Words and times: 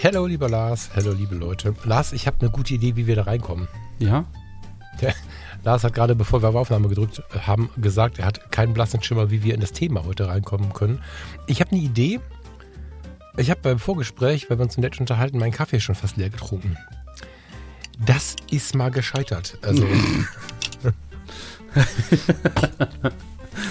Hallo, 0.00 0.26
lieber 0.26 0.48
Lars. 0.48 0.90
Hallo, 0.94 1.10
liebe 1.10 1.34
Leute. 1.34 1.74
Lars, 1.82 2.12
ich 2.12 2.28
habe 2.28 2.36
eine 2.40 2.50
gute 2.50 2.74
Idee, 2.74 2.94
wie 2.94 3.08
wir 3.08 3.16
da 3.16 3.22
reinkommen. 3.22 3.66
Ja? 3.98 4.26
Der 5.00 5.12
Lars 5.64 5.82
hat 5.82 5.92
gerade, 5.92 6.14
bevor 6.14 6.40
wir 6.40 6.50
auf 6.50 6.54
Aufnahme 6.54 6.88
gedrückt 6.88 7.20
haben, 7.46 7.68
gesagt, 7.76 8.20
er 8.20 8.26
hat 8.26 8.52
keinen 8.52 8.74
blassen 8.74 9.02
Schimmer, 9.02 9.32
wie 9.32 9.42
wir 9.42 9.54
in 9.54 9.60
das 9.60 9.72
Thema 9.72 10.04
heute 10.04 10.28
reinkommen 10.28 10.72
können. 10.72 11.02
Ich 11.48 11.60
habe 11.60 11.72
eine 11.72 11.80
Idee. 11.80 12.20
Ich 13.36 13.50
habe 13.50 13.60
beim 13.60 13.80
Vorgespräch, 13.80 14.48
weil 14.48 14.58
wir 14.58 14.64
uns 14.66 14.74
so 14.74 14.80
nett 14.80 15.00
unterhalten, 15.00 15.36
meinen 15.38 15.50
Kaffee 15.50 15.80
schon 15.80 15.96
fast 15.96 16.16
leer 16.16 16.30
getrunken. 16.30 16.76
Das 17.98 18.36
ist 18.52 18.76
mal 18.76 18.92
gescheitert. 18.92 19.58
Also. 19.62 19.84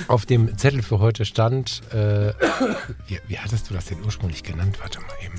auf 0.10 0.26
dem 0.26 0.58
Zettel 0.58 0.82
für 0.82 1.00
heute 1.00 1.24
stand, 1.24 1.84
äh, 1.94 2.34
wie, 3.08 3.20
wie 3.28 3.40
hattest 3.40 3.70
du 3.70 3.74
das 3.74 3.86
denn 3.86 4.04
ursprünglich 4.04 4.44
genannt? 4.44 4.78
Warte 4.82 5.00
mal 5.00 5.16
eben 5.26 5.38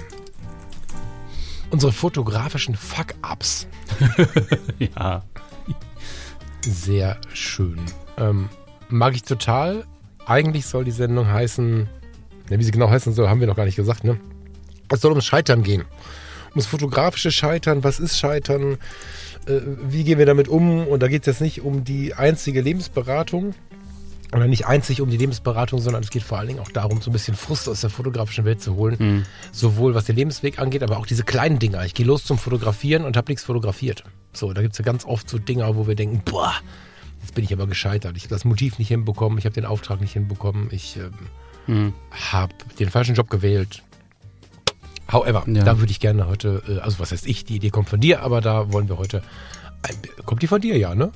unsere 1.71 1.93
fotografischen 1.93 2.75
Fuck-Ups. 2.75 3.67
ja. 4.79 5.23
Sehr 6.61 7.19
schön. 7.33 7.81
Ähm, 8.17 8.49
mag 8.89 9.15
ich 9.15 9.23
total. 9.23 9.85
Eigentlich 10.27 10.67
soll 10.67 10.85
die 10.85 10.91
Sendung 10.91 11.29
heißen, 11.29 11.89
ja, 12.51 12.59
wie 12.59 12.65
sie 12.65 12.71
genau 12.71 12.91
heißen 12.91 13.13
soll, 13.13 13.29
haben 13.29 13.41
wir 13.41 13.47
noch 13.47 13.57
gar 13.57 13.65
nicht 13.65 13.77
gesagt, 13.77 14.05
ne? 14.05 14.19
Es 14.91 15.01
soll 15.01 15.13
ums 15.13 15.27
Scheitern 15.27 15.63
gehen. 15.63 15.85
Ums 16.51 16.67
fotografische 16.67 17.31
Scheitern. 17.31 17.85
Was 17.85 18.01
ist 18.01 18.19
Scheitern? 18.19 18.79
Äh, 19.47 19.61
wie 19.89 20.05
gehen 20.05 20.19
wir 20.19 20.27
damit 20.27 20.49
um? 20.49 20.87
Und 20.87 21.03
da 21.03 21.09
geht 21.09 21.23
es 21.23 21.27
jetzt 21.27 21.41
nicht 21.41 21.63
um 21.63 21.85
die 21.85 22.15
einzige 22.15 22.61
Lebensberatung, 22.61 23.55
oder 24.33 24.47
nicht 24.47 24.67
einzig 24.67 25.01
um 25.01 25.11
die 25.11 25.17
Lebensberatung, 25.17 25.81
sondern 25.81 26.03
es 26.03 26.11
geht 26.11 26.23
vor 26.23 26.39
allen 26.39 26.49
Dingen 26.49 26.61
auch 26.61 26.71
darum, 26.71 27.01
so 27.01 27.11
ein 27.11 27.13
bisschen 27.13 27.35
Frust 27.35 27.69
aus 27.69 27.81
der 27.81 27.91
fotografischen 27.91 28.45
Welt 28.45 28.61
zu 28.61 28.77
holen. 28.77 28.97
Mhm. 28.99 29.27
Sowohl 29.53 29.95
was 29.95 30.05
den 30.05 30.17
Lebensweg 30.17 30.59
angeht, 30.59 30.83
aber 30.83 30.99
auch 30.99 31.07
diese 31.07 31.25
kleinen 31.25 31.59
Dinger. 31.59 31.85
Ich 31.85 31.95
gehe 31.95 32.07
los 32.07 32.25
zum 32.25 32.39
Fotografieren 32.39 33.05
und 33.05 33.17
habe 33.17 33.31
nichts 33.31 33.45
fotografiert. 33.45 34.05
So, 34.33 34.53
da 34.53 34.61
gibt 34.61 34.73
es 34.73 34.79
ja 34.79 34.85
ganz 34.85 35.05
oft 35.05 35.29
so 35.29 35.39
Dinger, 35.39 35.77
wo 35.77 35.87
wir 35.87 35.95
denken, 35.95 36.23
boah, 36.25 36.53
jetzt 37.23 37.35
bin 37.35 37.45
ich 37.45 37.53
aber 37.53 37.67
gescheitert. 37.67 38.17
Ich 38.17 38.25
habe 38.25 38.35
das 38.35 38.45
Motiv 38.45 38.79
nicht 38.79 38.89
hinbekommen, 38.89 39.39
ich 39.39 39.47
habe 39.47 39.55
den 39.55 39.65
Auftrag 39.65 40.01
nicht 40.01 40.13
hinbekommen, 40.13 40.69
ich 40.71 40.97
ähm, 40.97 41.13
mhm. 41.67 41.95
habe 42.11 42.55
den 42.79 42.91
falschen 42.91 43.15
Job 43.15 43.31
gewählt. 43.31 43.83
However, 45.11 45.45
ja. 45.47 45.65
da 45.65 45.81
würde 45.81 45.91
ich 45.91 46.01
gerne 46.01 46.27
heute, 46.27 46.63
äh, 46.69 46.81
also 46.81 46.99
was 46.99 47.13
heißt 47.13 47.27
ich, 47.27 47.47
die 47.47 47.57
Idee 47.57 47.71
kommt 47.71 47.89
von 47.89 48.01
dir, 48.01 48.23
aber 48.23 48.43
da 48.43 48.73
wollen 48.73 48.91
wir 48.91 48.99
heute, 48.99 49.23
kommt 50.27 50.43
die 50.43 50.47
von 50.47 50.61
dir, 50.61 50.77
ja, 50.77 50.95
ne? 50.95 51.11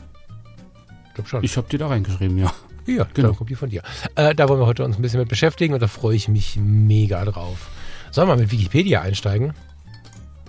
Ich 1.09 1.15
glaube 1.15 1.29
schon. 1.29 1.45
Ich 1.45 1.59
habe 1.59 1.67
die 1.71 1.77
da 1.77 1.89
reingeschrieben, 1.89 2.39
ja. 2.39 2.55
Ja, 2.87 3.07
genau. 3.15 3.29
Dann 3.29 3.37
kommt 3.37 3.51
die 3.51 3.55
von 3.55 3.71
dir. 3.71 3.83
Äh, 4.15 4.35
da 4.35 4.49
wollen 4.49 4.61
wir 4.61 4.67
heute 4.67 4.85
uns 4.85 4.97
ein 4.97 5.03
bisschen 5.03 5.21
mit 5.21 5.29
beschäftigen 5.29 5.75
und 5.75 5.81
da 5.81 5.89
freue 5.89 6.17
ich 6.17 6.29
mich 6.29 6.57
mega 6.57 7.25
drauf. 7.25 7.71
Sollen 8.11 8.29
wir 8.29 8.37
mit 8.37 8.51
Wikipedia 8.51 9.01
einsteigen? 9.01 9.55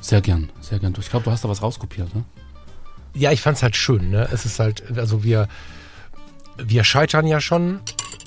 Sehr 0.01 0.21
gern, 0.21 0.49
sehr 0.59 0.79
gern. 0.79 0.93
Ich 0.99 1.09
glaube, 1.09 1.25
du 1.25 1.31
hast 1.31 1.43
da 1.43 1.49
was 1.49 1.61
rauskopiert, 1.61 2.13
ne? 2.13 2.25
Ja, 3.15 3.31
ich 3.31 3.41
fand 3.41 3.57
es 3.57 3.63
halt 3.63 3.75
schön, 3.75 4.09
ne? 4.09 4.27
Es 4.31 4.45
ist 4.45 4.59
halt, 4.59 4.97
also 4.97 5.23
wir, 5.23 5.47
wir 6.57 6.83
scheitern 6.83 7.27
ja 7.27 7.39
schon, 7.39 7.79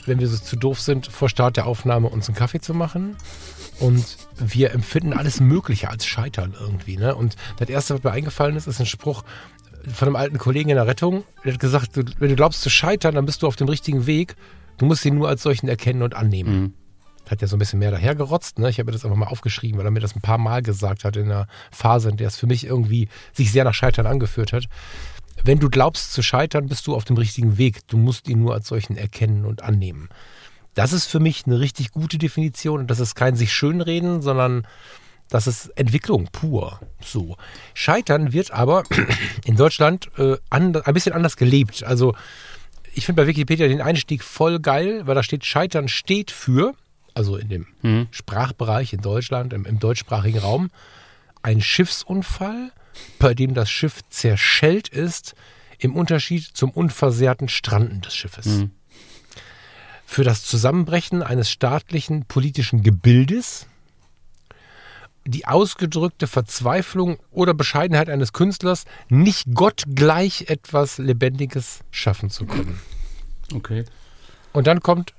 wenn 0.07 0.21
wir 0.21 0.29
so 0.29 0.39
zu 0.39 0.57
doof 0.57 0.81
sind, 0.81 1.07
vor 1.07 1.29
Start 1.29 1.57
der 1.57 1.67
Aufnahme 1.67 2.09
uns 2.09 2.29
einen 2.29 2.37
Kaffee 2.37 2.61
zu 2.61 2.73
machen. 2.73 3.17
Und 3.79 4.05
wir 4.37 4.71
empfinden 4.71 5.13
alles 5.13 5.41
Mögliche 5.41 5.91
als 5.91 6.07
Scheitern 6.07 6.55
irgendwie. 6.59 6.97
Ne? 6.97 7.15
Und 7.15 7.37
das 7.59 7.69
Erste, 7.69 7.95
was 7.95 8.05
mir 8.05 8.11
eingefallen 8.11 8.57
ist, 8.57 8.67
ist 8.67 8.81
ein 8.81 8.87
Spruch, 8.87 9.23
von 9.93 10.09
einem 10.09 10.17
alten 10.17 10.39
Kollegen 10.39 10.71
in 10.71 10.77
der 10.77 10.87
Rettung. 10.87 11.25
Der 11.45 11.55
hat 11.55 11.61
gesagt, 11.61 11.91
wenn 11.95 12.29
du 12.29 12.37
glaubst 12.37 12.63
zu 12.63 12.71
scheitern, 12.71 13.15
dann 13.15 13.27
bist 13.27 13.43
du 13.43 13.47
auf 13.47 13.57
dem 13.57 13.69
richtigen 13.69 14.07
Weg. 14.07 14.37
Du 14.79 14.87
musst 14.87 15.05
ihn 15.05 15.15
nur 15.15 15.29
als 15.29 15.43
solchen 15.43 15.69
erkennen 15.69 16.03
und 16.03 16.15
annehmen. 16.15 16.61
Mhm. 16.61 16.75
Hat 17.31 17.43
ja 17.43 17.49
so 17.49 17.57
ein 17.57 17.59
bisschen 17.59 17.79
mehr 17.79 17.91
dahergerotzt. 17.91 18.59
Ne? 18.59 18.71
Ich 18.71 18.79
habe 18.79 18.87
mir 18.87 18.93
das 18.93 19.05
einfach 19.05 19.17
mal 19.17 19.27
aufgeschrieben, 19.27 19.79
weil 19.79 19.87
er 19.87 19.91
mir 19.91 20.01
das 20.01 20.15
ein 20.15 20.21
paar 20.21 20.39
Mal 20.39 20.63
gesagt 20.63 21.05
hat 21.05 21.17
in 21.17 21.25
einer 21.25 21.49
Phase, 21.73 22.11
in 22.11 22.17
der 22.17 22.29
es 22.29 22.37
für 22.37 22.47
mich 22.47 22.65
irgendwie 22.65 23.09
sich 23.33 23.51
sehr 23.51 23.65
nach 23.65 23.75
Scheitern 23.75 24.07
angeführt 24.07 24.53
hat. 24.53 24.67
Wenn 25.43 25.59
du 25.59 25.69
glaubst 25.69 26.13
zu 26.13 26.23
scheitern, 26.23 26.67
bist 26.67 26.87
du 26.87 26.95
auf 26.95 27.05
dem 27.05 27.17
richtigen 27.17 27.59
Weg. 27.59 27.87
Du 27.89 27.97
musst 27.97 28.29
ihn 28.29 28.41
nur 28.41 28.55
als 28.55 28.69
solchen 28.69 28.97
erkennen 28.97 29.45
und 29.45 29.63
annehmen. 29.63 30.09
Das 30.75 30.93
ist 30.93 31.07
für 31.07 31.21
mich 31.21 31.47
eine 31.47 31.59
richtig 31.59 31.91
gute 31.93 32.19
Definition 32.19 32.81
und 32.81 32.91
das 32.91 33.01
ist 33.01 33.15
kein 33.15 33.35
sich 33.35 33.53
schönreden, 33.53 34.23
sondern 34.23 34.67
das 35.29 35.47
ist 35.47 35.67
Entwicklung 35.77 36.29
pur. 36.31 36.81
So. 37.05 37.37
Scheitern 37.75 38.33
wird 38.33 38.51
aber 38.53 38.85
in 39.45 39.57
Deutschland 39.57 40.09
äh, 40.19 40.37
and, 40.51 40.87
ein 40.87 40.95
bisschen 40.95 41.13
anders 41.13 41.37
gelebt. 41.37 41.83
Also 41.85 42.15
ich 42.95 43.07
finde 43.07 43.23
bei 43.23 43.29
Wikipedia 43.29 43.69
den 43.69 43.83
Einstieg 43.83 44.23
voll 44.23 44.61
geil, 44.61 45.07
weil 45.07 45.15
da 45.15 45.23
steht, 45.23 45.45
Scheitern 45.45 45.89
steht 45.89 46.31
für, 46.31 46.75
also 47.15 47.37
in 47.37 47.49
dem 47.49 47.67
mhm. 47.83 48.09
Sprachbereich 48.11 48.93
in 48.93 49.03
Deutschland, 49.03 49.53
im, 49.53 49.67
im 49.67 49.79
deutschsprachigen 49.79 50.39
Raum, 50.39 50.71
ein 51.43 51.61
Schiffsunfall, 51.61 52.73
bei 53.19 53.35
dem 53.35 53.55
das 53.55 53.71
Schiff 53.71 54.01
zerschellt 54.09 54.89
ist, 54.89 55.35
im 55.79 55.95
Unterschied 55.95 56.45
zum 56.45 56.71
unversehrten 56.71 57.49
Stranden 57.49 58.01
des 58.01 58.15
Schiffes. 58.15 58.47
Mhm. 58.47 58.71
Für 60.07 60.25
das 60.25 60.45
Zusammenbrechen 60.45 61.23
eines 61.23 61.51
staatlichen 61.51 62.25
politischen 62.25 62.83
Gebildes, 62.83 63.67
die 65.27 65.47
ausgedrückte 65.47 66.27
Verzweiflung 66.27 67.19
oder 67.31 67.55
Bescheidenheit 67.55 68.09
eines 68.09 68.33
Künstlers, 68.33 68.85
nicht 69.09 69.47
Gott 69.55 69.85
gleich 69.93 70.47
etwas 70.49 70.99
Lebendiges 70.99 71.81
schaffen 71.91 72.31
zu 72.31 72.47
können. 72.47 72.79
Okay. 73.55 73.85
Und 74.53 74.67
dann 74.67 74.81
kommt 74.81 75.13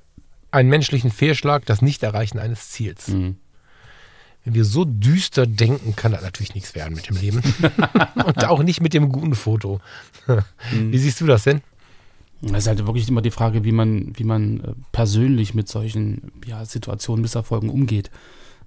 ein 0.50 0.68
menschlichen 0.68 1.10
Fehlschlag, 1.10 1.66
das 1.66 1.82
Nichterreichen 1.82 2.40
eines 2.40 2.70
Ziels. 2.70 3.08
Mhm. 3.08 3.36
Wenn 4.44 4.54
wir 4.54 4.64
so 4.64 4.84
düster 4.86 5.46
denken, 5.46 5.94
kann 5.94 6.12
das 6.12 6.22
natürlich 6.22 6.54
nichts 6.54 6.74
werden 6.74 6.94
mit 6.94 7.08
dem 7.08 7.16
Leben. 7.16 7.42
Und 8.24 8.44
auch 8.46 8.62
nicht 8.62 8.80
mit 8.80 8.94
dem 8.94 9.10
guten 9.10 9.34
Foto. 9.34 9.80
mhm. 10.26 10.92
Wie 10.92 10.98
siehst 10.98 11.20
du 11.20 11.26
das 11.26 11.44
denn? 11.44 11.60
Das 12.40 12.58
ist 12.58 12.66
halt 12.68 12.86
wirklich 12.86 13.08
immer 13.08 13.20
die 13.20 13.32
Frage, 13.32 13.64
wie 13.64 13.72
man, 13.72 14.12
wie 14.16 14.24
man 14.24 14.60
äh, 14.60 14.72
persönlich 14.92 15.54
mit 15.54 15.68
solchen 15.68 16.32
ja, 16.46 16.64
Situationen, 16.64 17.22
Misserfolgen 17.22 17.68
umgeht. 17.68 18.10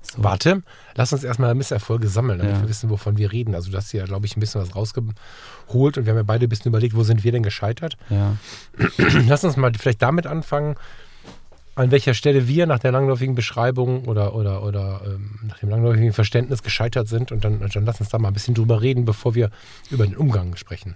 So. 0.01 0.23
Warte, 0.23 0.63
lass 0.95 1.13
uns 1.13 1.23
erstmal 1.23 1.53
Misserfolge 1.55 2.07
sammeln, 2.07 2.39
damit 2.39 2.55
ja. 2.55 2.61
wir 2.61 2.69
wissen, 2.69 2.89
wovon 2.89 3.17
wir 3.17 3.31
reden. 3.31 3.55
Also, 3.55 3.71
du 3.71 3.77
hast 3.77 3.91
ja, 3.93 4.05
glaube 4.05 4.25
ich, 4.25 4.35
ein 4.35 4.39
bisschen 4.39 4.61
was 4.61 4.75
rausgeholt 4.75 5.97
und 5.97 6.05
wir 6.05 6.11
haben 6.11 6.17
ja 6.17 6.23
beide 6.23 6.47
ein 6.47 6.49
bisschen 6.49 6.69
überlegt, 6.69 6.95
wo 6.95 7.03
sind 7.03 7.23
wir 7.23 7.31
denn 7.31 7.43
gescheitert. 7.43 7.97
Ja. 8.09 8.35
Lass 9.27 9.43
uns 9.43 9.57
mal 9.57 9.71
vielleicht 9.77 10.01
damit 10.01 10.27
anfangen, 10.27 10.75
an 11.75 11.91
welcher 11.91 12.13
Stelle 12.13 12.47
wir 12.47 12.65
nach 12.65 12.79
der 12.79 12.91
langläufigen 12.91 13.35
Beschreibung 13.35 14.05
oder, 14.05 14.35
oder, 14.35 14.63
oder 14.63 15.01
ähm, 15.05 15.39
nach 15.47 15.59
dem 15.59 15.69
langläufigen 15.69 16.13
Verständnis 16.13 16.63
gescheitert 16.63 17.07
sind 17.07 17.31
und 17.31 17.45
dann, 17.45 17.59
dann 17.59 17.85
lass 17.85 18.01
uns 18.01 18.09
da 18.09 18.19
mal 18.19 18.27
ein 18.27 18.33
bisschen 18.33 18.55
drüber 18.55 18.81
reden, 18.81 19.05
bevor 19.05 19.35
wir 19.35 19.51
über 19.89 20.05
den 20.05 20.17
Umgang 20.17 20.55
sprechen. 20.57 20.95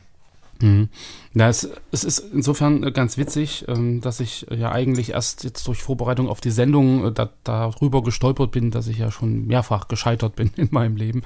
Mhm. 0.62 0.90
Ja, 1.34 1.50
es, 1.50 1.68
es, 1.92 2.04
ist 2.04 2.20
insofern 2.34 2.94
ganz 2.94 3.18
witzig, 3.18 3.66
ähm, 3.68 4.00
dass 4.00 4.20
ich 4.20 4.46
ja 4.56 4.72
eigentlich 4.72 5.10
erst 5.10 5.44
jetzt 5.44 5.68
durch 5.68 5.84
Vorbereitung 5.84 6.30
auf 6.30 6.40
die 6.40 6.52
Sendung 6.52 7.06
äh, 7.06 7.12
da, 7.12 7.30
darüber 7.44 8.04
gestolpert 8.04 8.52
bin, 8.52 8.72
dass 8.72 8.88
ich 8.88 8.98
ja 8.98 9.12
schon 9.12 9.46
mehrfach 9.48 9.88
gescheitert 9.88 10.36
bin 10.36 10.52
in 10.56 10.70
meinem 10.72 10.96
Leben. 10.96 11.24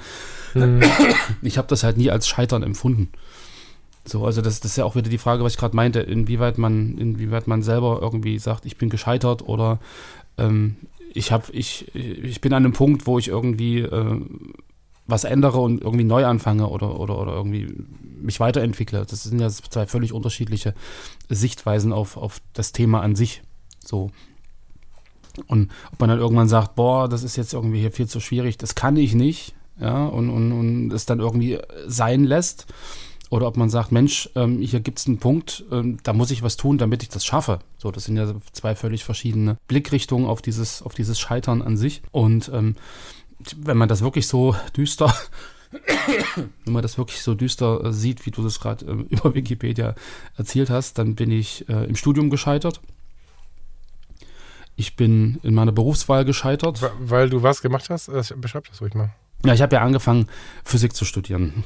Mhm. 0.54 0.82
Ich 1.42 1.58
habe 1.58 1.68
das 1.68 1.84
halt 1.84 1.98
nie 1.98 2.10
als 2.10 2.28
Scheitern 2.28 2.64
empfunden. 2.64 3.10
So, 4.06 4.26
also 4.26 4.42
das, 4.42 4.60
das 4.60 4.72
ist 4.72 4.78
ja 4.78 4.86
auch 4.86 4.96
wieder 4.96 5.10
die 5.10 5.18
Frage, 5.20 5.44
was 5.44 5.54
ich 5.54 5.60
gerade 5.60 5.76
meinte, 5.76 6.00
inwieweit 6.00 6.58
man, 6.58 6.98
inwieweit 6.98 7.48
man 7.48 7.62
selber 7.62 8.00
irgendwie 8.02 8.40
sagt, 8.40 8.66
ich 8.66 8.78
bin 8.78 8.90
gescheitert 8.90 9.48
oder 9.48 9.80
ähm, 10.38 10.78
ich 11.14 11.32
habe, 11.32 11.52
ich, 11.52 11.94
ich 11.94 12.42
bin 12.42 12.54
an 12.54 12.66
einem 12.66 12.74
Punkt, 12.74 13.06
wo 13.06 13.20
ich 13.20 13.28
irgendwie 13.28 13.80
äh, 13.80 14.22
was 15.06 15.24
ändere 15.24 15.60
und 15.60 15.82
irgendwie 15.82 16.04
neu 16.04 16.26
anfange 16.26 16.68
oder, 16.68 17.00
oder, 17.00 17.20
oder 17.20 17.34
irgendwie 17.34 17.68
mich 18.22 18.40
weiterentwickle. 18.40 19.06
Das 19.06 19.24
sind 19.24 19.40
ja 19.40 19.50
zwei 19.50 19.88
völlig 19.88 20.14
unterschiedliche 20.14 20.74
Sichtweisen 21.30 21.94
auf, 21.94 22.18
auf 22.18 22.42
das 22.54 22.72
Thema 22.72 23.02
an 23.02 23.16
sich. 23.16 23.42
So. 23.84 24.12
Und 25.48 25.72
ob 25.92 26.00
man 26.00 26.10
dann 26.10 26.20
irgendwann 26.20 26.50
sagt, 26.50 26.76
boah, 26.76 27.08
das 27.08 27.24
ist 27.24 27.36
jetzt 27.36 27.54
irgendwie 27.54 27.80
hier 27.80 27.92
viel 27.92 28.08
zu 28.08 28.20
schwierig, 28.20 28.58
das 28.58 28.76
kann 28.76 28.98
ich 28.98 29.14
nicht, 29.14 29.54
ja, 29.80 30.06
und, 30.06 30.30
und, 30.30 30.52
und 30.52 30.92
es 30.92 31.06
dann 31.06 31.20
irgendwie 31.20 31.60
sein 31.88 32.24
lässt. 32.24 32.68
Oder 33.30 33.48
ob 33.48 33.58
man 33.58 33.70
sagt, 33.70 33.92
Mensch, 33.92 34.30
ähm, 34.36 34.60
hier 34.60 34.80
gibt 34.80 35.00
es 35.00 35.08
einen 35.08 35.20
Punkt, 35.20 35.64
ähm, 35.72 35.98
da 36.02 36.14
muss 36.14 36.32
ich 36.32 36.42
was 36.42 36.58
tun, 36.58 36.80
damit 36.80 37.04
ich 37.04 37.10
das 37.10 37.24
schaffe. 37.24 37.60
So, 37.78 37.92
das 37.92 38.06
sind 38.06 38.18
ja 38.18 38.34
zwei 38.54 38.76
völlig 38.76 39.04
verschiedene 39.04 39.58
Blickrichtungen 39.68 40.28
auf 40.28 40.42
dieses, 40.42 40.82
auf 40.82 40.96
dieses 40.96 41.20
Scheitern 41.20 41.62
an 41.62 41.78
sich. 41.78 42.02
Und 42.12 42.50
ähm, 42.54 42.76
wenn 43.56 43.78
man 43.78 43.88
das 43.88 44.02
wirklich 44.02 44.28
so 44.28 44.56
düster 44.78 45.14
wenn 46.66 46.74
man 46.74 46.82
das 46.82 46.98
wirklich 46.98 47.22
so 47.22 47.36
düster 47.36 47.86
äh, 47.86 47.94
sieht, 47.94 48.26
wie 48.26 48.32
du 48.32 48.44
das 48.44 48.60
gerade 48.60 48.86
äh, 48.86 48.92
über 49.10 49.36
Wikipedia 49.36 49.96
erzählt 50.36 50.70
hast, 50.70 50.98
dann 50.98 51.16
bin 51.16 51.32
ich 51.32 51.68
äh, 51.70 51.86
im 51.86 51.96
Studium 51.96 52.30
gescheitert. 52.30 52.82
Ich 54.76 54.96
bin 54.96 55.40
in 55.44 55.54
meiner 55.54 55.74
Berufswahl 55.74 56.24
gescheitert. 56.24 56.82
Weil 57.00 57.30
du 57.30 57.44
was 57.44 57.62
gemacht 57.62 57.90
hast? 57.90 58.10
Beschreib 58.40 58.68
das 58.70 58.82
ruhig 58.82 58.94
mal. 58.94 59.14
Ja, 59.46 59.54
ich 59.54 59.62
habe 59.62 59.76
ja 59.76 59.82
angefangen, 59.82 60.28
Physik 60.64 60.96
zu 60.96 61.06
studieren. 61.06 61.66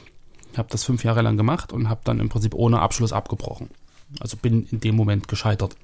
Ich 0.51 0.57
habe 0.57 0.69
das 0.71 0.83
fünf 0.83 1.03
Jahre 1.03 1.21
lang 1.21 1.37
gemacht 1.37 1.73
und 1.73 1.89
habe 1.89 2.01
dann 2.03 2.19
im 2.19 2.29
Prinzip 2.29 2.55
ohne 2.55 2.79
Abschluss 2.79 3.13
abgebrochen. 3.13 3.69
Also 4.19 4.37
bin 4.37 4.67
in 4.71 4.79
dem 4.79 4.95
Moment 4.95 5.27
gescheitert. 5.27 5.75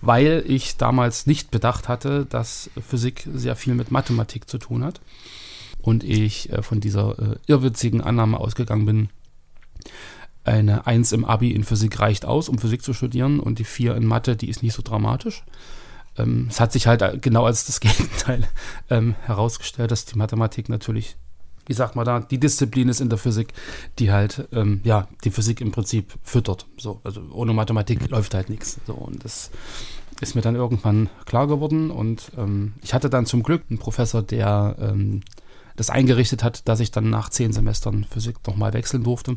Weil 0.00 0.44
ich 0.46 0.76
damals 0.76 1.26
nicht 1.26 1.50
bedacht 1.50 1.88
hatte, 1.88 2.26
dass 2.26 2.70
Physik 2.86 3.26
sehr 3.32 3.56
viel 3.56 3.74
mit 3.74 3.90
Mathematik 3.90 4.48
zu 4.48 4.58
tun 4.58 4.84
hat. 4.84 5.00
Und 5.88 6.04
ich 6.04 6.52
äh, 6.52 6.60
von 6.60 6.80
dieser 6.80 7.18
äh, 7.18 7.36
irrwitzigen 7.46 8.02
Annahme 8.02 8.38
ausgegangen 8.38 8.84
bin, 8.84 9.08
eine 10.44 10.86
1 10.86 11.12
im 11.12 11.24
Abi 11.24 11.52
in 11.52 11.64
Physik 11.64 11.98
reicht 11.98 12.26
aus, 12.26 12.50
um 12.50 12.58
Physik 12.58 12.82
zu 12.82 12.92
studieren 12.92 13.40
und 13.40 13.58
die 13.58 13.64
4 13.64 13.96
in 13.96 14.04
Mathe, 14.04 14.36
die 14.36 14.50
ist 14.50 14.62
nicht 14.62 14.74
so 14.74 14.82
dramatisch. 14.82 15.44
Ähm, 16.18 16.48
es 16.50 16.60
hat 16.60 16.72
sich 16.72 16.86
halt 16.86 17.22
genau 17.22 17.46
als 17.46 17.64
das 17.64 17.80
Gegenteil 17.80 18.46
ähm, 18.90 19.14
herausgestellt, 19.22 19.90
dass 19.90 20.04
die 20.04 20.18
Mathematik 20.18 20.68
natürlich, 20.68 21.16
wie 21.64 21.72
sagt 21.72 21.96
man 21.96 22.04
da, 22.04 22.20
die 22.20 22.38
Disziplin 22.38 22.90
ist 22.90 23.00
in 23.00 23.08
der 23.08 23.16
Physik, 23.16 23.54
die 23.98 24.12
halt, 24.12 24.46
ähm, 24.52 24.82
ja, 24.84 25.08
die 25.24 25.30
Physik 25.30 25.62
im 25.62 25.72
Prinzip 25.72 26.18
füttert. 26.22 26.66
So, 26.76 27.00
also 27.02 27.22
ohne 27.32 27.54
Mathematik 27.54 28.10
läuft 28.10 28.34
halt 28.34 28.50
nichts. 28.50 28.78
So, 28.86 28.92
und 28.92 29.24
das 29.24 29.50
ist 30.20 30.34
mir 30.34 30.42
dann 30.42 30.54
irgendwann 30.54 31.08
klar 31.24 31.46
geworden 31.46 31.90
und 31.90 32.30
ähm, 32.36 32.74
ich 32.82 32.92
hatte 32.92 33.08
dann 33.08 33.24
zum 33.24 33.42
Glück 33.42 33.62
einen 33.70 33.78
Professor, 33.78 34.20
der 34.20 34.76
ähm, 34.78 35.22
das 35.78 35.90
eingerichtet 35.90 36.44
hat, 36.44 36.68
dass 36.68 36.80
ich 36.80 36.90
dann 36.90 37.08
nach 37.08 37.30
zehn 37.30 37.52
Semestern 37.52 38.04
Physik 38.04 38.36
nochmal 38.46 38.72
wechseln 38.74 39.04
durfte 39.04 39.36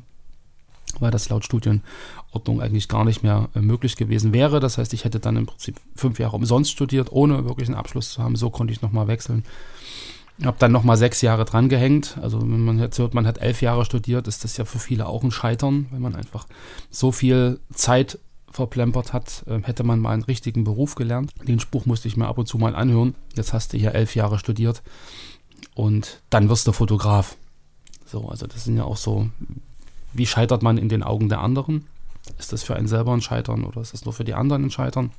weil 0.99 1.11
das 1.11 1.29
laut 1.29 1.45
Studienordnung 1.45 2.61
eigentlich 2.61 2.87
gar 2.87 3.05
nicht 3.05 3.23
mehr 3.23 3.49
äh, 3.55 3.61
möglich 3.61 3.95
gewesen 3.95 4.33
wäre. 4.33 4.59
Das 4.59 4.77
heißt, 4.77 4.93
ich 4.93 5.05
hätte 5.05 5.19
dann 5.19 5.37
im 5.37 5.45
Prinzip 5.45 5.79
fünf 5.95 6.19
Jahre 6.19 6.35
umsonst 6.35 6.71
studiert, 6.71 7.11
ohne 7.11 7.45
wirklich 7.45 7.69
einen 7.69 7.77
Abschluss 7.77 8.11
zu 8.11 8.23
haben. 8.23 8.35
So 8.35 8.49
konnte 8.49 8.73
ich 8.73 8.81
nochmal 8.81 9.07
wechseln. 9.07 9.43
Habe 10.43 10.57
dann 10.59 10.71
nochmal 10.71 10.97
sechs 10.97 11.21
Jahre 11.21 11.45
dran 11.45 11.69
gehängt. 11.69 12.17
Also 12.21 12.41
wenn 12.41 12.65
man 12.65 12.79
jetzt 12.79 12.97
hört, 12.99 13.13
man 13.13 13.27
hat 13.27 13.37
elf 13.37 13.61
Jahre 13.61 13.85
studiert, 13.85 14.27
ist 14.27 14.43
das 14.43 14.57
ja 14.57 14.65
für 14.65 14.79
viele 14.79 15.07
auch 15.07 15.23
ein 15.23 15.31
Scheitern, 15.31 15.87
wenn 15.91 16.01
man 16.01 16.15
einfach 16.15 16.47
so 16.89 17.11
viel 17.11 17.59
Zeit 17.73 18.19
verplempert 18.49 19.13
hat, 19.13 19.43
äh, 19.47 19.61
hätte 19.61 19.83
man 19.83 19.99
mal 19.99 20.11
einen 20.11 20.23
richtigen 20.23 20.63
Beruf 20.63 20.95
gelernt. 20.95 21.31
Den 21.47 21.59
Spruch 21.59 21.85
musste 21.85 22.09
ich 22.09 22.17
mir 22.17 22.27
ab 22.27 22.37
und 22.37 22.47
zu 22.47 22.57
mal 22.57 22.75
anhören. 22.75 23.15
Jetzt 23.35 23.53
hast 23.53 23.71
du 23.71 23.77
hier 23.77 23.95
elf 23.95 24.15
Jahre 24.15 24.39
studiert 24.39 24.81
und 25.75 26.21
dann 26.29 26.49
wirst 26.49 26.67
du 26.67 26.71
Fotograf. 26.71 27.37
So, 28.05 28.27
also 28.27 28.47
das 28.47 28.65
sind 28.65 28.77
ja 28.77 28.83
auch 28.83 28.97
so 28.97 29.29
wie 30.13 30.25
scheitert 30.25 30.63
man 30.63 30.77
in 30.77 30.89
den 30.89 31.03
Augen 31.03 31.29
der 31.29 31.41
anderen? 31.41 31.87
Ist 32.37 32.53
das 32.53 32.63
für 32.63 32.75
einen 32.75 32.87
selber 32.87 33.13
ein 33.13 33.21
Scheitern 33.21 33.63
oder 33.63 33.81
ist 33.81 33.93
das 33.93 34.05
nur 34.05 34.13
für 34.13 34.23
die 34.23 34.33
anderen 34.33 34.65
ein 34.65 34.71
Scheitern? 34.71 35.11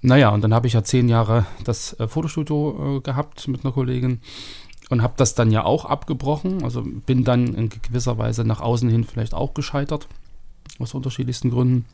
Naja, 0.00 0.28
und 0.28 0.42
dann 0.42 0.54
habe 0.54 0.66
ich 0.68 0.74
ja 0.74 0.84
zehn 0.84 1.08
Jahre 1.08 1.46
das 1.64 1.98
äh, 1.98 2.06
Fotostudio 2.06 2.98
äh, 2.98 3.00
gehabt 3.00 3.48
mit 3.48 3.64
einer 3.64 3.72
Kollegin 3.72 4.20
und 4.90 5.02
habe 5.02 5.14
das 5.16 5.34
dann 5.34 5.50
ja 5.50 5.64
auch 5.64 5.84
abgebrochen. 5.84 6.62
Also 6.62 6.82
bin 6.84 7.24
dann 7.24 7.54
in 7.54 7.68
gewisser 7.68 8.16
Weise 8.16 8.44
nach 8.44 8.60
außen 8.60 8.88
hin 8.88 9.04
vielleicht 9.04 9.34
auch 9.34 9.54
gescheitert, 9.54 10.06
aus 10.78 10.94
unterschiedlichsten 10.94 11.50
Gründen. 11.50 11.84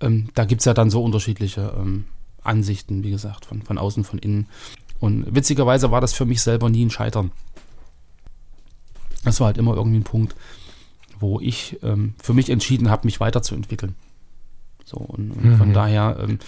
Ähm, 0.00 0.28
da 0.34 0.44
gibt 0.44 0.60
es 0.60 0.66
ja 0.66 0.74
dann 0.74 0.90
so 0.90 1.02
unterschiedliche 1.02 1.74
ähm, 1.78 2.04
Ansichten, 2.42 3.02
wie 3.02 3.10
gesagt, 3.10 3.46
von, 3.46 3.62
von 3.62 3.78
außen, 3.78 4.04
von 4.04 4.18
innen. 4.18 4.46
Und 5.00 5.34
witzigerweise 5.34 5.90
war 5.90 6.00
das 6.00 6.12
für 6.12 6.24
mich 6.24 6.42
selber 6.42 6.68
nie 6.68 6.84
ein 6.84 6.90
Scheitern. 6.90 7.32
Das 9.24 9.40
war 9.40 9.48
halt 9.48 9.58
immer 9.58 9.74
irgendwie 9.74 9.98
ein 9.98 10.04
Punkt, 10.04 10.34
wo 11.18 11.40
ich 11.40 11.78
ähm, 11.82 12.14
für 12.22 12.34
mich 12.34 12.50
entschieden 12.50 12.90
habe, 12.90 13.06
mich 13.06 13.20
weiterzuentwickeln. 13.20 13.94
So, 14.84 14.98
und, 14.98 15.32
und 15.32 15.44
mhm. 15.44 15.56
von 15.58 15.72
daher 15.72 16.16
ähm, 16.22 16.38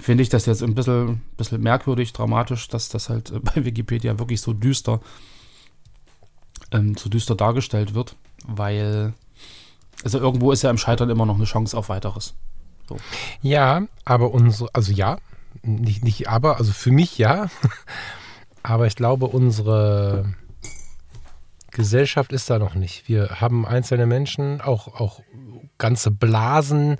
finde 0.00 0.22
ich 0.22 0.28
das 0.28 0.46
jetzt 0.46 0.62
ein 0.62 0.74
bisschen, 0.74 1.22
bisschen 1.36 1.62
merkwürdig, 1.62 2.12
dramatisch, 2.12 2.66
dass 2.68 2.88
das 2.88 3.08
halt 3.08 3.30
äh, 3.30 3.38
bei 3.38 3.64
Wikipedia 3.64 4.18
wirklich 4.18 4.40
so 4.40 4.52
düster, 4.52 5.00
ähm, 6.72 6.96
so 6.96 7.08
düster 7.08 7.36
dargestellt 7.36 7.94
wird, 7.94 8.16
weil, 8.46 9.14
also 10.02 10.18
irgendwo 10.18 10.50
ist 10.50 10.62
ja 10.62 10.70
im 10.70 10.78
Scheitern 10.78 11.08
immer 11.08 11.24
noch 11.24 11.36
eine 11.36 11.44
Chance 11.44 11.76
auf 11.76 11.88
weiteres. 11.88 12.34
So. 12.88 12.96
Ja, 13.42 13.86
aber 14.04 14.32
unsere, 14.32 14.68
also 14.74 14.92
ja, 14.92 15.18
nicht, 15.64 16.04
nicht 16.04 16.28
aber, 16.28 16.58
also 16.58 16.72
für 16.72 16.90
mich 16.90 17.18
ja, 17.18 17.48
aber 18.62 18.86
ich 18.86 18.96
glaube, 18.96 19.26
unsere 19.26 20.34
Gesellschaft 21.70 22.32
ist 22.32 22.48
da 22.48 22.58
noch 22.58 22.74
nicht. 22.74 23.08
Wir 23.08 23.40
haben 23.40 23.66
einzelne 23.66 24.06
Menschen, 24.06 24.60
auch, 24.60 25.00
auch 25.00 25.20
ganze 25.76 26.10
Blasen, 26.10 26.96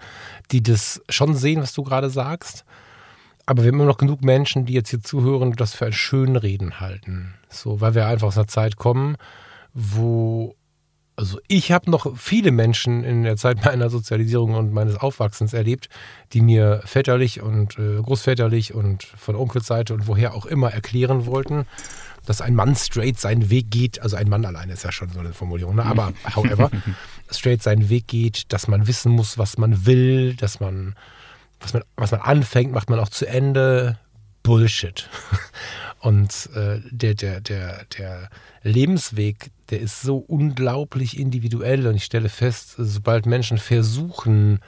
die 0.50 0.62
das 0.62 1.02
schon 1.08 1.34
sehen, 1.34 1.62
was 1.62 1.72
du 1.72 1.82
gerade 1.82 2.10
sagst. 2.10 2.64
Aber 3.46 3.62
wir 3.62 3.68
haben 3.68 3.76
immer 3.76 3.88
noch 3.88 3.98
genug 3.98 4.22
Menschen, 4.22 4.64
die 4.64 4.72
jetzt 4.72 4.90
hier 4.90 5.02
zuhören 5.02 5.50
und 5.50 5.60
das 5.60 5.74
für 5.74 5.86
ein 5.86 5.92
Schönreden 5.92 6.80
halten. 6.80 7.34
So, 7.48 7.80
weil 7.80 7.94
wir 7.94 8.06
einfach 8.06 8.28
aus 8.28 8.38
einer 8.38 8.48
Zeit 8.48 8.76
kommen, 8.76 9.16
wo, 9.74 10.56
also 11.16 11.38
ich 11.46 11.70
habe 11.70 11.90
noch 11.90 12.16
viele 12.16 12.50
Menschen 12.50 13.04
in 13.04 13.22
der 13.22 13.36
Zeit 13.36 13.64
meiner 13.64 13.88
Sozialisierung 13.88 14.54
und 14.54 14.72
meines 14.72 14.96
Aufwachsens 14.96 15.52
erlebt, 15.52 15.88
die 16.32 16.40
mir 16.40 16.82
väterlich 16.84 17.40
und 17.40 17.78
äh, 17.78 18.00
großväterlich 18.02 18.74
und 18.74 19.04
von 19.04 19.36
Onkelsseite 19.36 19.94
und 19.94 20.08
woher 20.08 20.34
auch 20.34 20.46
immer 20.46 20.72
erklären 20.72 21.26
wollten, 21.26 21.66
dass 22.26 22.40
ein 22.40 22.54
Mann 22.54 22.74
straight 22.74 23.18
seinen 23.20 23.50
Weg 23.50 23.70
geht, 23.70 24.00
also 24.00 24.16
ein 24.16 24.28
Mann 24.28 24.44
alleine 24.44 24.72
ist 24.72 24.82
ja 24.82 24.90
schon 24.90 25.10
so 25.10 25.20
eine 25.20 25.32
Formulierung, 25.32 25.76
ne? 25.76 25.84
aber 25.84 26.12
however, 26.34 26.70
straight 27.30 27.62
seinen 27.62 27.88
Weg 27.88 28.08
geht, 28.08 28.52
dass 28.52 28.66
man 28.66 28.86
wissen 28.86 29.12
muss, 29.12 29.38
was 29.38 29.56
man 29.58 29.86
will, 29.86 30.34
dass 30.34 30.58
man, 30.58 30.94
was 31.60 31.74
man, 31.74 31.84
was 31.96 32.10
man 32.10 32.20
anfängt, 32.22 32.72
macht 32.72 32.90
man 32.90 32.98
auch 32.98 33.08
zu 33.08 33.26
Ende. 33.26 33.98
Bullshit. 34.42 35.08
Und 36.00 36.50
äh, 36.54 36.80
der, 36.90 37.14
der, 37.14 37.40
der, 37.40 37.86
der 37.98 38.28
Lebensweg, 38.62 39.50
der 39.70 39.80
ist 39.80 40.02
so 40.02 40.16
unglaublich 40.16 41.18
individuell 41.18 41.86
und 41.86 41.96
ich 41.96 42.04
stelle 42.04 42.28
fest, 42.28 42.74
sobald 42.76 43.26
Menschen 43.26 43.58
versuchen, 43.58 44.60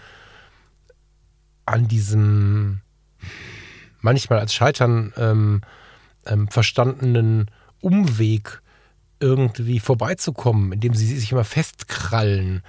an 1.64 1.88
diesem 1.88 2.80
manchmal 4.00 4.38
als 4.38 4.54
Scheitern 4.54 5.12
ähm, 5.16 5.62
ähm, 6.26 6.48
verstandenen 6.48 7.50
Umweg 7.80 8.62
irgendwie 9.20 9.80
vorbeizukommen, 9.80 10.72
indem 10.72 10.94
sie 10.94 11.06
sich 11.06 11.32
immer 11.32 11.44
festkrallen, 11.44 12.62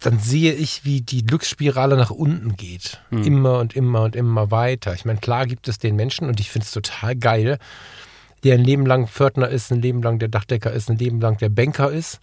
dann 0.00 0.18
sehe 0.18 0.54
ich, 0.54 0.84
wie 0.84 1.00
die 1.00 1.24
Glücksspirale 1.24 1.96
nach 1.96 2.10
unten 2.10 2.56
geht. 2.56 3.00
Hm. 3.10 3.22
Immer 3.24 3.58
und 3.58 3.74
immer 3.74 4.02
und 4.02 4.16
immer 4.16 4.50
weiter. 4.50 4.94
Ich 4.94 5.04
meine, 5.04 5.20
klar 5.20 5.46
gibt 5.46 5.68
es 5.68 5.78
den 5.78 5.96
Menschen, 5.96 6.28
und 6.28 6.40
ich 6.40 6.50
finde 6.50 6.64
es 6.64 6.72
total 6.72 7.16
geil, 7.16 7.58
der 8.44 8.54
ein 8.54 8.64
Leben 8.64 8.86
lang 8.86 9.06
Pförtner 9.06 9.48
ist, 9.48 9.70
ein 9.70 9.82
Leben 9.82 10.02
lang 10.02 10.18
der 10.18 10.28
Dachdecker 10.28 10.72
ist, 10.72 10.90
ein 10.90 10.98
Leben 10.98 11.20
lang 11.20 11.38
der 11.38 11.48
Banker 11.48 11.90
ist 11.90 12.20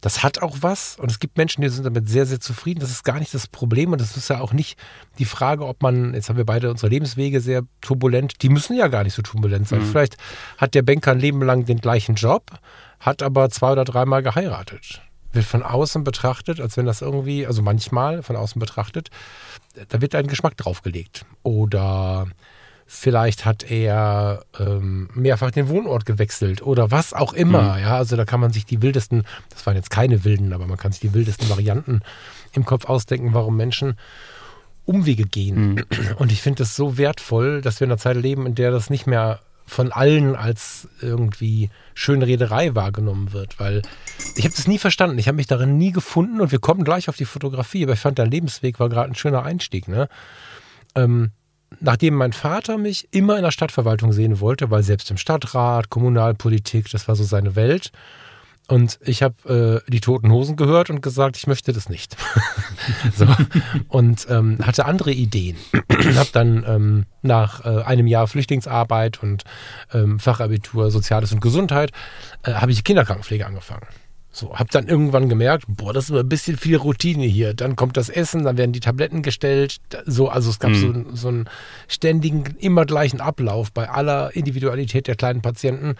das 0.00 0.22
hat 0.22 0.42
auch 0.42 0.58
was 0.60 0.98
und 0.98 1.10
es 1.10 1.18
gibt 1.18 1.38
Menschen, 1.38 1.62
die 1.62 1.68
sind 1.68 1.84
damit 1.84 2.08
sehr, 2.08 2.26
sehr 2.26 2.38
zufrieden. 2.38 2.80
Das 2.80 2.90
ist 2.90 3.02
gar 3.02 3.18
nicht 3.18 3.32
das 3.32 3.46
Problem 3.46 3.92
und 3.92 4.00
das 4.00 4.16
ist 4.16 4.28
ja 4.28 4.40
auch 4.40 4.52
nicht 4.52 4.78
die 5.18 5.24
Frage, 5.24 5.66
ob 5.66 5.82
man, 5.82 6.14
jetzt 6.14 6.28
haben 6.28 6.36
wir 6.36 6.44
beide 6.44 6.70
unsere 6.70 6.90
Lebenswege 6.90 7.40
sehr 7.40 7.62
turbulent, 7.80 8.42
die 8.42 8.48
müssen 8.48 8.76
ja 8.76 8.88
gar 8.88 9.04
nicht 9.04 9.14
so 9.14 9.22
turbulent 9.22 9.66
sein. 9.66 9.80
Mhm. 9.80 9.86
Vielleicht 9.86 10.16
hat 10.58 10.74
der 10.74 10.82
Banker 10.82 11.12
ein 11.12 11.20
Leben 11.20 11.42
lang 11.42 11.64
den 11.64 11.78
gleichen 11.78 12.14
Job, 12.14 12.50
hat 13.00 13.22
aber 13.22 13.48
zwei 13.50 13.72
oder 13.72 13.84
dreimal 13.84 14.22
geheiratet. 14.22 15.02
Wird 15.32 15.46
von 15.46 15.62
außen 15.62 16.04
betrachtet, 16.04 16.60
als 16.60 16.76
wenn 16.76 16.86
das 16.86 17.00
irgendwie, 17.00 17.46
also 17.46 17.62
manchmal 17.62 18.22
von 18.22 18.36
außen 18.36 18.60
betrachtet, 18.60 19.08
da 19.88 20.00
wird 20.00 20.14
ein 20.14 20.28
Geschmack 20.28 20.56
draufgelegt. 20.56 21.26
Oder 21.42 22.28
Vielleicht 22.88 23.44
hat 23.44 23.68
er 23.68 24.44
ähm, 24.60 25.10
mehrfach 25.12 25.50
den 25.50 25.68
Wohnort 25.68 26.06
gewechselt 26.06 26.62
oder 26.62 26.92
was 26.92 27.12
auch 27.12 27.32
immer. 27.32 27.74
Mhm. 27.76 27.82
Ja, 27.82 27.96
also 27.96 28.16
da 28.16 28.24
kann 28.24 28.38
man 28.38 28.52
sich 28.52 28.64
die 28.64 28.80
wildesten, 28.80 29.24
das 29.50 29.66
waren 29.66 29.74
jetzt 29.74 29.90
keine 29.90 30.24
wilden, 30.24 30.52
aber 30.52 30.66
man 30.66 30.78
kann 30.78 30.92
sich 30.92 31.00
die 31.00 31.12
wildesten 31.12 31.48
Varianten 31.48 32.00
im 32.52 32.64
Kopf 32.64 32.84
ausdenken, 32.84 33.34
warum 33.34 33.56
Menschen 33.56 33.96
Umwege 34.84 35.24
gehen. 35.24 35.74
Mhm. 35.74 35.84
Und 36.16 36.30
ich 36.30 36.40
finde 36.42 36.62
es 36.62 36.76
so 36.76 36.96
wertvoll, 36.96 37.60
dass 37.60 37.80
wir 37.80 37.86
in 37.86 37.90
einer 37.90 37.98
Zeit 37.98 38.16
leben, 38.16 38.46
in 38.46 38.54
der 38.54 38.70
das 38.70 38.88
nicht 38.88 39.06
mehr 39.08 39.40
von 39.66 39.90
allen 39.90 40.36
als 40.36 40.88
irgendwie 41.00 41.70
Schönrederei 41.94 42.76
wahrgenommen 42.76 43.32
wird, 43.32 43.58
weil 43.58 43.82
ich 44.36 44.44
habe 44.44 44.54
das 44.54 44.68
nie 44.68 44.78
verstanden. 44.78 45.18
Ich 45.18 45.26
habe 45.26 45.36
mich 45.36 45.48
darin 45.48 45.76
nie 45.76 45.90
gefunden 45.90 46.40
und 46.40 46.52
wir 46.52 46.60
kommen 46.60 46.84
gleich 46.84 47.08
auf 47.08 47.16
die 47.16 47.24
Fotografie, 47.24 47.82
aber 47.82 47.94
ich 47.94 47.98
fand, 47.98 48.18
der 48.18 48.28
Lebensweg 48.28 48.78
war 48.78 48.88
gerade 48.88 49.10
ein 49.10 49.16
schöner 49.16 49.42
Einstieg. 49.42 49.88
Ne? 49.88 50.08
Ähm, 50.94 51.32
nachdem 51.80 52.14
mein 52.14 52.32
Vater 52.32 52.78
mich 52.78 53.08
immer 53.12 53.36
in 53.36 53.42
der 53.42 53.50
Stadtverwaltung 53.50 54.12
sehen 54.12 54.40
wollte, 54.40 54.70
weil 54.70 54.82
selbst 54.82 55.10
im 55.10 55.16
Stadtrat, 55.16 55.90
Kommunalpolitik, 55.90 56.90
das 56.90 57.08
war 57.08 57.16
so 57.16 57.24
seine 57.24 57.56
Welt, 57.56 57.92
Und 58.68 58.98
ich 59.04 59.22
habe 59.22 59.82
äh, 59.86 59.90
die 59.90 60.00
Toten 60.00 60.32
Hosen 60.32 60.56
gehört 60.56 60.90
und 60.90 61.00
gesagt, 61.00 61.36
ich 61.36 61.46
möchte 61.46 61.72
das 61.72 61.88
nicht. 61.88 62.16
so. 63.14 63.26
Und 63.88 64.26
ähm, 64.28 64.58
hatte 64.64 64.86
andere 64.86 65.12
Ideen. 65.12 65.56
habe 66.16 66.30
dann 66.32 66.64
ähm, 66.66 67.06
nach 67.22 67.64
äh, 67.64 67.82
einem 67.82 68.08
Jahr 68.08 68.26
Flüchtlingsarbeit 68.26 69.22
und 69.22 69.44
ähm, 69.92 70.18
Fachabitur 70.18 70.90
Soziales 70.90 71.32
und 71.32 71.40
Gesundheit, 71.40 71.92
äh, 72.42 72.54
habe 72.54 72.72
ich 72.72 72.82
Kinderkrankenpflege 72.82 73.46
angefangen. 73.46 73.86
So, 74.36 74.54
habe 74.54 74.68
dann 74.70 74.86
irgendwann 74.86 75.30
gemerkt, 75.30 75.64
boah, 75.66 75.94
das 75.94 76.04
ist 76.04 76.10
immer 76.10 76.20
ein 76.20 76.28
bisschen 76.28 76.58
viel 76.58 76.76
Routine 76.76 77.24
hier. 77.24 77.54
Dann 77.54 77.74
kommt 77.74 77.96
das 77.96 78.10
Essen, 78.10 78.44
dann 78.44 78.58
werden 78.58 78.72
die 78.72 78.80
Tabletten 78.80 79.22
gestellt. 79.22 79.78
So, 80.04 80.28
also 80.28 80.50
es 80.50 80.58
gab 80.58 80.72
mhm. 80.72 81.06
so, 81.08 81.16
so 81.16 81.28
einen 81.28 81.48
ständigen, 81.88 82.44
immer 82.58 82.84
gleichen 82.84 83.22
Ablauf 83.22 83.72
bei 83.72 83.88
aller 83.88 84.36
Individualität 84.36 85.06
der 85.06 85.14
kleinen 85.14 85.40
Patienten 85.40 85.94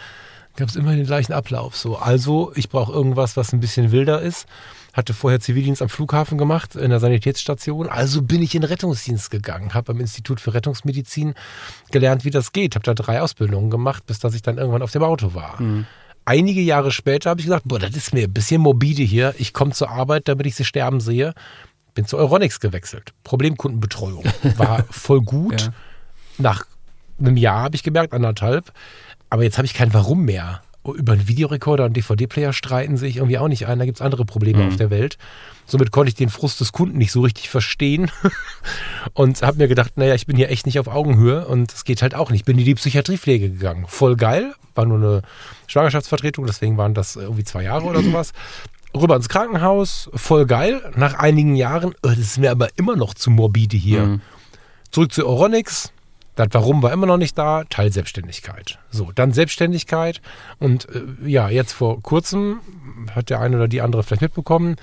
gab 0.55 0.69
es 0.69 0.77
immer 0.77 0.95
den 0.95 1.07
gleichen 1.07 1.33
Ablauf. 1.33 1.77
So, 1.77 1.97
also 1.97 2.53
ich 2.57 2.69
brauche 2.69 2.93
irgendwas, 2.93 3.39
was 3.39 3.55
ein 3.55 3.61
bisschen 3.61 3.91
wilder 3.91 4.21
ist. 4.21 4.47
Hatte 4.93 5.15
vorher 5.15 5.41
Zivildienst 5.41 5.81
am 5.81 5.89
Flughafen 5.89 6.37
gemacht, 6.37 6.77
in 6.77 6.91
der 6.91 7.01
Sanitätsstation. 7.01 7.89
Also 7.89 8.21
bin 8.21 8.43
ich 8.43 8.55
in 8.55 8.65
Rettungsdienst 8.65 9.31
gegangen, 9.31 9.73
habe 9.73 9.93
am 9.93 10.01
Institut 10.01 10.41
für 10.41 10.53
Rettungsmedizin 10.53 11.35
gelernt, 11.91 12.27
wie 12.27 12.31
das 12.31 12.53
geht. 12.53 12.75
Habe 12.75 12.85
da 12.85 12.95
drei 12.95 13.23
Ausbildungen 13.23 13.71
gemacht, 13.71 14.05
bis 14.07 14.19
dass 14.19 14.35
ich 14.35 14.43
dann 14.43 14.59
irgendwann 14.59 14.83
auf 14.83 14.93
dem 14.93 15.03
Auto 15.03 15.33
war. 15.33 15.61
Mhm. 15.61 15.87
Einige 16.29 16.61
Jahre 16.61 16.91
später 16.91 17.31
habe 17.31 17.41
ich 17.41 17.47
gesagt, 17.47 17.67
boah, 17.67 17.79
das 17.79 17.97
ist 17.97 18.13
mir 18.13 18.25
ein 18.25 18.33
bisschen 18.33 18.61
morbide 18.61 19.05
hier. 19.05 19.33
Ich 19.39 19.53
komme 19.53 19.71
zur 19.71 19.91
Arbeit, 19.91 20.27
damit 20.27 20.45
ich 20.47 20.57
sie 20.57 20.65
sterben 20.65 20.99
sehe. 20.99 21.35
Bin 21.95 22.05
zu 22.05 22.19
Euronics 22.19 22.59
gewechselt. 22.59 23.13
Problemkundenbetreuung. 23.23 24.25
War 24.57 24.85
voll 24.91 25.23
gut. 25.23 25.63
ja. 25.63 25.69
Nach 26.39 26.67
einem 27.19 27.37
Jahr 27.37 27.63
habe 27.63 27.77
ich 27.77 27.83
gemerkt, 27.85 28.13
anderthalb, 28.13 28.73
aber 29.31 29.45
jetzt 29.45 29.57
habe 29.57 29.67
ich 29.67 29.73
kein 29.73 29.95
Warum 29.95 30.25
mehr. 30.25 30.63
Über 30.95 31.15
einen 31.15 31.29
Videorekorder 31.29 31.85
und 31.85 31.97
DVD-Player 31.97 32.53
streiten 32.53 32.97
sehe 32.97 33.09
ich 33.09 33.17
irgendwie 33.17 33.39
auch 33.39 33.49
nicht 33.49 33.67
ein. 33.67 33.79
Da 33.79 33.85
gibt 33.85 33.99
es 33.99 34.03
andere 34.03 34.25
Probleme 34.25 34.63
mhm. 34.63 34.69
auf 34.69 34.77
der 34.77 34.91
Welt. 34.91 35.19
Somit 35.67 35.91
konnte 35.91 36.09
ich 36.09 36.15
den 36.15 36.29
Frust 36.29 36.61
des 36.61 36.73
Kunden 36.73 36.99
nicht 36.99 37.13
so 37.13 37.23
richtig 37.23 37.49
verstehen 37.49 38.11
und 39.15 39.43
habe 39.43 39.59
mir 39.59 39.69
gedacht, 39.69 39.97
naja, 39.97 40.15
ich 40.15 40.27
bin 40.27 40.37
hier 40.37 40.51
echt 40.51 40.67
nicht 40.67 40.79
auf 40.79 40.87
Augenhöhe 40.87 41.47
und 41.47 41.73
es 41.73 41.85
geht 41.85 42.03
halt 42.03 42.15
auch 42.15 42.31
nicht. 42.31 42.45
Bin 42.45 42.59
in 42.59 42.65
die 42.65 42.75
Psychiatriepflege 42.75 43.51
gegangen. 43.51 43.85
Voll 43.89 44.17
geil, 44.17 44.55
war 44.75 44.87
nur 44.87 44.99
eine 44.99 45.23
Schwangerschaftsvertretung, 45.67 46.47
deswegen 46.47 46.77
waren 46.77 46.95
das 46.95 47.17
irgendwie 47.17 47.45
zwei 47.45 47.65
Jahre 47.65 47.87
oder 47.87 48.03
sowas. 48.03 48.33
Rüber 48.95 49.17
ins 49.17 49.29
Krankenhaus, 49.29 50.09
voll 50.15 50.47
geil. 50.47 50.81
Nach 50.95 51.15
einigen 51.15 51.57
Jahren, 51.57 51.95
oh, 52.03 52.09
das 52.09 52.19
ist 52.19 52.39
mir 52.39 52.51
aber 52.51 52.69
immer 52.77 52.97
noch 52.97 53.15
zu 53.15 53.31
morbide 53.31 53.77
hier. 53.77 54.03
Mhm. 54.07 54.21
Zurück 54.91 55.13
zu 55.13 55.27
Oronix, 55.27 55.93
das 56.37 56.49
Warum 56.53 56.83
war 56.83 56.93
immer 56.93 57.07
noch 57.07 57.17
nicht 57.17 57.37
da, 57.37 57.65
Teil 57.65 57.91
Selbstständigkeit. 57.91 58.79
So, 58.91 59.11
dann 59.15 59.33
Selbstständigkeit 59.33 60.21
und 60.59 60.87
äh, 60.95 61.29
ja, 61.29 61.49
jetzt 61.49 61.73
vor 61.73 62.01
kurzem 62.03 62.61
hat 63.15 63.31
der 63.31 63.41
eine 63.41 63.57
oder 63.57 63.69
die 63.69 63.81
andere 63.81 64.03
vielleicht 64.03 64.23
mitbekommen, 64.23 64.77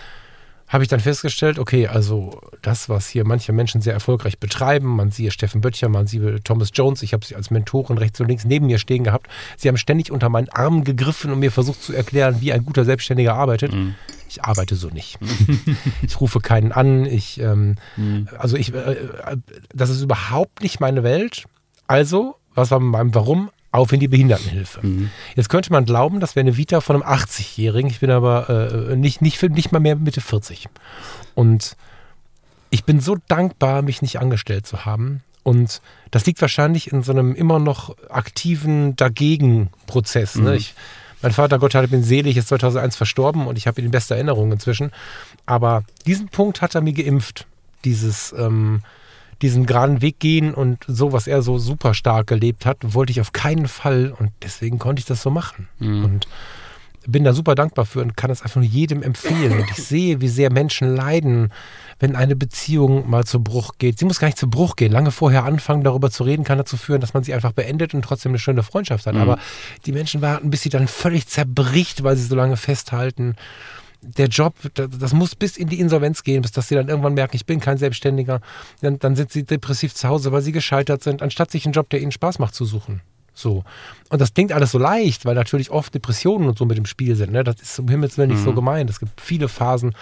habe 0.68 0.84
ich 0.84 0.90
dann 0.90 1.00
festgestellt, 1.00 1.60
okay, 1.60 1.88
also 1.88 2.42
das, 2.64 2.90
was 2.90 3.08
hier 3.08 3.26
manche 3.26 3.54
Menschen 3.54 3.82
sehr 3.82 3.94
erfolgreich 3.94 4.40
betreiben, 4.40 4.96
man 4.96 5.12
sieht 5.12 5.32
Steffen 5.32 5.62
Böttcher, 5.62 5.88
man 5.88 6.08
sieht 6.08 6.46
Thomas 6.46 6.70
Jones, 6.74 7.04
ich 7.04 7.14
habe 7.14 7.24
sie 7.24 7.36
als 7.36 7.52
Mentorin 7.52 8.00
rechts 8.00 8.20
und 8.20 8.28
links 8.28 8.46
neben 8.46 8.66
mir 8.66 8.80
stehen 8.80 9.04
gehabt. 9.04 9.28
Sie 9.56 9.68
haben 9.68 9.78
ständig 9.78 10.12
unter 10.12 10.30
meinen 10.30 10.50
Armen 10.50 10.84
gegriffen 10.84 11.32
und 11.32 11.40
mir 11.40 11.52
versucht 11.52 11.84
zu 11.84 11.94
erklären, 11.94 12.38
wie 12.40 12.54
ein 12.54 12.66
guter 12.66 12.86
Selbstständiger 12.86 13.36
arbeitet. 13.36 13.74
Mhm. 13.74 13.94
Ich 14.34 14.44
arbeite 14.44 14.76
so 14.76 14.90
nicht. 14.90 15.20
ich 16.02 16.20
rufe 16.20 16.40
keinen 16.40 16.72
an. 16.72 17.06
Ich, 17.06 17.40
ähm, 17.40 17.76
mhm. 17.98 18.28
also 18.38 18.58
ich, 18.58 18.74
äh, 18.74 18.78
äh, 18.78 19.38
das 19.74 19.90
ist 19.90 20.02
überhaupt 20.02 20.62
nicht 20.64 20.80
meine 20.80 21.04
Welt. 21.04 21.46
Also, 21.86 22.36
was 22.56 22.72
war 22.72 22.80
mit 22.80 22.92
meinem 22.92 23.14
Warum? 23.14 23.50
auf 23.72 23.92
in 23.92 24.00
die 24.00 24.08
Behindertenhilfe. 24.08 24.86
Mhm. 24.86 25.10
Jetzt 25.36 25.50
könnte 25.50 25.72
man 25.72 25.84
glauben, 25.86 26.20
das 26.20 26.36
wäre 26.36 26.44
eine 26.44 26.58
Vita 26.58 26.80
von 26.80 26.96
einem 26.96 27.12
80-Jährigen. 27.12 27.90
Ich 27.90 28.02
bin 28.02 28.12
aber 28.12 28.48
äh, 28.48 28.96
nicht, 28.96 29.24
nicht, 29.24 29.42
nicht 29.42 29.72
mal 29.72 29.80
mehr 29.80 29.96
Mitte 29.96 30.22
40. 30.22 30.70
Und 31.34 31.76
ich 32.70 32.84
bin 32.84 33.00
so 33.00 33.18
dankbar, 33.28 33.82
mich 33.82 34.04
nicht 34.04 34.20
angestellt 34.20 34.68
zu 34.68 34.86
haben. 34.86 35.24
Und 35.42 35.82
das 36.12 36.28
liegt 36.28 36.40
wahrscheinlich 36.40 36.92
in 36.92 37.02
so 37.02 37.12
einem 37.12 37.34
immer 37.34 37.58
noch 37.58 37.96
aktiven 38.10 38.96
Dagegen-Prozess. 38.96 40.36
Ne? 40.36 40.42
Mhm. 40.42 40.48
Ne? 40.50 40.62
Mein 41.24 41.32
Vater, 41.32 41.58
Gott 41.58 41.74
hat 41.74 41.92
ihn 41.92 42.04
selig, 42.04 42.38
ist 42.38 42.50
2001 42.50 42.96
verstorben 42.96 43.48
und 43.48 43.58
ich 43.58 43.66
habe 43.66 43.82
ihn 43.82 43.86
in 43.86 43.92
bester 43.92 44.16
Erinnerung 44.16 44.52
inzwischen. 44.52 44.92
Aber 45.46 45.84
diesen 46.06 46.28
Punkt 46.28 46.62
hat 46.62 46.76
er 46.76 46.82
mir 46.82 46.94
geimpft. 46.94 47.48
Dieses, 47.86 48.34
ähm, 48.38 48.82
diesen 49.42 49.66
geraden 49.66 50.02
Weg 50.02 50.20
gehen 50.20 50.54
und 50.54 50.84
so, 50.88 51.12
was 51.12 51.28
er 51.28 51.42
so 51.42 51.58
super 51.58 51.94
stark 51.94 52.28
gelebt 52.28 52.66
hat, 52.66 52.78
wollte 52.82 53.12
ich 53.12 53.22
auf 53.22 53.32
keinen 53.32 53.68
Fall 53.68 54.14
und 54.18 54.32
deswegen 54.42 54.80
konnte 54.80 55.00
ich 55.00 55.06
das 55.06 55.22
so 55.22 55.30
machen. 55.30 55.68
Mhm. 55.80 56.06
Und 56.06 56.28
bin 57.06 57.24
da 57.24 57.34
super 57.34 57.56
dankbar 57.56 57.86
für 57.86 58.02
und 58.02 58.16
kann 58.18 58.32
es 58.32 58.42
einfach 58.42 58.58
nur 58.58 58.66
jedem 58.66 59.04
empfehlen. 59.04 59.60
Und 59.60 59.70
ich 59.72 59.84
sehe, 59.84 60.22
wie 60.22 60.28
sehr 60.28 60.52
Menschen 60.52 60.96
leiden, 60.96 61.52
wenn 62.00 62.16
eine 62.16 62.36
Beziehung 62.36 63.10
mal 63.10 63.24
zu 63.24 63.42
Bruch 63.42 63.74
geht. 63.78 64.00
Sie 64.00 64.06
muss 64.06 64.20
gar 64.20 64.28
nicht 64.28 64.38
zu 64.38 64.50
Bruch 64.50 64.76
gehen. 64.76 64.92
Lange 64.92 65.12
vorher 65.12 65.46
anfangen, 65.46 65.84
darüber 65.84 66.12
zu 66.12 66.24
reden, 66.24 66.44
kann 66.44 66.58
dazu 66.58 66.78
führen, 66.78 67.02
dass 67.02 67.14
man 67.14 67.24
sie 67.24 67.34
einfach 67.34 67.52
beendet 67.52 67.94
und 67.94 68.04
trotzdem 68.04 68.32
eine 68.32 68.40
schöne 68.40 68.64
Freundschaft 68.64 69.06
hat. 69.06 69.16
Mhm. 69.16 69.22
Aber 69.22 69.40
die 69.86 69.92
Menschen 69.92 70.22
warten, 70.22 70.50
bis 70.50 70.62
sie 70.62 70.70
dann 70.70 70.88
völlig 70.88 71.28
zerbricht, 71.28 72.04
weil 72.04 72.16
sie 72.16 72.26
so 72.26 72.36
lange 72.36 72.58
festhalten 72.58 73.36
der 74.04 74.28
Job, 74.28 74.56
das 74.74 75.14
muss 75.14 75.36
bis 75.36 75.58
in 75.58 75.70
die 75.70 75.80
Insolvenz 75.80 76.24
gehen, 76.24 76.42
bis 76.42 76.52
dass 76.52 76.68
sie 76.68 76.76
dann 76.76 76.90
irgendwann 76.90 77.14
merken, 77.14 77.36
ich 77.36 77.46
bin 77.46 77.60
kein 77.60 77.78
Selbstständiger. 77.78 78.42
Dann, 78.82 79.00
dann 79.00 79.16
sind 79.16 79.32
sie 79.32 79.44
depressiv 79.44 79.94
zu 79.94 80.08
Hause, 80.08 80.32
weil 80.32 80.42
sie 80.42 80.52
gescheitert 80.52 81.04
sind, 81.04 81.22
anstatt 81.22 81.52
sich 81.52 81.66
einen 81.66 81.74
Job, 81.74 81.90
der 81.90 82.02
ihnen 82.02 82.12
Spaß 82.12 82.40
macht, 82.40 82.54
zu 82.54 82.66
suchen. 82.66 83.02
So. 83.34 83.64
Und 84.10 84.22
das 84.22 84.34
klingt 84.34 84.52
alles 84.52 84.72
so 84.72 84.78
leicht, 84.78 85.26
weil 85.26 85.36
natürlich 85.36 85.72
oft 85.72 85.94
Depressionen 85.94 86.48
und 86.48 86.58
so 86.58 86.66
mit 86.66 86.78
dem 86.78 86.86
Spiel 86.86 87.16
sind. 87.16 87.32
Ne? 87.32 87.44
Das 87.44 87.62
ist 87.62 87.80
um 87.80 87.88
Himmels 87.88 88.18
Willen 88.18 88.30
nicht 88.30 88.42
mhm. 88.42 88.46
so 88.46 88.54
gemeint. 88.54 88.90
Es 88.90 89.00
gibt 89.00 89.20
viele 89.20 89.48
Phasen, 89.48 89.96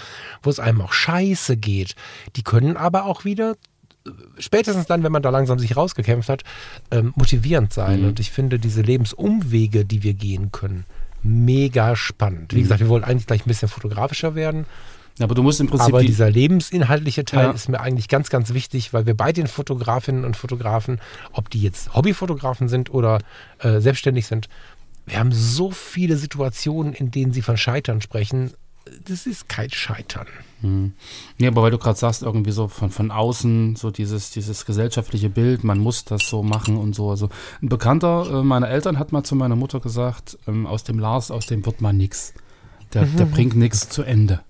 wo 0.43 0.49
es 0.49 0.59
einem 0.59 0.81
auch 0.81 0.93
scheiße 0.93 1.57
geht. 1.57 1.95
Die 2.35 2.43
können 2.43 2.77
aber 2.77 3.05
auch 3.05 3.25
wieder 3.25 3.55
spätestens 4.39 4.87
dann, 4.87 5.03
wenn 5.03 5.11
man 5.11 5.21
da 5.21 5.29
langsam 5.29 5.59
sich 5.59 5.77
rausgekämpft 5.77 6.29
hat, 6.29 6.43
ähm, 6.89 7.13
motivierend 7.15 7.71
sein. 7.71 8.01
Mhm. 8.01 8.07
Und 8.09 8.19
ich 8.19 8.31
finde, 8.31 8.59
diese 8.59 8.81
Lebensumwege, 8.81 9.85
die 9.85 10.03
wir 10.03 10.13
gehen 10.13 10.51
können, 10.51 10.85
mega 11.23 11.95
spannend. 11.95 12.53
Wie 12.53 12.57
mhm. 12.57 12.63
gesagt, 12.63 12.81
wir 12.81 12.89
wollen 12.89 13.03
eigentlich 13.03 13.27
gleich 13.27 13.45
ein 13.45 13.49
bisschen 13.49 13.69
fotografischer 13.69 14.35
werden. 14.35 14.65
Aber 15.19 15.35
du 15.35 15.43
musst 15.43 15.59
im 15.59 15.67
Prinzip. 15.67 15.89
Aber 15.89 16.01
dieser 16.01 16.29
lebensinhaltliche 16.29 17.25
Teil 17.25 17.45
ja. 17.47 17.51
ist 17.51 17.69
mir 17.69 17.79
eigentlich 17.79 18.07
ganz, 18.07 18.29
ganz 18.29 18.53
wichtig, 18.53 18.93
weil 18.93 19.05
wir 19.05 19.15
bei 19.15 19.31
den 19.31 19.47
Fotografinnen 19.47 20.25
und 20.25 20.37
Fotografen, 20.37 20.99
ob 21.33 21.49
die 21.49 21.61
jetzt 21.61 21.93
Hobbyfotografen 21.93 22.69
sind 22.69 22.93
oder 22.93 23.19
äh, 23.59 23.79
selbstständig 23.79 24.27
sind, 24.27 24.47
wir 25.05 25.19
haben 25.19 25.31
so 25.31 25.71
viele 25.71 26.17
Situationen, 26.17 26.93
in 26.93 27.11
denen 27.11 27.33
sie 27.33 27.41
von 27.41 27.57
Scheitern 27.57 28.01
sprechen. 28.01 28.51
Das 29.05 29.25
ist 29.25 29.47
kein 29.47 29.69
Scheitern. 29.69 30.27
Hm. 30.61 30.93
Ja, 31.37 31.49
aber 31.49 31.63
weil 31.63 31.71
du 31.71 31.77
gerade 31.77 31.97
sagst, 31.97 32.23
irgendwie 32.23 32.51
so 32.51 32.67
von, 32.67 32.89
von 32.89 33.11
außen, 33.11 33.75
so 33.75 33.91
dieses, 33.91 34.31
dieses 34.31 34.65
gesellschaftliche 34.65 35.29
Bild, 35.29 35.63
man 35.63 35.79
muss 35.79 36.05
das 36.05 36.27
so 36.27 36.43
machen 36.43 36.77
und 36.77 36.95
so. 36.95 37.09
Also 37.09 37.29
ein 37.61 37.69
Bekannter 37.69 38.39
äh, 38.39 38.43
meiner 38.43 38.69
Eltern 38.69 38.97
hat 38.97 39.11
mal 39.11 39.23
zu 39.23 39.35
meiner 39.35 39.55
Mutter 39.55 39.79
gesagt, 39.79 40.37
ähm, 40.47 40.65
aus 40.65 40.83
dem 40.83 40.97
Lars, 40.97 41.29
aus 41.29 41.45
dem 41.45 41.65
wird 41.65 41.81
mal 41.81 41.93
nix. 41.93 42.33
Der, 42.93 43.05
mhm. 43.05 43.17
der 43.17 43.25
bringt 43.35 43.55
nichts 43.55 43.89
zu 43.89 44.03
Ende. 44.03 44.41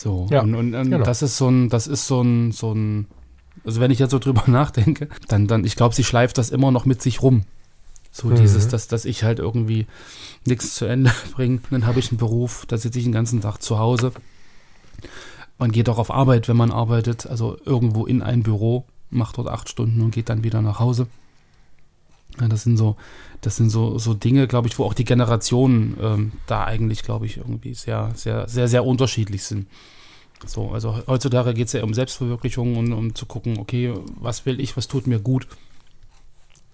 So. 0.00 0.26
Ja, 0.30 0.42
und, 0.42 0.54
und, 0.54 0.74
und 0.74 0.90
genau. 0.90 1.04
das 1.04 1.22
ist 1.22 1.36
so 1.36 1.48
ein, 1.48 1.68
das 1.68 1.86
ist 1.86 2.06
so 2.06 2.22
ein, 2.22 2.52
so 2.52 2.72
ein, 2.72 3.06
also 3.64 3.80
wenn 3.80 3.90
ich 3.90 3.98
jetzt 3.98 4.10
so 4.12 4.18
drüber 4.18 4.44
nachdenke, 4.50 5.08
dann, 5.28 5.46
dann, 5.46 5.64
ich 5.64 5.76
glaube, 5.76 5.94
sie 5.94 6.04
schleift 6.04 6.38
das 6.38 6.50
immer 6.50 6.70
noch 6.70 6.84
mit 6.84 7.02
sich 7.02 7.22
rum. 7.22 7.44
So 8.12 8.28
mhm. 8.28 8.36
dieses, 8.36 8.68
dass, 8.68 8.88
dass 8.88 9.04
ich 9.04 9.22
halt 9.22 9.38
irgendwie 9.38 9.86
nichts 10.46 10.74
zu 10.74 10.84
Ende 10.86 11.12
bringe. 11.32 11.60
Dann 11.70 11.86
habe 11.86 12.00
ich 12.00 12.10
einen 12.10 12.18
Beruf, 12.18 12.64
da 12.66 12.76
sitze 12.78 12.98
ich 12.98 13.04
den 13.04 13.12
ganzen 13.12 13.40
Tag 13.40 13.58
zu 13.62 13.78
Hause 13.78 14.12
man 15.60 15.70
geht 15.72 15.88
auch 15.88 15.98
auf 15.98 16.10
Arbeit, 16.10 16.48
wenn 16.48 16.56
man 16.56 16.72
arbeitet, 16.72 17.26
also 17.26 17.56
irgendwo 17.64 18.06
in 18.06 18.22
ein 18.22 18.42
Büro, 18.42 18.86
macht 19.10 19.36
dort 19.36 19.48
acht 19.48 19.68
Stunden 19.68 20.00
und 20.00 20.10
geht 20.12 20.30
dann 20.30 20.42
wieder 20.42 20.62
nach 20.62 20.80
Hause. 20.80 21.06
Ja, 22.40 22.48
das 22.48 22.62
sind 22.62 22.76
so, 22.76 22.96
das 23.40 23.56
sind 23.56 23.70
so, 23.70 23.98
so 23.98 24.14
Dinge, 24.14 24.46
glaube 24.46 24.68
ich, 24.68 24.78
wo 24.78 24.84
auch 24.84 24.94
die 24.94 25.04
Generationen 25.04 25.96
ähm, 26.00 26.32
da 26.46 26.64
eigentlich, 26.64 27.02
glaube 27.02 27.26
ich, 27.26 27.36
irgendwie 27.36 27.74
sehr, 27.74 28.12
sehr, 28.14 28.48
sehr, 28.48 28.68
sehr 28.68 28.84
unterschiedlich 28.84 29.44
sind. 29.44 29.66
So, 30.46 30.70
also 30.70 31.02
heutzutage 31.06 31.52
geht 31.52 31.66
es 31.66 31.74
ja 31.74 31.82
um 31.82 31.92
Selbstverwirklichung 31.92 32.76
und 32.76 32.92
um 32.92 33.14
zu 33.14 33.26
gucken, 33.26 33.58
okay, 33.58 33.92
was 34.18 34.46
will 34.46 34.58
ich, 34.58 34.76
was 34.76 34.88
tut 34.88 35.06
mir 35.06 35.18
gut, 35.18 35.46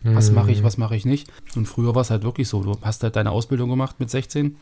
was 0.02 0.30
mache 0.30 0.52
ich, 0.52 0.60
mhm. 0.60 0.64
was 0.64 0.78
mache 0.78 0.94
ich 0.94 1.04
nicht. 1.04 1.28
Und 1.56 1.66
früher 1.66 1.94
war 1.94 2.02
es 2.02 2.10
halt 2.10 2.22
wirklich 2.22 2.48
so, 2.48 2.62
du 2.62 2.78
hast 2.82 3.02
halt 3.02 3.16
deine 3.16 3.32
Ausbildung 3.32 3.68
gemacht 3.68 3.96
mit 3.98 4.10
16 4.10 4.56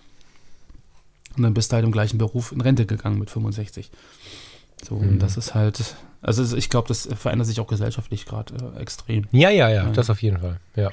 und 1.36 1.42
dann 1.42 1.54
bist 1.54 1.70
du 1.70 1.74
halt 1.74 1.84
im 1.84 1.92
gleichen 1.92 2.18
Beruf 2.18 2.52
in 2.52 2.60
Rente 2.60 2.86
gegangen 2.86 3.18
mit 3.18 3.30
65. 3.30 3.90
So, 4.82 4.96
mhm. 4.96 5.08
und 5.08 5.18
das 5.18 5.36
ist 5.36 5.54
halt, 5.54 5.96
also 6.24 6.56
ich 6.56 6.70
glaube, 6.70 6.88
das 6.88 7.08
verändert 7.14 7.46
sich 7.46 7.60
auch 7.60 7.66
gesellschaftlich 7.66 8.26
gerade 8.26 8.54
äh, 8.76 8.80
extrem. 8.80 9.26
Ja, 9.30 9.50
ja, 9.50 9.68
ja, 9.68 9.90
das 9.90 10.10
auf 10.10 10.22
jeden 10.22 10.38
Fall, 10.38 10.58
ja. 10.74 10.90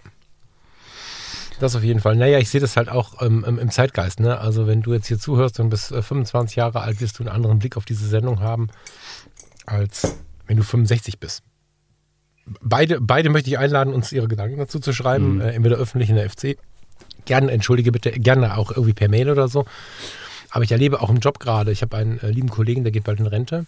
Das 1.59 1.75
auf 1.75 1.83
jeden 1.83 1.99
Fall. 1.99 2.15
Naja, 2.15 2.39
ich 2.39 2.49
sehe 2.49 2.59
das 2.59 2.75
halt 2.75 2.89
auch 2.89 3.21
ähm, 3.21 3.43
im 3.43 3.69
Zeitgeist. 3.69 4.19
Ne? 4.19 4.39
Also 4.39 4.65
wenn 4.65 4.81
du 4.81 4.93
jetzt 4.93 5.07
hier 5.07 5.19
zuhörst 5.19 5.59
und 5.59 5.69
bis 5.69 5.91
äh, 5.91 6.01
25 6.01 6.55
Jahre 6.55 6.81
alt, 6.81 6.99
wirst 7.01 7.19
du 7.19 7.23
einen 7.23 7.31
anderen 7.31 7.59
Blick 7.59 7.77
auf 7.77 7.85
diese 7.85 8.07
Sendung 8.07 8.39
haben, 8.39 8.69
als 9.67 10.17
wenn 10.47 10.57
du 10.57 10.63
65 10.63 11.19
bist. 11.19 11.43
Beide, 12.61 12.99
beide 12.99 13.29
möchte 13.29 13.51
ich 13.51 13.59
einladen, 13.59 13.93
uns 13.93 14.11
ihre 14.11 14.27
Gedanken 14.27 14.57
dazu 14.57 14.79
zu 14.79 14.91
schreiben, 14.91 15.35
mhm. 15.35 15.41
äh, 15.41 15.51
entweder 15.51 15.75
öffentlich 15.77 16.09
in 16.09 16.15
der 16.15 16.27
FC 16.27 16.57
gerne, 17.25 17.51
entschuldige 17.51 17.91
bitte, 17.91 18.11
gerne 18.11 18.57
auch 18.57 18.71
irgendwie 18.71 18.93
per 18.93 19.09
Mail 19.09 19.29
oder 19.29 19.47
so. 19.47 19.65
Aber 20.49 20.63
ich 20.63 20.71
erlebe 20.71 20.99
auch 21.01 21.09
im 21.09 21.19
Job 21.19 21.39
gerade, 21.39 21.71
ich 21.71 21.81
habe 21.81 21.95
einen 21.95 22.19
äh, 22.19 22.29
lieben 22.31 22.49
Kollegen, 22.49 22.83
der 22.83 22.91
geht 22.91 23.03
bald 23.03 23.19
in 23.19 23.27
Rente. 23.27 23.65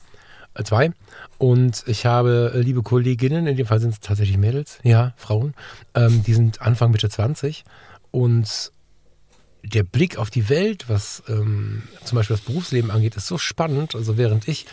Zwei. 0.64 0.92
Und 1.40 1.84
ich 1.88 2.06
habe 2.06 2.52
äh, 2.54 2.60
liebe 2.60 2.84
Kolleginnen, 2.84 3.48
in 3.48 3.58
dem 3.58 3.66
Fall 3.66 3.80
sind 3.80 3.94
es 3.94 4.00
tatsächlich 4.00 4.38
Mädels, 4.38 4.80
ja, 4.84 5.14
Frauen, 5.18 5.56
ähm, 5.96 6.24
die 6.24 6.34
sind 6.34 6.62
Anfang 6.62 6.92
Mitte 6.92 7.10
20 7.10 7.64
und 8.12 8.72
der 9.64 9.84
Blick 9.84 10.18
auf 10.18 10.30
die 10.30 10.50
Welt, 10.50 10.90
was 10.90 11.24
ähm, 11.28 11.84
zum 12.04 12.18
Beispiel 12.18 12.36
das 12.36 12.46
Berufsleben 12.46 12.92
angeht, 12.92 13.16
ist 13.16 13.28
so 13.28 13.38
spannend. 13.38 13.96
Also 13.96 14.18
während 14.18 14.48
ich, 14.48 14.66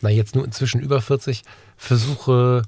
na 0.00 0.08
jetzt 0.08 0.34
nur 0.34 0.44
inzwischen 0.44 0.80
über 0.80 1.00
40, 1.00 1.42
versuche 1.76 2.62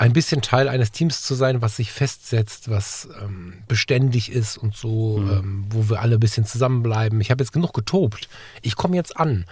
ein 0.00 0.14
bisschen 0.14 0.40
Teil 0.40 0.70
eines 0.70 0.92
Teams 0.92 1.20
zu 1.20 1.34
sein, 1.34 1.60
was 1.60 1.76
sich 1.76 1.92
festsetzt, 1.92 2.70
was 2.70 3.06
ähm, 3.22 3.52
beständig 3.68 4.32
ist 4.32 4.56
und 4.56 4.74
so, 4.74 5.18
mhm. 5.18 5.30
ähm, 5.30 5.64
wo 5.68 5.90
wir 5.90 6.00
alle 6.00 6.16
ein 6.16 6.20
bisschen 6.20 6.46
zusammenbleiben. 6.46 7.20
Ich 7.20 7.30
habe 7.30 7.44
jetzt 7.44 7.52
genug 7.52 7.74
getobt. 7.74 8.30
Ich 8.62 8.76
komme 8.76 8.96
jetzt 8.96 9.18
an. 9.18 9.44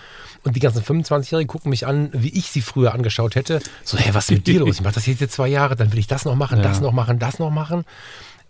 Und 0.45 0.57
die 0.57 0.61
ganzen 0.61 0.83
25-Jährigen 0.83 1.49
gucken 1.49 1.69
mich 1.69 1.87
an, 1.87 2.09
wie 2.15 2.31
ich 2.31 2.51
sie 2.51 2.63
früher 2.63 2.95
angeschaut 2.95 3.35
hätte. 3.35 3.61
So, 3.85 3.99
hey, 3.99 4.15
was 4.15 4.31
ist 4.31 4.37
mit 4.37 4.47
dir 4.47 4.61
los? 4.61 4.77
Ich 4.77 4.81
mache 4.81 4.95
das 4.95 5.05
jetzt 5.05 5.31
zwei 5.31 5.49
Jahre, 5.49 5.77
dann 5.77 5.93
will 5.93 5.99
ich 5.99 6.07
das 6.07 6.25
noch 6.25 6.35
machen, 6.35 6.57
ja. 6.57 6.63
das 6.63 6.81
noch 6.81 6.93
machen, 6.93 7.19
das 7.19 7.39
noch 7.39 7.51
machen. 7.51 7.85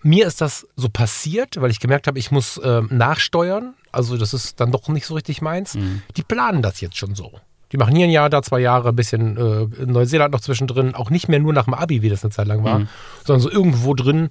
Mir 0.05 0.29
ist 0.29 0.41
das 0.41 0.69
so 0.77 0.89
passiert, 0.89 1.61
weil 1.61 1.73
ich 1.73 1.81
gemerkt 1.81 2.07
habe, 2.07 2.21
ich 2.21 2.31
muss 2.31 2.59
äh, 2.59 2.83
nachsteuern. 2.91 3.75
Also 3.91 4.17
das 4.17 4.35
ist 4.35 4.61
dann 4.61 4.71
doch 4.71 4.87
nicht 4.87 5.05
so 5.07 5.15
richtig 5.15 5.43
meins. 5.43 5.75
Mhm. 5.75 6.03
Die 6.17 6.23
planen 6.23 6.63
das 6.63 6.81
jetzt 6.81 6.97
schon 6.97 7.17
so. 7.17 7.41
Die 7.73 7.77
machen 7.77 7.95
hier 7.95 8.07
ein 8.07 8.11
Jahr, 8.11 8.31
da 8.31 8.43
zwei 8.43 8.61
Jahre, 8.61 8.91
ein 8.91 8.97
bisschen 8.97 9.37
äh, 9.37 9.85
Neuseeland 9.85 10.33
noch 10.33 10.41
zwischendrin. 10.41 10.95
Auch 10.95 11.11
nicht 11.11 11.29
mehr 11.29 11.39
nur 11.39 11.53
nach 11.53 11.65
dem 11.65 11.75
Abi, 11.75 12.03
wie 12.03 12.09
das 12.09 12.25
eine 12.25 12.33
Zeit 12.33 12.47
lang 12.47 12.65
war, 12.65 12.81
mhm. 12.81 12.89
sondern 13.25 13.43
so 13.43 13.51
irgendwo 13.51 13.95
drin. 13.95 14.31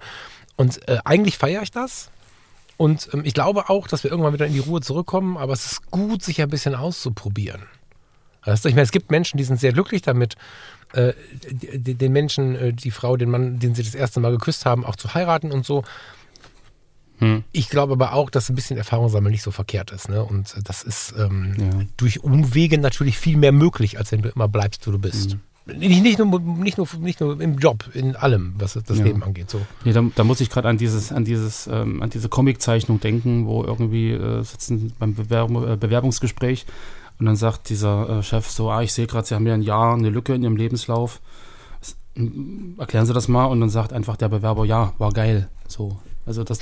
Und 0.55 0.87
äh, 0.87 0.97
eigentlich 1.05 1.37
feiere 1.37 1.61
ich 1.61 1.71
das. 1.71 2.09
Und 2.77 3.09
ähm, 3.13 3.21
ich 3.25 3.33
glaube 3.33 3.69
auch, 3.69 3.87
dass 3.87 4.03
wir 4.03 4.11
irgendwann 4.11 4.33
wieder 4.33 4.47
in 4.47 4.53
die 4.53 4.59
Ruhe 4.59 4.81
zurückkommen. 4.81 5.37
Aber 5.37 5.53
es 5.53 5.65
ist 5.65 5.91
gut, 5.91 6.23
sich 6.23 6.41
ein 6.41 6.49
bisschen 6.49 6.75
auszuprobieren. 6.75 7.63
Weißt 8.43 8.63
du, 8.63 8.69
ich 8.69 8.75
meine, 8.75 8.85
es 8.85 8.91
gibt 8.91 9.11
Menschen, 9.11 9.37
die 9.37 9.43
sind 9.43 9.59
sehr 9.59 9.73
glücklich 9.73 10.01
damit, 10.01 10.35
äh, 10.93 11.13
den 11.51 12.13
Menschen, 12.13 12.55
äh, 12.55 12.73
die 12.73 12.91
Frau, 12.91 13.17
den 13.17 13.29
Mann, 13.29 13.59
den 13.59 13.75
sie 13.75 13.83
das 13.83 13.93
erste 13.93 14.19
Mal 14.19 14.31
geküsst 14.31 14.65
haben, 14.65 14.85
auch 14.85 14.95
zu 14.95 15.13
heiraten 15.13 15.51
und 15.51 15.65
so. 15.65 15.83
Hm. 17.19 17.43
Ich 17.51 17.69
glaube 17.69 17.93
aber 17.93 18.13
auch, 18.13 18.29
dass 18.29 18.49
ein 18.49 18.55
bisschen 18.55 18.77
Erfahrung 18.77 19.09
sammeln 19.09 19.31
nicht 19.31 19.43
so 19.43 19.51
verkehrt 19.51 19.91
ist. 19.91 20.09
Ne? 20.09 20.23
Und 20.23 20.55
das 20.63 20.83
ist 20.83 21.13
ähm, 21.17 21.55
ja. 21.57 21.85
durch 21.97 22.23
Umwege 22.23 22.77
natürlich 22.77 23.17
viel 23.17 23.37
mehr 23.37 23.51
möglich, 23.51 23.97
als 23.97 24.11
wenn 24.11 24.21
du 24.21 24.29
immer 24.29 24.47
bleibst, 24.47 24.85
wo 24.87 24.91
du 24.91 24.99
bist. 24.99 25.31
Hm. 25.31 25.39
Nicht, 25.75 26.01
nicht, 26.01 26.19
nur, 26.19 26.39
nicht, 26.39 26.77
nur, 26.77 26.87
nicht 26.99 27.19
nur 27.19 27.41
im 27.41 27.57
Job, 27.57 27.83
in 27.93 28.15
allem, 28.15 28.53
was 28.57 28.73
das 28.73 28.97
ja. 28.97 29.03
Leben 29.03 29.21
angeht. 29.21 29.49
So. 29.49 29.59
Nee, 29.83 29.91
da, 29.91 30.01
da 30.15 30.23
muss 30.23 30.39
ich 30.39 30.49
gerade 30.49 30.69
an 30.69 30.77
dieses, 30.77 31.11
an 31.11 31.25
dieses, 31.25 31.67
ähm, 31.67 32.01
an 32.01 32.09
diese 32.09 32.29
Comiczeichnung 32.29 33.01
denken, 33.01 33.47
wo 33.47 33.63
irgendwie 33.63 34.11
äh, 34.11 34.43
sitzen 34.43 34.93
beim 34.97 35.13
Bewerbung, 35.13 35.67
äh, 35.67 35.75
Bewerbungsgespräch 35.75 36.65
und 37.19 37.25
dann 37.25 37.35
sagt 37.35 37.69
dieser 37.69 38.19
äh, 38.19 38.23
Chef 38.23 38.49
so, 38.49 38.69
ah, 38.69 38.81
ich 38.81 38.93
sehe 38.93 39.07
gerade, 39.07 39.27
Sie 39.27 39.35
haben 39.35 39.45
ja 39.45 39.55
ein 39.55 39.61
Jahr 39.61 39.93
eine 39.93 40.09
Lücke 40.09 40.33
in 40.35 40.43
Ihrem 40.43 40.55
Lebenslauf. 40.55 41.19
Erklären 42.77 43.05
Sie 43.05 43.13
das 43.13 43.27
mal 43.27 43.45
und 43.45 43.59
dann 43.59 43.69
sagt 43.69 43.93
einfach 43.93 44.17
der 44.17 44.29
Bewerber, 44.29 44.65
ja, 44.65 44.93
war 44.97 45.11
geil. 45.11 45.49
So. 45.67 45.99
Also 46.27 46.43
das, 46.43 46.59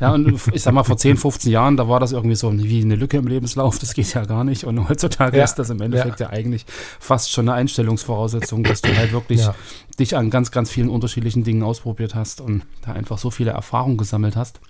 ja, 0.00 0.12
und 0.12 0.40
ich 0.52 0.62
sag 0.62 0.72
mal, 0.72 0.84
vor 0.84 0.96
10, 0.96 1.18
15 1.18 1.52
Jahren, 1.52 1.76
da 1.76 1.86
war 1.86 2.00
das 2.00 2.12
irgendwie 2.12 2.34
so 2.34 2.50
wie 2.50 2.80
eine 2.80 2.96
Lücke 2.96 3.18
im 3.18 3.26
Lebenslauf, 3.26 3.78
das 3.78 3.92
geht 3.92 4.12
ja 4.14 4.24
gar 4.24 4.42
nicht. 4.42 4.64
Und 4.64 4.88
heutzutage 4.88 5.36
ja. 5.36 5.44
ist 5.44 5.56
das 5.56 5.68
im 5.68 5.82
Endeffekt 5.82 6.20
ja. 6.20 6.26
ja. 6.26 6.32
eigentlich 6.32 6.64
fast 6.98 7.30
schon 7.30 7.46
eine 7.48 7.58
Einstellungsvoraussetzung, 7.58 8.64
dass 8.64 8.80
du 8.80 8.96
halt 8.96 9.12
wirklich 9.12 9.40
ja. 9.40 9.54
dich 10.00 10.16
an 10.16 10.30
ganz, 10.30 10.50
ganz 10.50 10.70
vielen 10.70 10.88
unterschiedlichen 10.88 11.44
Dingen 11.44 11.62
ausprobiert 11.62 12.14
hast 12.14 12.40
und 12.40 12.62
da 12.86 12.92
einfach 12.92 13.18
so 13.18 13.30
viele 13.30 13.50
Erfahrungen 13.50 13.98
gesammelt 13.98 14.34
hast. 14.34 14.60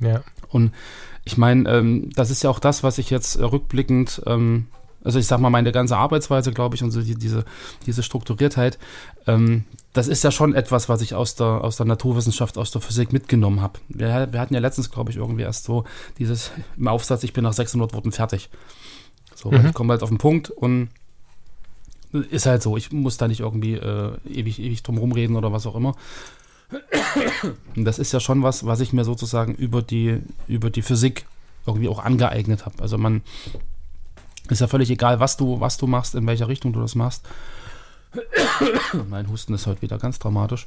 Ja. 0.00 0.22
Und 0.48 0.72
ich 1.24 1.36
meine, 1.36 1.68
ähm, 1.68 2.10
das 2.14 2.30
ist 2.30 2.44
ja 2.44 2.50
auch 2.50 2.60
das, 2.60 2.84
was 2.84 2.98
ich 2.98 3.10
jetzt 3.10 3.40
rückblickend, 3.40 4.22
ähm, 4.26 4.66
also 5.04 5.18
ich 5.18 5.26
sag 5.26 5.38
mal, 5.38 5.50
meine 5.50 5.70
ganze 5.70 5.96
Arbeitsweise, 5.96 6.52
glaube 6.52 6.74
ich, 6.74 6.82
und 6.82 6.90
so 6.90 7.02
die, 7.02 7.14
diese, 7.14 7.44
diese 7.86 8.02
Strukturiertheit, 8.02 8.78
ähm, 9.26 9.64
das 9.92 10.08
ist 10.08 10.24
ja 10.24 10.30
schon 10.30 10.54
etwas, 10.54 10.88
was 10.88 11.02
ich 11.02 11.14
aus 11.14 11.36
der, 11.36 11.46
aus 11.46 11.76
der 11.76 11.86
Naturwissenschaft, 11.86 12.58
aus 12.58 12.70
der 12.70 12.80
Physik 12.80 13.12
mitgenommen 13.12 13.60
habe. 13.60 13.78
Wir, 13.88 14.32
wir, 14.32 14.40
hatten 14.40 14.54
ja 14.54 14.60
letztens, 14.60 14.90
glaube 14.90 15.10
ich, 15.10 15.18
irgendwie 15.18 15.42
erst 15.42 15.64
so 15.64 15.84
dieses 16.18 16.50
im 16.76 16.88
Aufsatz, 16.88 17.22
ich 17.22 17.34
bin 17.34 17.44
nach 17.44 17.52
600 17.52 17.92
Worten 17.92 18.12
fertig. 18.12 18.48
So, 19.34 19.50
mhm. 19.50 19.66
ich 19.66 19.74
komme 19.74 19.92
halt 19.92 20.02
auf 20.02 20.08
den 20.08 20.18
Punkt 20.18 20.50
und 20.50 20.88
ist 22.12 22.46
halt 22.46 22.62
so, 22.62 22.76
ich 22.76 22.92
muss 22.92 23.16
da 23.16 23.28
nicht 23.28 23.40
irgendwie 23.40 23.74
äh, 23.74 24.12
ewig, 24.28 24.58
ewig 24.58 24.82
drum 24.82 24.98
rumreden 24.98 25.36
oder 25.36 25.52
was 25.52 25.66
auch 25.66 25.74
immer. 25.74 25.94
Das 27.76 27.98
ist 27.98 28.12
ja 28.12 28.20
schon 28.20 28.42
was, 28.42 28.66
was 28.66 28.80
ich 28.80 28.92
mir 28.92 29.04
sozusagen 29.04 29.54
über 29.54 29.82
die, 29.82 30.20
über 30.48 30.70
die 30.70 30.82
Physik 30.82 31.26
irgendwie 31.66 31.88
auch 31.88 31.98
angeeignet 31.98 32.66
habe. 32.66 32.80
Also 32.82 32.98
man 32.98 33.22
ist 34.48 34.60
ja 34.60 34.66
völlig 34.66 34.90
egal, 34.90 35.20
was 35.20 35.36
du, 35.36 35.60
was 35.60 35.76
du 35.76 35.86
machst, 35.86 36.14
in 36.14 36.26
welcher 36.26 36.48
Richtung 36.48 36.72
du 36.72 36.80
das 36.80 36.94
machst. 36.94 37.26
mein 39.08 39.28
Husten 39.28 39.54
ist 39.54 39.66
heute 39.66 39.82
wieder 39.82 39.98
ganz 39.98 40.18
dramatisch. 40.18 40.66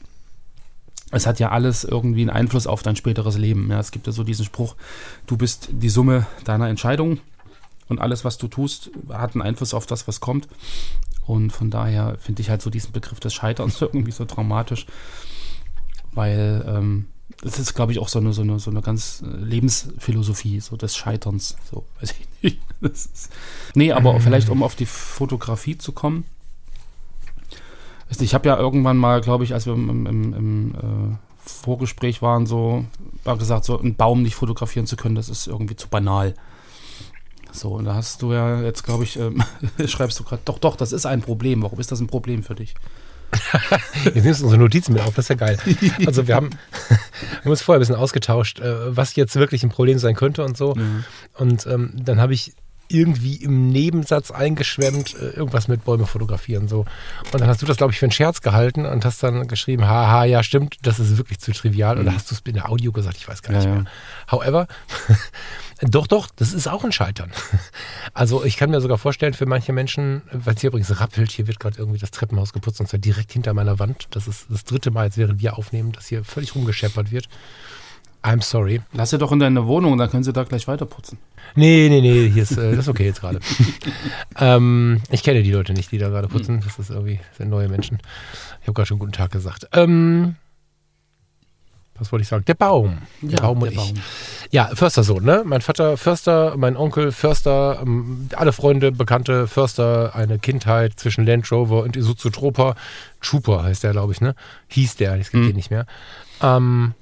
Es 1.12 1.26
hat 1.26 1.40
ja 1.40 1.52
alles 1.52 1.86
irgendwie 1.86 2.22
einen 2.22 2.30
Einfluss 2.30 2.68
auf 2.68 2.84
dein 2.84 2.98
späteres 2.98 3.38
Leben. 3.38 3.70
Ja, 3.72 3.80
es 3.80 3.92
gibt 3.92 4.08
ja 4.08 4.14
so 4.14 4.24
diesen 4.24 4.44
Spruch, 4.44 4.76
du 5.26 5.38
bist 5.38 5.70
die 5.72 5.90
Summe 5.90 6.26
deiner 6.44 6.68
Entscheidungen 6.68 7.22
und 7.88 8.02
alles, 8.02 8.26
was 8.26 8.38
du 8.38 8.50
tust, 8.50 8.92
hat 9.10 9.34
einen 9.34 9.42
Einfluss 9.42 9.74
auf 9.74 9.86
das, 9.86 10.08
was 10.08 10.20
kommt. 10.20 10.50
Und 11.26 11.52
von 11.52 11.70
daher 11.70 12.18
finde 12.20 12.42
ich 12.42 12.50
halt 12.50 12.62
so 12.62 12.70
diesen 12.70 12.92
Begriff 12.92 13.20
des 13.20 13.34
Scheiterns 13.34 13.82
irgendwie 13.82 14.12
so 14.12 14.26
traumatisch 14.26 14.86
weil 16.18 16.66
ähm, 16.68 17.06
das 17.42 17.60
ist, 17.60 17.76
glaube 17.76 17.92
ich, 17.92 18.00
auch 18.00 18.10
so 18.10 18.20
eine, 18.20 18.34
so, 18.34 18.42
eine, 18.42 18.60
so 18.60 18.72
eine 18.72 18.82
ganz 18.82 19.24
äh, 19.24 19.28
Lebensphilosophie, 19.28 20.60
so 20.60 20.76
des 20.76 20.96
Scheiterns. 20.96 21.56
So, 21.70 21.86
weiß 22.02 22.16
ich 22.20 22.44
nicht. 22.44 22.60
Nee, 23.76 23.92
aber 23.92 24.14
mhm. 24.14 24.22
vielleicht, 24.22 24.50
um 24.50 24.64
auf 24.64 24.76
die 24.76 24.86
Fotografie 24.86 25.78
zu 25.78 25.92
kommen. 25.92 26.26
Ich 28.20 28.34
habe 28.34 28.48
ja 28.48 28.58
irgendwann 28.58 28.98
mal, 28.98 29.22
glaube 29.22 29.44
ich, 29.44 29.54
als 29.54 29.66
wir 29.66 29.74
im, 29.74 30.06
im, 30.06 30.34
im 30.34 30.76
äh, 30.76 31.18
Vorgespräch 31.46 32.22
waren, 32.22 32.46
so 32.46 32.86
war 33.24 33.38
gesagt, 33.38 33.66
so 33.66 33.78
einen 33.78 33.96
Baum 33.96 34.22
nicht 34.22 34.36
fotografieren 34.36 34.88
zu 34.88 34.96
können, 34.96 35.16
das 35.16 35.30
ist 35.30 35.48
irgendwie 35.48 35.76
zu 35.76 35.90
banal. 35.90 36.34
So, 37.52 37.72
und 37.74 37.86
da 37.86 37.96
hast 37.96 38.22
du 38.22 38.34
ja 38.34 38.62
jetzt, 38.62 38.84
glaube 38.84 39.04
ich, 39.04 39.18
ähm, 39.18 39.44
schreibst 39.86 40.20
du 40.20 40.24
gerade, 40.24 40.42
doch, 40.46 40.60
doch, 40.60 40.76
das 40.76 40.92
ist 40.92 41.06
ein 41.06 41.22
Problem. 41.22 41.62
Warum 41.64 41.80
ist 41.80 41.92
das 41.92 42.00
ein 42.00 42.08
Problem 42.08 42.44
für 42.44 42.56
dich? 42.56 42.76
Jetzt 44.04 44.24
nimmst 44.24 44.42
du 44.42 44.46
unsere 44.46 44.62
Notizen 44.62 44.94
mit 44.94 45.02
auf, 45.02 45.16
das 45.16 45.26
ist 45.26 45.30
ja 45.30 45.36
geil. 45.36 45.58
Also 46.06 46.28
wir 46.28 46.36
haben, 46.36 46.50
wir 46.90 47.40
haben 47.42 47.52
uns 47.52 47.62
vorher 47.62 47.80
ein 47.80 47.82
bisschen 47.82 47.96
ausgetauscht, 47.96 48.60
äh, 48.60 48.96
was 48.96 49.16
jetzt 49.16 49.36
wirklich 49.36 49.64
ein 49.64 49.70
Problem 49.70 49.98
sein 50.00 50.16
könnte 50.16 50.44
und 50.44 50.58
so. 50.58 50.76
Mhm. 50.76 51.04
Und 51.36 51.66
ähm, 51.68 51.94
dann 51.96 52.20
habe 52.20 52.34
ich 52.34 52.54
irgendwie 52.90 53.36
im 53.36 53.70
Nebensatz 53.70 54.32
eingeschwemmt, 54.32 55.16
äh, 55.16 55.30
irgendwas 55.30 55.68
mit 55.68 55.84
Bäume 55.84 56.06
fotografieren. 56.06 56.68
So. 56.68 56.86
Und 57.32 57.42
dann 57.42 57.48
hast 57.48 57.62
du 57.62 57.66
das, 57.66 57.78
glaube 57.78 57.94
ich, 57.94 58.00
für 58.00 58.06
einen 58.06 58.12
Scherz 58.12 58.42
gehalten 58.42 58.86
und 58.86 59.06
hast 59.06 59.22
dann 59.24 59.48
geschrieben, 59.48 59.86
haha, 59.86 60.26
ja, 60.26 60.44
stimmt, 60.44 60.78
das 60.84 61.00
ist 61.00 61.18
wirklich 61.18 61.40
zu 61.40 61.52
trivial. 61.52 61.96
Mhm. 61.96 62.02
Oder 62.02 62.14
hast 62.14 62.32
du 62.32 62.36
es 62.36 62.42
in 62.46 62.54
der 62.54 62.70
Audio 62.70 62.92
gesagt, 62.92 63.18
ich 63.18 63.28
weiß 63.28 63.42
gar 63.42 63.54
nicht 63.54 63.66
ja, 63.66 63.72
mehr. 63.72 63.84
Ja. 63.84 64.32
However, 64.32 64.68
doch, 65.82 66.08
doch, 66.08 66.30
das 66.36 66.54
ist 66.54 66.68
auch 66.68 66.84
ein 66.84 66.92
Scheitern. 66.92 67.32
Also 68.14 68.44
ich 68.44 68.58
kann 68.58 68.72
mir 68.72 68.82
sogar 68.82 68.98
vorstellen, 68.98 69.34
für 69.34 69.46
manche 69.46 69.74
Menschen, 69.74 70.24
weil 70.32 70.56
es 70.56 70.62
hier 70.62 70.70
übrigens 70.70 71.00
rappelt, 71.00 71.30
hier 71.30 71.46
wird 71.46 71.60
gerade 71.60 71.78
irgendwie 71.78 72.00
das 72.00 72.10
Treppenhaus 72.10 72.52
geputzt 72.52 72.80
und 72.80 72.88
zwar 72.88 73.00
direkt 73.00 73.32
hinter 73.32 73.54
meiner 73.54 73.78
Wand. 73.80 74.08
Das 74.12 74.28
ist 74.28 74.48
das 74.50 74.64
dritte 74.64 74.90
Mal, 74.90 75.06
jetzt 75.06 75.18
während 75.18 75.40
wir 75.42 75.58
aufnehmen, 75.58 75.92
dass 75.92 76.08
hier 76.08 76.24
völlig 76.24 76.56
rumgescheppert 76.56 77.12
wird. 77.12 77.28
I'm 78.24 78.42
sorry. 78.42 78.82
Lass 78.94 79.12
sie 79.12 79.18
doch 79.18 79.32
in 79.32 79.40
deine 79.40 79.68
Wohnung, 79.68 79.98
dann 79.98 80.10
können 80.10 80.24
sie 80.24 80.34
da 80.34 80.44
gleich 80.44 80.68
weiter 80.68 80.86
putzen. 80.86 81.18
Nee, 81.56 81.88
nee, 81.90 82.02
nee, 82.02 82.30
hier 82.30 82.44
ist, 82.44 82.58
äh, 82.58 82.72
das 82.72 82.80
ist 82.80 82.90
okay 82.90 83.06
jetzt 83.06 83.22
gerade. 83.22 83.40
ähm, 84.40 85.02
ich 85.10 85.24
kenne 85.24 85.44
die 85.44 85.52
Leute 85.52 85.74
nicht, 85.74 85.92
die 85.92 85.98
da 85.98 86.10
gerade 86.10 86.28
putzen. 86.28 86.62
Das 86.64 86.78
ist 86.78 86.90
irgendwie, 86.90 87.20
das 87.30 87.38
sind 87.38 87.50
neue 87.50 87.70
Menschen. 87.70 88.00
Ich 88.62 88.68
habe 88.68 88.74
gerade 88.74 88.88
schon 88.88 89.00
guten 89.00 89.14
Tag 89.14 89.32
gesagt. 89.32 89.68
Ähm, 89.74 90.36
was 92.00 92.12
wollte 92.12 92.24
ich 92.24 92.28
sagen? 92.28 92.46
Der 92.46 92.54
Baum. 92.54 93.00
Der 93.22 93.32
ja, 93.32 93.42
Baum 93.42 93.62
und 93.62 93.72
der 93.72 93.72
ich. 93.72 93.78
Baum. 93.78 94.04
Ja, 94.52 94.70
Förstersohn, 94.74 95.24
ne? 95.24 95.44
Mein 95.46 95.62
Vater 95.62 95.98
Förster, 95.98 96.56
mein 96.58 96.78
Onkel 96.78 97.12
Förster, 97.12 97.80
ähm, 97.82 98.30
alle 98.36 98.54
Freunde, 98.54 98.92
Bekannte 98.92 99.48
Förster, 99.48 100.16
eine 100.16 100.40
Kindheit 100.40 101.00
zwischen 101.00 101.26
Land 101.26 101.52
Rover 101.52 101.84
und 101.84 101.96
Isuzu 101.96 102.30
Tropa. 102.30 102.76
Trooper 103.22 103.64
heißt 103.64 103.84
der, 103.84 103.92
glaube 103.92 104.14
ich, 104.14 104.22
ne? 104.22 104.36
Hieß 104.68 104.98
der, 104.98 105.18
das 105.18 105.32
gibt 105.32 105.46
hm. 105.46 105.56
nicht 105.56 105.72
mehr. 105.72 105.86
Ähm, 106.42 106.94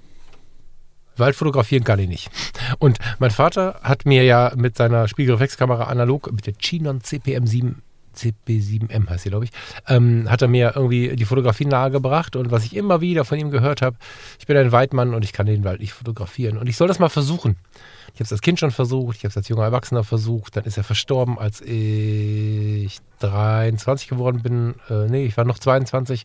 Wald 1.17 1.35
fotografieren 1.35 1.83
kann 1.83 1.99
ich 1.99 2.07
nicht. 2.07 2.29
Und 2.79 2.99
mein 3.19 3.31
Vater 3.31 3.79
hat 3.83 4.05
mir 4.05 4.23
ja 4.23 4.51
mit 4.55 4.77
seiner 4.77 5.07
Spiegelreflexkamera 5.07 5.85
analog, 5.85 6.31
mit 6.31 6.47
der 6.47 6.57
Chinon 6.57 7.01
CPM 7.01 7.47
7 7.47 7.81
CP7M 8.15 9.09
heißt 9.09 9.23
sie, 9.23 9.29
glaube 9.29 9.45
ich, 9.45 9.51
ähm, 9.87 10.29
hat 10.29 10.41
er 10.41 10.47
mir 10.47 10.73
irgendwie 10.75 11.15
die 11.15 11.25
Fotografie 11.25 11.65
nahegebracht 11.65 12.35
und 12.35 12.51
was 12.51 12.65
ich 12.65 12.75
immer 12.75 13.01
wieder 13.01 13.25
von 13.25 13.37
ihm 13.37 13.51
gehört 13.51 13.81
habe, 13.81 13.97
ich 14.39 14.47
bin 14.47 14.57
ein 14.57 14.71
Weidmann 14.71 15.13
und 15.13 15.23
ich 15.23 15.33
kann 15.33 15.45
den 15.45 15.63
Wald 15.63 15.81
nicht 15.81 15.93
fotografieren 15.93 16.57
und 16.57 16.67
ich 16.67 16.77
soll 16.77 16.87
das 16.87 16.99
mal 16.99 17.09
versuchen. 17.09 17.57
Ich 18.13 18.19
habe 18.19 18.23
es 18.23 18.31
als 18.31 18.41
Kind 18.41 18.59
schon 18.59 18.71
versucht, 18.71 19.17
ich 19.17 19.23
habe 19.23 19.29
es 19.29 19.37
als 19.37 19.49
junger 19.49 19.63
Erwachsener 19.63 20.03
versucht, 20.03 20.55
dann 20.55 20.63
ist 20.63 20.77
er 20.77 20.83
verstorben, 20.83 21.37
als 21.37 21.61
ich 21.61 22.99
23 23.19 24.07
geworden 24.07 24.41
bin. 24.41 24.75
Äh, 24.89 25.09
nee, 25.09 25.25
ich 25.25 25.35
war 25.35 25.43
noch 25.43 25.59
22. 25.59 26.23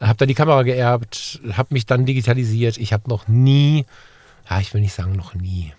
Habe 0.00 0.16
dann 0.16 0.26
die 0.26 0.34
Kamera 0.34 0.64
geerbt, 0.64 1.40
habe 1.52 1.74
mich 1.74 1.86
dann 1.86 2.06
digitalisiert. 2.06 2.76
Ich 2.76 2.92
habe 2.92 3.08
noch 3.08 3.28
nie 3.28 3.86
ja, 4.48 4.60
ich 4.60 4.72
will 4.74 4.80
nicht 4.80 4.94
sagen 4.94 5.12
noch 5.12 5.34
nie. 5.34 5.72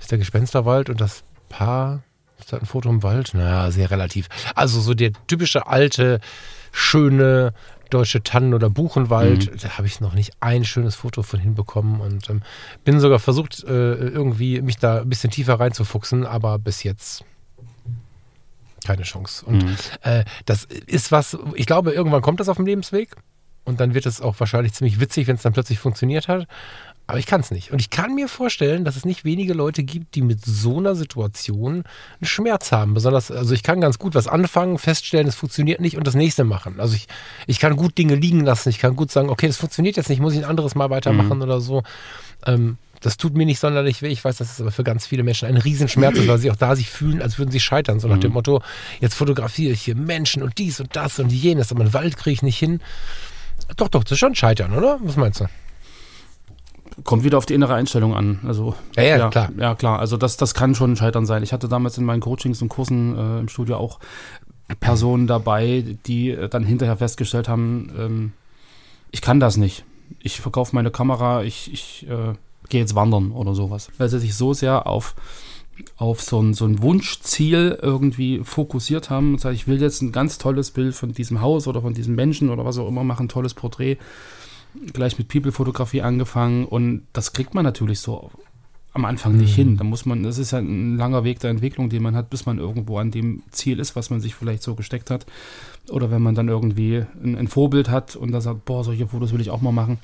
Ist 0.00 0.10
der 0.10 0.18
Gespensterwald 0.18 0.90
und 0.90 1.00
das 1.00 1.22
Paar, 1.48 2.02
ist 2.38 2.52
das 2.52 2.60
ein 2.60 2.66
Foto 2.66 2.88
im 2.88 3.02
Wald? 3.02 3.34
Naja, 3.34 3.70
sehr 3.70 3.90
relativ. 3.90 4.28
Also 4.54 4.80
so 4.80 4.94
der 4.94 5.12
typische 5.26 5.66
alte, 5.66 6.20
schöne 6.72 7.52
deutsche 7.90 8.22
Tannen- 8.22 8.54
oder 8.54 8.70
Buchenwald. 8.70 9.52
Mhm. 9.52 9.58
Da 9.58 9.78
habe 9.78 9.86
ich 9.86 10.00
noch 10.00 10.14
nicht 10.14 10.32
ein 10.40 10.64
schönes 10.64 10.94
Foto 10.96 11.22
von 11.22 11.38
hinbekommen 11.38 12.00
und 12.00 12.28
ähm, 12.30 12.42
bin 12.84 13.00
sogar 13.00 13.18
versucht, 13.18 13.62
äh, 13.64 13.94
irgendwie 13.94 14.60
mich 14.62 14.78
da 14.78 15.02
ein 15.02 15.08
bisschen 15.08 15.30
tiefer 15.30 15.60
reinzufuchsen, 15.60 16.26
aber 16.26 16.58
bis 16.58 16.82
jetzt 16.82 17.24
keine 18.84 19.02
Chance. 19.02 19.44
Und 19.46 19.64
mhm. 19.64 19.76
äh, 20.02 20.24
das 20.46 20.64
ist 20.64 21.12
was, 21.12 21.36
ich 21.54 21.66
glaube, 21.66 21.92
irgendwann 21.92 22.22
kommt 22.22 22.40
das 22.40 22.48
auf 22.48 22.56
dem 22.56 22.66
Lebensweg 22.66 23.14
und 23.64 23.80
dann 23.80 23.94
wird 23.94 24.06
es 24.06 24.20
auch 24.20 24.38
wahrscheinlich 24.40 24.72
ziemlich 24.72 25.00
witzig, 25.00 25.26
wenn 25.26 25.36
es 25.36 25.42
dann 25.42 25.52
plötzlich 25.52 25.78
funktioniert 25.78 26.28
hat. 26.28 26.46
Aber 27.06 27.18
ich 27.18 27.26
kann 27.26 27.40
es 27.40 27.50
nicht. 27.50 27.72
Und 27.72 27.80
ich 27.80 27.90
kann 27.90 28.14
mir 28.14 28.28
vorstellen, 28.28 28.84
dass 28.84 28.96
es 28.96 29.04
nicht 29.04 29.24
wenige 29.24 29.54
Leute 29.54 29.82
gibt, 29.82 30.14
die 30.14 30.22
mit 30.22 30.44
so 30.44 30.78
einer 30.78 30.94
Situation 30.94 31.74
einen 31.74 31.84
Schmerz 32.22 32.70
haben. 32.70 32.94
Besonders, 32.94 33.30
also 33.30 33.54
ich 33.54 33.62
kann 33.62 33.80
ganz 33.80 33.98
gut 33.98 34.14
was 34.14 34.28
anfangen, 34.28 34.78
feststellen, 34.78 35.26
es 35.26 35.34
funktioniert 35.34 35.80
nicht 35.80 35.96
und 35.96 36.06
das 36.06 36.14
nächste 36.14 36.44
machen. 36.44 36.78
Also 36.78 36.94
ich, 36.94 37.08
ich 37.46 37.58
kann 37.58 37.76
gut 37.76 37.98
Dinge 37.98 38.14
liegen 38.14 38.44
lassen. 38.44 38.68
Ich 38.68 38.78
kann 38.78 38.94
gut 38.94 39.10
sagen, 39.10 39.30
okay, 39.30 39.48
das 39.48 39.56
funktioniert 39.56 39.96
jetzt 39.96 40.08
nicht, 40.08 40.20
muss 40.20 40.32
ich 40.32 40.38
ein 40.38 40.48
anderes 40.48 40.74
Mal 40.74 40.90
weitermachen 40.90 41.38
mhm. 41.38 41.42
oder 41.42 41.60
so. 41.60 41.82
Ähm, 42.46 42.78
das 43.00 43.16
tut 43.16 43.34
mir 43.34 43.46
nicht 43.46 43.58
sonderlich 43.58 44.00
weh. 44.00 44.08
Ich 44.08 44.24
weiß, 44.24 44.36
dass 44.36 44.52
es 44.52 44.60
aber 44.60 44.70
für 44.70 44.84
ganz 44.84 45.06
viele 45.06 45.24
Menschen 45.24 45.48
ein 45.48 45.56
Riesenschmerz 45.56 46.16
ist, 46.16 46.28
weil 46.28 46.38
sie 46.38 46.52
auch 46.52 46.56
da 46.56 46.76
sich 46.76 46.88
fühlen, 46.88 47.20
als 47.20 47.36
würden 47.36 47.50
sie 47.50 47.60
scheitern. 47.60 47.98
So 47.98 48.06
nach 48.06 48.18
dem 48.18 48.30
mhm. 48.30 48.34
Motto, 48.34 48.62
jetzt 49.00 49.14
fotografiere 49.14 49.72
ich 49.72 49.82
hier 49.82 49.96
Menschen 49.96 50.42
und 50.42 50.56
dies 50.58 50.80
und 50.80 50.94
das 50.94 51.18
und 51.18 51.32
jenes, 51.32 51.72
aber 51.72 51.80
einen 51.80 51.92
Wald 51.92 52.16
kriege 52.16 52.34
ich 52.34 52.42
nicht 52.42 52.58
hin. 52.58 52.80
Doch, 53.76 53.88
doch, 53.88 54.04
das 54.04 54.12
ist 54.12 54.18
schon 54.18 54.34
Scheitern, 54.34 54.72
oder? 54.72 54.98
Was 55.02 55.16
meinst 55.16 55.40
du? 55.40 55.46
Kommt 57.04 57.24
wieder 57.24 57.38
auf 57.38 57.46
die 57.46 57.54
innere 57.54 57.74
Einstellung 57.74 58.14
an. 58.14 58.40
Also, 58.46 58.74
ja, 58.96 59.02
ja, 59.02 59.16
ja 59.18 59.30
klar. 59.30 59.50
Ja, 59.58 59.74
klar. 59.74 59.98
Also 59.98 60.16
das, 60.16 60.36
das 60.36 60.54
kann 60.54 60.74
schon 60.74 60.92
ein 60.92 60.96
Scheitern 60.96 61.24
sein. 61.24 61.42
Ich 61.42 61.52
hatte 61.52 61.68
damals 61.68 61.96
in 61.96 62.04
meinen 62.04 62.20
Coachings 62.20 62.60
und 62.60 62.68
Kursen 62.68 63.16
äh, 63.16 63.40
im 63.40 63.48
Studio 63.48 63.76
auch 63.78 63.98
Personen 64.80 65.26
dabei, 65.26 65.96
die 66.06 66.30
äh, 66.30 66.48
dann 66.48 66.64
hinterher 66.64 66.96
festgestellt 66.96 67.48
haben, 67.48 67.92
ähm, 67.98 68.32
ich 69.10 69.20
kann 69.20 69.40
das 69.40 69.56
nicht. 69.56 69.84
Ich 70.20 70.40
verkaufe 70.40 70.74
meine 70.74 70.90
Kamera, 70.90 71.42
ich, 71.42 71.72
ich 71.72 72.06
äh, 72.08 72.34
gehe 72.68 72.80
jetzt 72.80 72.94
wandern 72.94 73.32
oder 73.32 73.54
sowas. 73.54 73.90
Weil 73.98 74.08
sie 74.08 74.18
sich 74.18 74.34
so 74.34 74.54
sehr 74.54 74.86
auf, 74.86 75.14
auf 75.96 76.20
so, 76.22 76.40
ein, 76.40 76.54
so 76.54 76.64
ein 76.64 76.82
Wunschziel 76.82 77.78
irgendwie 77.80 78.40
fokussiert 78.44 79.10
haben 79.10 79.34
und 79.34 79.40
sagen, 79.40 79.54
ich 79.54 79.66
will 79.66 79.80
jetzt 79.80 80.02
ein 80.02 80.12
ganz 80.12 80.38
tolles 80.38 80.70
Bild 80.70 80.94
von 80.94 81.12
diesem 81.12 81.40
Haus 81.40 81.66
oder 81.66 81.82
von 81.82 81.94
diesem 81.94 82.14
Menschen 82.14 82.50
oder 82.50 82.64
was 82.64 82.78
auch 82.78 82.88
immer 82.88 83.04
machen, 83.04 83.26
ein 83.26 83.28
tolles 83.28 83.54
Porträt 83.54 83.98
gleich 84.92 85.18
mit 85.18 85.28
People-Fotografie 85.28 86.02
angefangen 86.02 86.64
und 86.64 87.02
das 87.12 87.32
kriegt 87.32 87.54
man 87.54 87.64
natürlich 87.64 88.00
so 88.00 88.30
am 88.94 89.04
Anfang 89.04 89.36
nicht 89.36 89.52
mhm. 89.52 89.62
hin. 89.62 89.76
Da 89.78 89.84
muss 89.84 90.04
man, 90.04 90.22
das 90.22 90.38
ist 90.38 90.52
ja 90.52 90.58
ein 90.58 90.96
langer 90.96 91.24
Weg 91.24 91.40
der 91.40 91.50
Entwicklung, 91.50 91.88
den 91.88 92.02
man 92.02 92.14
hat, 92.14 92.30
bis 92.30 92.46
man 92.46 92.58
irgendwo 92.58 92.98
an 92.98 93.10
dem 93.10 93.42
Ziel 93.50 93.78
ist, 93.78 93.96
was 93.96 94.10
man 94.10 94.20
sich 94.20 94.34
vielleicht 94.34 94.62
so 94.62 94.74
gesteckt 94.74 95.10
hat. 95.10 95.24
Oder 95.88 96.10
wenn 96.10 96.22
man 96.22 96.34
dann 96.34 96.48
irgendwie 96.48 97.04
ein, 97.22 97.36
ein 97.36 97.48
Vorbild 97.48 97.88
hat 97.88 98.16
und 98.16 98.32
da 98.32 98.40
sagt, 98.40 98.64
boah, 98.64 98.84
solche 98.84 99.06
Fotos 99.08 99.32
will 99.32 99.40
ich 99.40 99.50
auch 99.50 99.62
mal 99.62 99.72
machen. 99.72 99.98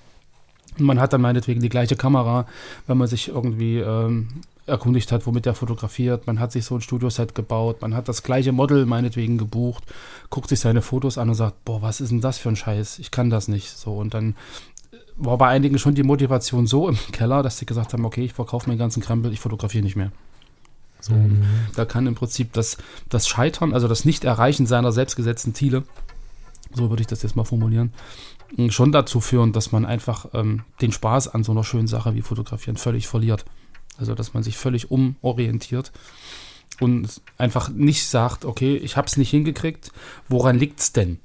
Und 0.78 0.86
man 0.86 1.00
hat 1.00 1.12
dann 1.12 1.20
meinetwegen 1.20 1.60
die 1.60 1.68
gleiche 1.68 1.96
Kamera, 1.96 2.46
wenn 2.86 2.98
man 2.98 3.08
sich 3.08 3.28
irgendwie 3.28 3.78
ähm, 3.78 4.28
erkundigt 4.68 5.12
hat, 5.12 5.26
womit 5.26 5.46
er 5.46 5.54
fotografiert. 5.54 6.26
Man 6.26 6.40
hat 6.40 6.52
sich 6.52 6.64
so 6.64 6.74
ein 6.74 6.80
Studioset 6.80 7.34
gebaut, 7.34 7.82
man 7.82 7.94
hat 7.94 8.08
das 8.08 8.22
gleiche 8.22 8.52
Model 8.52 8.86
meinetwegen 8.86 9.38
gebucht, 9.38 9.84
guckt 10.30 10.48
sich 10.48 10.60
seine 10.60 10.82
Fotos 10.82 11.18
an 11.18 11.28
und 11.28 11.34
sagt, 11.34 11.64
boah, 11.64 11.82
was 11.82 12.00
ist 12.00 12.10
denn 12.10 12.20
das 12.20 12.38
für 12.38 12.48
ein 12.48 12.56
Scheiß? 12.56 12.98
Ich 12.98 13.10
kann 13.10 13.30
das 13.30 13.48
nicht. 13.48 13.76
So 13.76 13.94
und 13.96 14.14
dann 14.14 14.34
war 15.16 15.36
bei 15.36 15.48
einigen 15.48 15.78
schon 15.78 15.94
die 15.94 16.02
Motivation 16.02 16.66
so 16.66 16.88
im 16.88 16.96
Keller, 17.12 17.42
dass 17.42 17.58
sie 17.58 17.66
gesagt 17.66 17.92
haben, 17.92 18.04
okay, 18.04 18.24
ich 18.24 18.32
verkaufe 18.32 18.68
meinen 18.68 18.78
ganzen 18.78 19.02
Krempel, 19.02 19.32
ich 19.32 19.40
fotografiere 19.40 19.84
nicht 19.84 19.96
mehr. 19.96 20.12
So, 21.00 21.14
mhm. 21.14 21.44
da 21.76 21.84
kann 21.84 22.06
im 22.06 22.14
Prinzip 22.14 22.52
das, 22.52 22.76
das 23.08 23.28
Scheitern, 23.28 23.72
also 23.72 23.86
das 23.86 24.04
Nicht-Erreichen 24.04 24.66
seiner 24.66 24.90
selbstgesetzten 24.90 25.54
Ziele, 25.54 25.84
so 26.74 26.90
würde 26.90 27.02
ich 27.02 27.06
das 27.06 27.22
jetzt 27.22 27.36
mal 27.36 27.44
formulieren, 27.44 27.92
schon 28.68 28.92
dazu 28.92 29.20
führen, 29.20 29.52
dass 29.52 29.72
man 29.72 29.84
einfach 29.84 30.26
ähm, 30.32 30.62
den 30.80 30.92
Spaß 30.92 31.28
an 31.28 31.44
so 31.44 31.52
einer 31.52 31.64
schönen 31.64 31.86
Sache 31.86 32.14
wie 32.14 32.22
Fotografieren 32.22 32.76
völlig 32.76 33.06
verliert. 33.06 33.44
Also, 33.98 34.14
dass 34.14 34.34
man 34.34 34.42
sich 34.42 34.56
völlig 34.56 34.90
umorientiert 34.90 35.92
und 36.80 37.20
einfach 37.36 37.68
nicht 37.68 38.06
sagt, 38.06 38.44
okay, 38.44 38.76
ich 38.76 38.96
habe 38.96 39.06
es 39.06 39.16
nicht 39.16 39.30
hingekriegt, 39.30 39.92
woran 40.28 40.58
liegt 40.58 40.80
es 40.80 40.92
denn? 40.92 41.18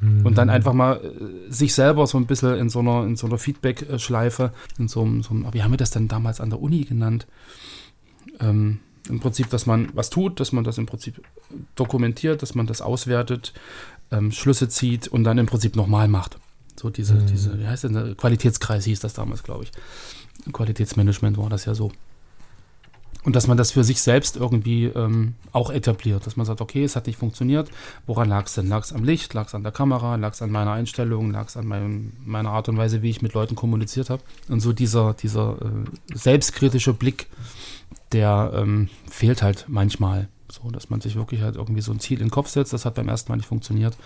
Mhm. 0.00 0.26
Und 0.26 0.38
dann 0.38 0.50
einfach 0.50 0.72
mal 0.72 0.96
äh, 0.96 1.52
sich 1.52 1.74
selber 1.74 2.06
so 2.06 2.18
ein 2.18 2.26
bisschen 2.26 2.56
in 2.56 2.68
so 2.68 2.80
einer, 2.80 3.04
in 3.04 3.16
so 3.16 3.26
einer 3.26 3.38
Feedback-Schleife, 3.38 4.52
in 4.78 4.88
so 4.88 5.02
einem, 5.02 5.22
so 5.22 5.30
einem, 5.30 5.52
wie 5.52 5.62
haben 5.62 5.70
wir 5.70 5.78
das 5.78 5.90
denn 5.90 6.08
damals 6.08 6.40
an 6.40 6.50
der 6.50 6.60
Uni 6.60 6.84
genannt? 6.84 7.26
Ähm, 8.40 8.80
Im 9.08 9.20
Prinzip, 9.20 9.50
dass 9.50 9.66
man 9.66 9.90
was 9.94 10.10
tut, 10.10 10.40
dass 10.40 10.52
man 10.52 10.64
das 10.64 10.78
im 10.78 10.86
Prinzip 10.86 11.22
dokumentiert, 11.76 12.42
dass 12.42 12.54
man 12.54 12.66
das 12.66 12.80
auswertet, 12.80 13.52
ähm, 14.10 14.32
Schlüsse 14.32 14.68
zieht 14.68 15.08
und 15.08 15.24
dann 15.24 15.38
im 15.38 15.46
Prinzip 15.46 15.76
nochmal 15.76 16.08
macht. 16.08 16.38
So 16.80 16.90
diese, 16.90 17.14
mhm. 17.14 17.26
diese, 17.26 17.60
wie 17.60 17.66
heißt 17.66 17.84
das, 17.84 18.16
Qualitätskreis 18.16 18.84
hieß 18.84 19.00
das 19.00 19.12
damals, 19.12 19.42
glaube 19.42 19.64
ich. 19.64 19.72
Qualitätsmanagement 20.50 21.38
war 21.38 21.48
das 21.48 21.64
ja 21.64 21.74
so. 21.74 21.92
Und 23.24 23.36
dass 23.36 23.46
man 23.46 23.56
das 23.56 23.70
für 23.70 23.84
sich 23.84 24.02
selbst 24.02 24.36
irgendwie 24.36 24.86
ähm, 24.86 25.34
auch 25.52 25.70
etabliert, 25.70 26.26
dass 26.26 26.36
man 26.36 26.44
sagt, 26.44 26.60
okay, 26.60 26.82
es 26.82 26.96
hat 26.96 27.06
nicht 27.06 27.18
funktioniert, 27.18 27.70
woran 28.06 28.28
lag 28.28 28.46
es 28.46 28.54
denn? 28.54 28.68
Lag 28.68 28.82
es 28.82 28.92
am 28.92 29.04
Licht, 29.04 29.32
lag 29.32 29.46
es 29.46 29.54
an 29.54 29.62
der 29.62 29.70
Kamera, 29.70 30.16
lag 30.16 30.32
es 30.32 30.42
an 30.42 30.50
meiner 30.50 30.72
Einstellung, 30.72 31.30
lag 31.30 31.46
es 31.46 31.56
an 31.56 31.66
meinem, 31.66 32.12
meiner 32.24 32.50
Art 32.50 32.68
und 32.68 32.76
Weise, 32.78 33.00
wie 33.02 33.10
ich 33.10 33.22
mit 33.22 33.34
Leuten 33.34 33.54
kommuniziert 33.54 34.10
habe. 34.10 34.22
Und 34.48 34.58
so 34.58 34.72
dieser, 34.72 35.14
dieser 35.14 35.56
äh, 35.62 36.16
selbstkritische 36.16 36.94
Blick, 36.94 37.28
der 38.10 38.52
ähm, 38.54 38.88
fehlt 39.08 39.42
halt 39.42 39.66
manchmal. 39.68 40.28
So, 40.50 40.70
dass 40.70 40.90
man 40.90 41.00
sich 41.00 41.14
wirklich 41.14 41.42
halt 41.42 41.56
irgendwie 41.56 41.80
so 41.80 41.92
ein 41.92 42.00
Ziel 42.00 42.18
in 42.18 42.26
den 42.26 42.30
Kopf 42.30 42.48
setzt, 42.48 42.72
das 42.72 42.84
hat 42.84 42.94
beim 42.94 43.08
ersten 43.08 43.30
Mal 43.30 43.36
nicht 43.36 43.46
funktioniert. 43.46 43.96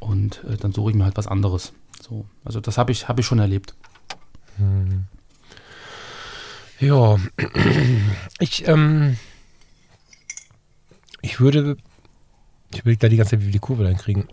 Und 0.00 0.42
äh, 0.44 0.56
dann 0.56 0.72
suche 0.72 0.90
ich 0.90 0.96
mir 0.96 1.04
halt 1.04 1.16
was 1.16 1.28
anderes. 1.28 1.72
So, 2.02 2.26
also 2.44 2.60
das 2.60 2.78
habe 2.78 2.90
ich, 2.92 3.08
hab 3.08 3.18
ich 3.18 3.26
schon 3.26 3.38
erlebt. 3.38 3.74
Hm. 6.78 6.88
Ja, 6.88 7.16
ich, 8.38 8.66
ähm, 8.68 9.16
ich 11.22 11.40
würde, 11.40 11.76
ich 12.72 12.84
will 12.84 12.96
da 12.96 13.08
die 13.08 13.16
ganze 13.16 13.32
Zeit, 13.32 13.40
wie 13.40 13.46
wir 13.46 13.52
die 13.52 13.58
Kurve 13.58 13.84
dann 13.84 13.96
kriegen. 13.96 14.28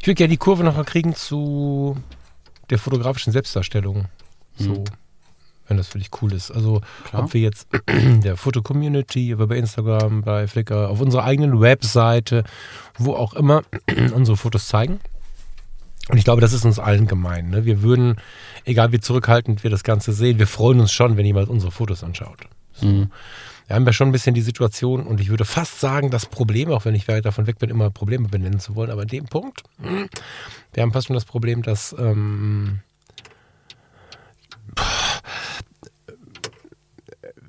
Ich 0.00 0.06
würde 0.06 0.14
gerne 0.14 0.30
die 0.30 0.38
Kurve 0.38 0.64
noch 0.64 0.76
mal 0.76 0.84
kriegen 0.84 1.14
zu 1.14 1.96
der 2.70 2.78
fotografischen 2.78 3.32
Selbstdarstellung. 3.32 4.06
So, 4.56 4.70
mhm. 4.70 4.84
wenn 5.68 5.76
das 5.76 5.88
für 5.88 5.98
dich 5.98 6.10
cool 6.20 6.32
ist. 6.32 6.50
Also, 6.50 6.80
Klar. 7.04 7.24
ob 7.24 7.34
wir 7.34 7.40
jetzt 7.40 7.68
der 7.88 8.36
Foto-Community, 8.36 9.34
bei 9.34 9.56
Instagram, 9.56 10.22
bei 10.22 10.46
Flickr, 10.46 10.88
auf 10.88 11.00
unserer 11.00 11.24
eigenen 11.24 11.60
Webseite, 11.60 12.44
wo 12.98 13.14
auch 13.14 13.34
immer, 13.34 13.62
unsere 14.14 14.36
Fotos 14.36 14.68
zeigen. 14.68 15.00
Und 16.12 16.18
ich 16.18 16.24
glaube, 16.24 16.42
das 16.42 16.52
ist 16.52 16.66
uns 16.66 16.78
allen 16.78 17.06
gemein. 17.06 17.48
Ne? 17.48 17.64
Wir 17.64 17.80
würden, 17.80 18.16
egal 18.66 18.92
wie 18.92 19.00
zurückhaltend 19.00 19.64
wir 19.64 19.70
das 19.70 19.82
Ganze 19.82 20.12
sehen, 20.12 20.38
wir 20.38 20.46
freuen 20.46 20.78
uns 20.78 20.92
schon, 20.92 21.16
wenn 21.16 21.24
jemand 21.24 21.48
unsere 21.48 21.72
Fotos 21.72 22.04
anschaut. 22.04 22.36
So. 22.74 22.86
Mhm. 22.86 23.10
Wir 23.66 23.76
haben 23.76 23.86
ja 23.86 23.94
schon 23.94 24.10
ein 24.10 24.12
bisschen 24.12 24.34
die 24.34 24.42
Situation 24.42 25.06
und 25.06 25.22
ich 25.22 25.30
würde 25.30 25.46
fast 25.46 25.80
sagen, 25.80 26.10
das 26.10 26.26
Problem, 26.26 26.70
auch 26.70 26.84
wenn 26.84 26.94
ich 26.94 27.08
weit 27.08 27.24
davon 27.24 27.46
weg 27.46 27.58
bin, 27.58 27.70
immer 27.70 27.88
Probleme 27.88 28.28
benennen 28.28 28.60
zu 28.60 28.76
wollen, 28.76 28.90
aber 28.90 29.02
in 29.02 29.08
dem 29.08 29.24
Punkt, 29.24 29.62
hm, 29.80 30.10
wir 30.74 30.82
haben 30.82 30.92
fast 30.92 31.06
schon 31.06 31.14
das 31.14 31.24
Problem, 31.24 31.62
dass 31.62 31.96
ähm, 31.98 32.80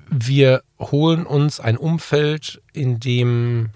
wir 0.08 0.62
holen 0.78 1.26
uns 1.26 1.60
ein 1.60 1.76
Umfeld, 1.76 2.62
in 2.72 2.98
dem 2.98 3.68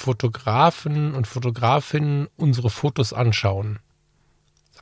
Fotografen 0.00 1.14
und 1.14 1.26
Fotografinnen 1.26 2.26
unsere 2.36 2.70
Fotos 2.70 3.12
anschauen. 3.12 3.78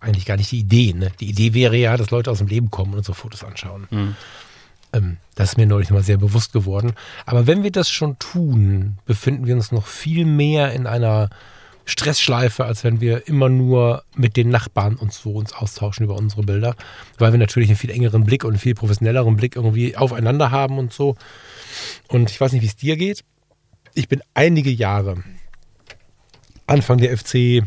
Eigentlich 0.01 0.27
gar 0.27 0.37
nicht 0.37 0.53
die 0.53 0.61
Idee. 0.61 0.93
Ne? 0.93 1.11
Die 1.19 1.29
Idee 1.29 1.55
wäre 1.55 1.77
ja, 1.77 1.97
dass 1.97 2.13
Leute 2.13 2.31
aus 2.31 2.39
dem 2.39 2.47
Leben 2.47 2.71
kommen 2.71 2.93
und 2.93 2.99
unsere 2.99 3.17
Fotos 3.17 3.43
anschauen. 3.43 3.89
Mhm. 3.91 4.17
Ähm, 4.93 5.17
das 5.35 5.51
ist 5.51 5.57
mir 5.57 5.67
neulich 5.67 5.91
mal 5.91 6.05
sehr 6.05 6.19
bewusst 6.19 6.53
geworden. 6.53 6.93
Aber 7.27 7.49
wenn 7.49 7.65
wir 7.65 7.73
das 7.73 7.91
schon 7.91 8.17
tun, 8.21 8.99
befinden 9.07 9.47
wir 9.47 9.57
uns 9.57 9.73
noch 9.73 9.87
viel 9.87 10.25
mehr 10.25 10.73
in 10.73 10.87
einer 10.87 11.31
Stressschleife, 11.85 12.65
als 12.65 12.85
wenn 12.85 13.01
wir 13.01 13.27
immer 13.27 13.49
nur 13.49 14.05
mit 14.15 14.37
den 14.37 14.51
Nachbarn 14.51 14.95
uns 14.95 15.21
so 15.21 15.33
uns 15.33 15.53
austauschen 15.53 16.05
über 16.05 16.15
unsere 16.15 16.43
Bilder, 16.43 16.77
weil 17.19 17.33
wir 17.33 17.39
natürlich 17.39 17.71
einen 17.71 17.79
viel 17.79 17.91
engeren 17.91 18.25
Blick 18.25 18.45
und 18.45 18.51
einen 18.51 18.61
viel 18.61 18.75
professionelleren 18.75 19.37
Blick 19.37 19.57
irgendwie 19.57 19.97
aufeinander 19.97 20.53
haben 20.53 20.79
und 20.79 20.93
so. 20.93 21.17
Und 22.07 22.31
ich 22.31 22.41
weiß 22.41 22.53
nicht, 22.53 22.63
wie 22.63 22.67
es 22.67 22.77
dir 22.77 22.97
geht 22.97 23.25
ich 23.99 24.09
bin 24.09 24.23
einige 24.35 24.71
Jahre, 24.71 25.23
Anfang 26.67 26.99
der 26.99 27.17
FC 27.17 27.63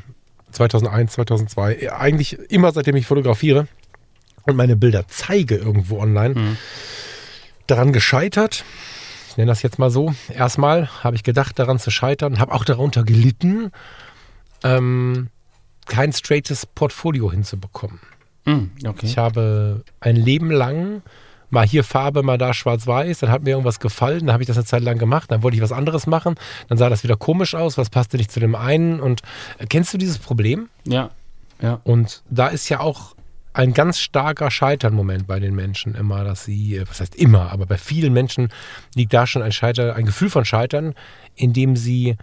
2001, 0.52 1.14
2002, 1.14 1.92
eigentlich 1.94 2.40
immer 2.50 2.72
seitdem 2.72 2.96
ich 2.96 3.06
fotografiere 3.06 3.68
und 4.46 4.56
meine 4.56 4.76
Bilder 4.76 5.06
zeige 5.08 5.56
irgendwo 5.56 6.00
online, 6.00 6.36
mhm. 6.36 6.58
daran 7.68 7.94
gescheitert. 7.94 8.64
Ich 9.30 9.38
nenne 9.38 9.52
das 9.52 9.62
jetzt 9.62 9.80
mal 9.80 9.92
so. 9.92 10.14
Erstmal 10.30 10.90
habe 11.04 11.16
ich 11.16 11.24
gedacht, 11.24 11.58
daran 11.60 11.80
zu 11.80 11.92
scheitern, 11.92 12.40
habe 12.40 12.54
auch 12.54 12.66
darunter 12.66 13.04
gelitten, 13.04 13.72
ähm, 14.64 15.30
kein 15.86 16.14
straightes 16.14 16.66
Portfolio 16.66 17.32
hinzubekommen. 17.32 18.00
Mm, 18.46 18.66
okay. 18.86 19.06
Ich 19.06 19.18
habe 19.18 19.84
ein 20.00 20.16
Leben 20.16 20.52
lang 20.52 21.02
mal 21.52 21.68
hier 21.68 21.84
Farbe, 21.84 22.24
mal 22.24 22.38
da 22.38 22.54
schwarz-weiß, 22.54 23.20
dann 23.20 23.30
hat 23.30 23.44
mir 23.44 23.52
irgendwas 23.52 23.80
gefallen, 23.80 24.26
dann 24.26 24.34
habe 24.34 24.44
ich 24.44 24.48
das 24.48 24.58
eine 24.58 24.66
Zeit 24.66 24.82
lang 24.82 24.98
gemacht, 24.98 25.30
dann 25.30 25.44
wollte 25.44 25.56
ich 25.56 25.64
was 25.64 25.72
anderes 25.72 26.08
machen, 26.08 26.36
dann 26.68 26.78
sah 26.78 26.90
das 26.90 27.04
wieder 27.04 27.18
komisch 27.18 27.54
aus, 27.54 27.78
was 27.78 27.90
passte 27.90 28.18
nicht 28.18 28.32
zu 28.32 28.40
dem 28.40 28.56
einen 28.56 29.00
und 29.00 29.22
äh, 29.60 29.68
kennst 29.68 29.94
du 29.94 29.98
dieses 29.98 30.18
Problem? 30.18 30.70
Ja, 30.86 31.12
ja. 31.62 31.80
Und 31.84 32.24
da 32.30 32.48
ist 32.48 32.70
ja 32.70 32.80
auch 32.80 33.16
ein 33.54 33.74
ganz 33.74 34.00
starker 34.00 34.50
Scheitern-Moment 34.50 35.28
bei 35.28 35.40
den 35.40 35.54
Menschen 35.54 35.96
immer, 35.96 36.24
dass 36.24 36.46
sie, 36.46 36.78
äh, 36.78 36.86
was 36.88 37.02
heißt 37.02 37.16
immer, 37.16 37.52
aber 37.52 37.66
bei 37.66 37.78
vielen 37.78 38.14
Menschen 38.14 38.50
liegt 38.96 39.14
da 39.14 39.28
schon 39.28 39.42
ein 39.42 39.52
Scheitern, 39.52 39.92
ein 39.92 40.06
Gefühl 40.06 40.30
von 40.30 40.46
Scheitern, 40.46 40.96
indem 41.36 41.76
sie 41.76 42.18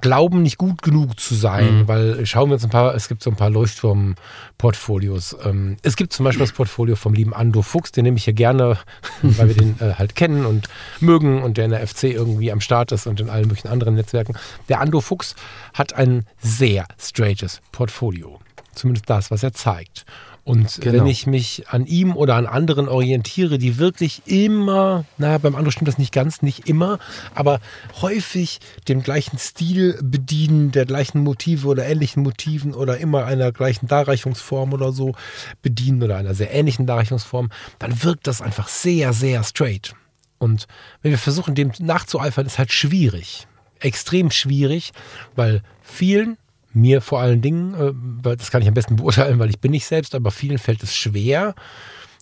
glauben, 0.00 0.42
nicht 0.42 0.56
gut 0.56 0.82
genug 0.82 1.18
zu 1.18 1.34
sein, 1.34 1.80
Mhm. 1.80 1.88
weil 1.88 2.26
schauen 2.26 2.48
wir 2.48 2.54
uns 2.54 2.64
ein 2.64 2.70
paar, 2.70 2.94
es 2.94 3.08
gibt 3.08 3.22
so 3.22 3.30
ein 3.30 3.36
paar 3.36 3.50
Leuchtturm-Portfolios. 3.50 5.36
Ähm, 5.44 5.76
es 5.82 5.96
gibt 5.96 6.12
zum 6.12 6.24
Beispiel 6.24 6.46
das 6.46 6.54
Portfolio 6.54 6.96
vom 6.96 7.12
lieben 7.12 7.34
Ando 7.34 7.62
Fuchs, 7.62 7.92
den 7.92 8.04
nehme 8.04 8.16
ich 8.16 8.24
hier 8.24 8.32
gerne, 8.32 8.78
weil 9.22 9.48
wir 9.48 9.54
den 9.56 9.76
äh, 9.80 9.94
halt 9.94 10.14
kennen 10.14 10.46
und 10.46 10.68
mögen 11.00 11.42
und 11.42 11.56
der 11.56 11.64
in 11.66 11.70
der 11.72 11.86
FC 11.86 12.04
irgendwie 12.04 12.52
am 12.52 12.60
Start 12.60 12.92
ist 12.92 13.06
und 13.06 13.20
in 13.20 13.28
allen 13.30 13.48
möglichen 13.48 13.68
anderen 13.68 13.94
Netzwerken. 13.94 14.34
Der 14.68 14.80
Ando 14.80 15.00
Fuchs 15.00 15.34
hat 15.74 15.92
ein 15.94 16.24
sehr 16.40 16.86
straightes 16.98 17.60
Portfolio. 17.72 18.40
Zumindest 18.74 19.10
das, 19.10 19.30
was 19.30 19.42
er 19.42 19.52
zeigt. 19.52 20.04
Und 20.44 20.80
Genau. 20.80 20.98
wenn 21.00 21.06
ich 21.06 21.26
mich 21.26 21.64
an 21.68 21.86
ihm 21.86 22.16
oder 22.16 22.34
an 22.36 22.46
anderen 22.46 22.88
orientiere, 22.88 23.58
die 23.58 23.78
wirklich 23.78 24.22
immer, 24.26 25.04
na, 25.18 25.38
beim 25.38 25.54
Ando 25.54 25.70
stimmt 25.70 25.88
das 25.88 25.98
nicht 25.98 26.12
ganz, 26.12 26.42
nicht 26.42 26.68
immer, 26.68 26.98
aber 27.34 27.60
häufig 28.00 28.60
den 28.88 29.02
gleichen 29.02 29.38
Stil 29.38 29.98
bedienen, 30.02 30.72
der 30.72 30.86
gleichen 30.86 31.22
Motive 31.22 31.68
oder 31.68 31.86
ähnlichen 31.86 32.22
Motiven 32.22 32.74
oder 32.74 32.98
immer 32.98 33.26
einer 33.26 33.52
gleichen 33.52 33.86
Darreichungsform 33.86 34.72
oder 34.72 34.92
so 34.92 35.14
bedienen 35.62 36.02
oder 36.02 36.16
einer 36.16 36.34
sehr 36.34 36.52
ähnlichen 36.52 36.86
Darreichungsform, 36.86 37.50
dann 37.78 38.02
wirkt 38.02 38.26
das 38.26 38.40
einfach 38.40 38.68
sehr, 38.68 39.12
sehr 39.12 39.44
straight. 39.44 39.94
Und 40.38 40.66
wenn 41.02 41.10
wir 41.10 41.18
versuchen, 41.18 41.54
dem 41.54 41.70
nachzueifern, 41.80 42.46
ist 42.46 42.58
halt 42.58 42.72
schwierig. 42.72 43.46
Extrem 43.78 44.30
schwierig, 44.30 44.92
weil 45.36 45.62
vielen, 45.82 46.38
mir 46.72 47.00
vor 47.00 47.20
allen 47.20 47.42
Dingen, 47.42 47.74
äh, 47.74 47.92
weil 47.94 48.36
das 48.36 48.50
kann 48.50 48.62
ich 48.62 48.68
am 48.68 48.74
besten 48.74 48.96
beurteilen, 48.96 49.38
weil 49.38 49.50
ich 49.50 49.60
bin 49.60 49.70
nicht 49.70 49.86
selbst, 49.86 50.14
aber 50.14 50.30
vielen 50.30 50.58
fällt 50.58 50.82
es 50.82 50.94
schwer 50.94 51.54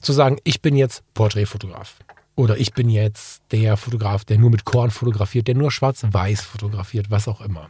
zu 0.00 0.12
sagen, 0.12 0.38
ich 0.44 0.62
bin 0.62 0.76
jetzt 0.76 1.02
Porträtfotograf. 1.14 1.96
Oder 2.34 2.56
ich 2.56 2.72
bin 2.72 2.88
jetzt 2.88 3.42
der 3.50 3.76
Fotograf, 3.76 4.24
der 4.24 4.38
nur 4.38 4.50
mit 4.50 4.64
Korn 4.64 4.92
fotografiert, 4.92 5.48
der 5.48 5.56
nur 5.56 5.72
schwarz-weiß 5.72 6.42
fotografiert, 6.42 7.11
was 7.11 7.26
auch 7.26 7.40
immer. 7.40 7.68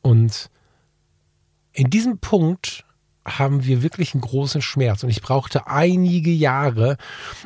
Und 0.00 0.48
in 1.72 1.90
diesem 1.90 2.18
Punkt 2.18 2.84
haben 3.28 3.64
wir 3.64 3.82
wirklich 3.82 4.14
einen 4.14 4.20
großen 4.20 4.62
Schmerz. 4.62 5.02
Und 5.02 5.10
ich 5.10 5.20
brauchte 5.20 5.66
einige 5.66 6.30
Jahre, 6.30 6.96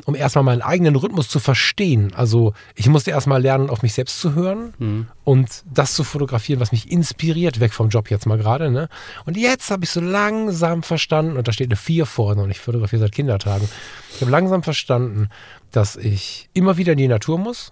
um 0.05 0.15
erstmal 0.15 0.43
meinen 0.43 0.61
eigenen 0.61 0.95
Rhythmus 0.95 1.27
zu 1.29 1.39
verstehen. 1.39 2.13
Also 2.15 2.53
ich 2.75 2.87
musste 2.87 3.11
erstmal 3.11 3.41
lernen, 3.41 3.69
auf 3.69 3.81
mich 3.81 3.93
selbst 3.93 4.19
zu 4.21 4.35
hören 4.35 4.73
Mhm. 4.77 5.07
und 5.23 5.63
das 5.73 5.93
zu 5.93 6.03
fotografieren, 6.03 6.59
was 6.59 6.71
mich 6.71 6.91
inspiriert, 6.91 7.59
weg 7.59 7.73
vom 7.73 7.89
Job 7.89 8.09
jetzt 8.09 8.25
mal 8.25 8.37
gerade. 8.37 8.69
Ne? 8.71 8.87
Und 9.25 9.35
jetzt 9.35 9.71
habe 9.71 9.83
ich 9.83 9.89
so 9.89 9.99
langsam 9.99 10.83
verstanden, 10.83 11.37
und 11.37 11.47
da 11.47 11.51
steht 11.51 11.67
eine 11.67 11.75
4 11.75 12.05
vorne 12.05 12.43
und 12.43 12.51
ich 12.51 12.59
fotografiere 12.59 13.01
seit 13.01 13.11
Kindertagen. 13.11 13.67
Ich 14.15 14.21
habe 14.21 14.31
langsam 14.31 14.63
verstanden, 14.63 15.29
dass 15.71 15.95
ich 15.95 16.49
immer 16.53 16.77
wieder 16.77 16.93
in 16.93 16.99
die 16.99 17.07
Natur 17.07 17.37
muss, 17.39 17.71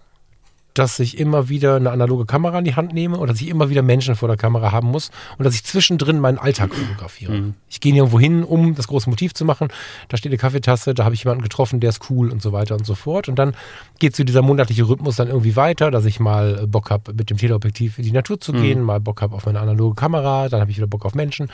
dass 0.74 1.00
ich 1.00 1.18
immer 1.18 1.50
wieder 1.50 1.76
eine 1.76 1.92
analoge 1.92 2.26
Kamera 2.26 2.60
in 2.60 2.66
die 2.66 2.76
Hand 2.76 2.94
nehme 2.94 3.18
und 3.18 3.30
dass 3.30 3.42
ich 3.42 3.50
immer 3.50 3.70
wieder 3.70 3.82
Menschen 3.82 4.16
vor 4.16 4.28
der 4.28 4.38
Kamera 4.38 4.72
haben 4.72 4.88
muss 4.88 5.12
und 5.38 5.46
dass 5.46 5.56
ich 5.56 5.64
zwischendrin 5.64 6.20
meinen 6.20 6.38
Alltag 6.38 6.74
fotografiere. 6.74 7.34
Mhm. 7.34 7.54
Ich 7.70 7.82
gehe 7.82 7.94
nirgendwo 7.94 8.20
hin, 8.20 8.44
um 8.44 8.76
das 8.76 8.88
große 8.88 9.10
Motiv 9.10 9.34
zu 9.34 9.46
machen. 9.46 9.68
Da 10.08 10.18
steht 10.18 10.32
eine 10.32 10.38
Kaffeetasse, 10.38 10.94
da 10.94 11.04
habe 11.04 11.16
ich 11.16 11.24
jemanden 11.24 11.44
getroffen, 11.44 11.80
der 11.80 11.90
ist 11.90 12.10
cool 12.10 12.32
und 12.32 12.42
so 12.42 12.52
weiter 12.54 12.76
und 12.76 12.86
so 12.86 12.96
fort. 12.96 13.28
Und 13.28 13.38
dann 13.38 13.56
geht 14.00 14.16
so 14.16 14.24
dieser 14.24 14.42
monatliche 14.42 14.88
Rhythmus 14.88 15.18
dann 15.18 15.28
irgendwie 15.28 15.56
weiter, 15.56 15.92
dass 15.92 16.06
ich 16.06 16.20
mal 16.20 16.68
Bock 16.68 16.90
habe, 16.90 17.14
mit 17.14 17.30
dem 17.30 17.38
Teleobjektiv 17.38 17.98
in 17.98 18.06
die 18.06 18.12
Natur 18.12 18.40
zu 18.40 18.54
gehen, 18.54 18.82
mal 18.82 19.00
Bock 19.00 19.22
habe 19.22 19.36
auf 19.36 19.46
meine 19.46 19.60
analoge 19.60 19.96
Kamera, 19.96 20.50
dann 20.50 20.62
habe 20.62 20.72
ich 20.72 20.78
wieder 20.78 20.88
Bock 20.88 21.06
auf 21.06 21.16
Menschen. 21.16 21.50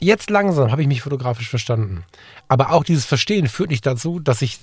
Jetzt 0.00 0.30
langsam 0.30 0.70
habe 0.70 0.82
ich 0.82 0.88
mich 0.88 1.02
fotografisch 1.02 1.48
verstanden. 1.48 2.04
Aber 2.46 2.72
auch 2.72 2.84
dieses 2.84 3.04
Verstehen 3.04 3.48
führt 3.48 3.70
nicht 3.70 3.84
dazu, 3.84 4.20
dass 4.20 4.42
ich 4.42 4.60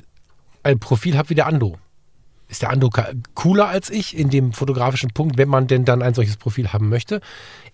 ein 0.63 0.79
Profil 0.79 1.17
habe 1.17 1.29
wie 1.29 1.35
der 1.35 1.47
Ando. 1.47 1.77
Ist 2.47 2.61
der 2.61 2.69
Ando 2.69 2.89
cooler 3.33 3.67
als 3.67 3.89
ich 3.89 4.17
in 4.17 4.29
dem 4.29 4.53
fotografischen 4.53 5.09
Punkt, 5.11 5.37
wenn 5.37 5.49
man 5.49 5.67
denn 5.67 5.83
dann 5.83 6.01
ein 6.01 6.13
solches 6.13 6.37
Profil 6.37 6.73
haben 6.73 6.89
möchte? 6.89 7.21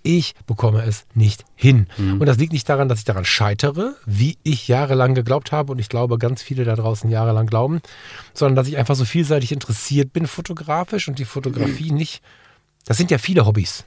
Ich 0.03 0.33
bekomme 0.47 0.83
es 0.83 1.05
nicht 1.13 1.43
hin. 1.55 1.87
Und 2.19 2.25
das 2.25 2.37
liegt 2.37 2.53
nicht 2.53 2.67
daran, 2.67 2.89
dass 2.89 2.99
ich 2.99 3.05
daran 3.05 3.25
scheitere, 3.25 3.95
wie 4.05 4.37
ich 4.43 4.67
jahrelang 4.67 5.13
geglaubt 5.13 5.51
habe 5.51 5.73
und 5.73 5.79
ich 5.79 5.89
glaube, 5.89 6.17
ganz 6.17 6.41
viele 6.41 6.63
da 6.63 6.75
draußen 6.75 7.09
jahrelang 7.09 7.47
glauben, 7.47 7.81
sondern 8.33 8.55
dass 8.55 8.67
ich 8.67 8.77
einfach 8.77 8.95
so 8.95 9.05
vielseitig 9.05 9.51
interessiert 9.51 10.13
bin 10.13 10.25
fotografisch 10.25 11.07
und 11.07 11.19
die 11.19 11.25
Fotografie 11.25 11.91
nicht. 11.91 12.23
Das 12.85 12.97
sind 12.97 13.11
ja 13.11 13.17
viele 13.17 13.45
Hobbys. 13.45 13.85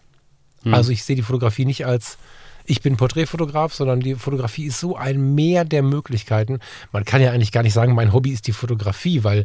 Also 0.71 0.93
ich 0.93 1.05
sehe 1.05 1.17
die 1.17 1.23
Fotografie 1.23 1.65
nicht 1.65 1.87
als 1.87 2.19
ich 2.67 2.81
bin 2.81 2.97
Porträtfotograf, 2.97 3.75
sondern 3.75 4.01
die 4.01 4.15
Fotografie 4.15 4.65
ist 4.65 4.81
so 4.81 4.97
ein 4.97 5.35
Meer 5.35 5.65
der 5.67 5.83
Möglichkeiten. 5.83 6.61
Man 6.93 7.05
kann 7.05 7.21
ja 7.21 7.31
eigentlich 7.31 7.53
gar 7.53 7.63
nicht 7.63 7.75
sagen, 7.75 7.95
mein 7.95 8.13
Hobby 8.13 8.31
ist 8.31 8.47
die 8.47 8.53
Fotografie, 8.53 9.23
weil 9.23 9.45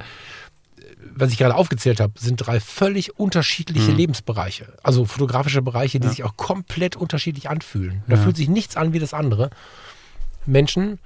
was 1.15 1.31
ich 1.31 1.37
gerade 1.37 1.55
aufgezählt 1.55 1.99
habe, 1.99 2.13
sind 2.19 2.37
drei 2.37 2.59
völlig 2.59 3.17
unterschiedliche 3.19 3.91
Lebensbereiche. 3.91 4.73
Also 4.83 5.05
fotografische 5.05 5.61
Bereiche, 5.61 5.99
die 5.99 6.07
sich 6.09 6.23
auch 6.23 6.35
komplett 6.37 6.95
unterschiedlich 6.95 7.49
anfühlen. 7.49 8.03
Da 8.07 8.15
Ja. 8.15 8.21
fühlt 8.23 8.35
sich 8.37 8.49
nichts 8.49 8.75
an 8.77 8.93
wie 8.93 8.99
das 8.99 9.13
andere. 9.13 9.49
Menschen, 10.45 10.99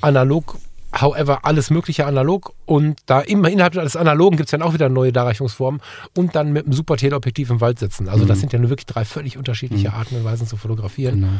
analog, 0.00 0.58
however, 0.98 1.44
alles 1.44 1.70
Mögliche 1.70 2.06
analog. 2.06 2.52
Und 2.66 2.98
da 3.06 3.20
immer 3.20 3.48
innerhalb 3.50 3.72
des 3.74 3.96
Analogen 3.96 4.36
gibt 4.36 4.48
es 4.48 4.50
dann 4.50 4.62
auch 4.62 4.74
wieder 4.74 4.88
neue 4.88 5.12
Darreichungsformen 5.12 5.80
und 6.16 6.34
dann 6.34 6.52
mit 6.52 6.64
einem 6.66 6.72
super 6.72 6.96
Teleobjektiv 6.96 7.50
im 7.50 7.60
Wald 7.60 7.78
sitzen. 7.78 8.08
Also 8.08 8.24
das 8.24 8.40
sind 8.40 8.52
ja 8.52 8.58
nur 8.58 8.70
wirklich 8.70 8.86
drei 8.86 9.04
völlig 9.04 9.38
unterschiedliche 9.38 9.92
Arten 9.92 10.16
und 10.16 10.24
Weisen 10.24 10.46
zu 10.46 10.56
fotografieren. 10.56 11.20
Genau. 11.20 11.32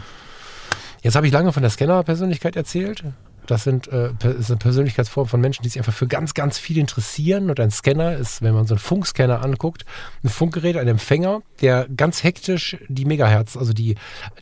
Jetzt 1.03 1.15
habe 1.15 1.27
ich 1.27 1.33
lange 1.33 1.53
von 1.53 1.63
der 1.63 1.71
Scanner-Persönlichkeit 1.71 2.57
erzählt. 2.57 3.05
Das 3.51 3.65
sind 3.65 3.89
äh, 3.89 4.11
ist 4.39 4.51
eine 4.51 4.59
Persönlichkeitsform 4.59 5.27
von 5.27 5.41
Menschen, 5.41 5.63
die 5.63 5.69
sich 5.69 5.79
einfach 5.79 5.93
für 5.93 6.07
ganz, 6.07 6.35
ganz 6.35 6.59
viel 6.59 6.79
interessieren. 6.79 7.51
Und 7.51 7.59
ein 7.59 7.71
Scanner 7.71 8.15
ist, 8.15 8.43
wenn 8.43 8.55
man 8.55 8.67
so 8.67 8.75
einen 8.75 8.79
Funkscanner 8.79 9.43
anguckt, 9.43 9.85
ein 10.23 10.29
Funkgerät, 10.29 10.77
ein 10.77 10.87
Empfänger, 10.87 11.43
der 11.61 11.89
ganz 11.97 12.23
hektisch 12.23 12.77
die 12.89 13.05
Megahertz, 13.05 13.57
also 13.57 13.73
die, 13.73 13.97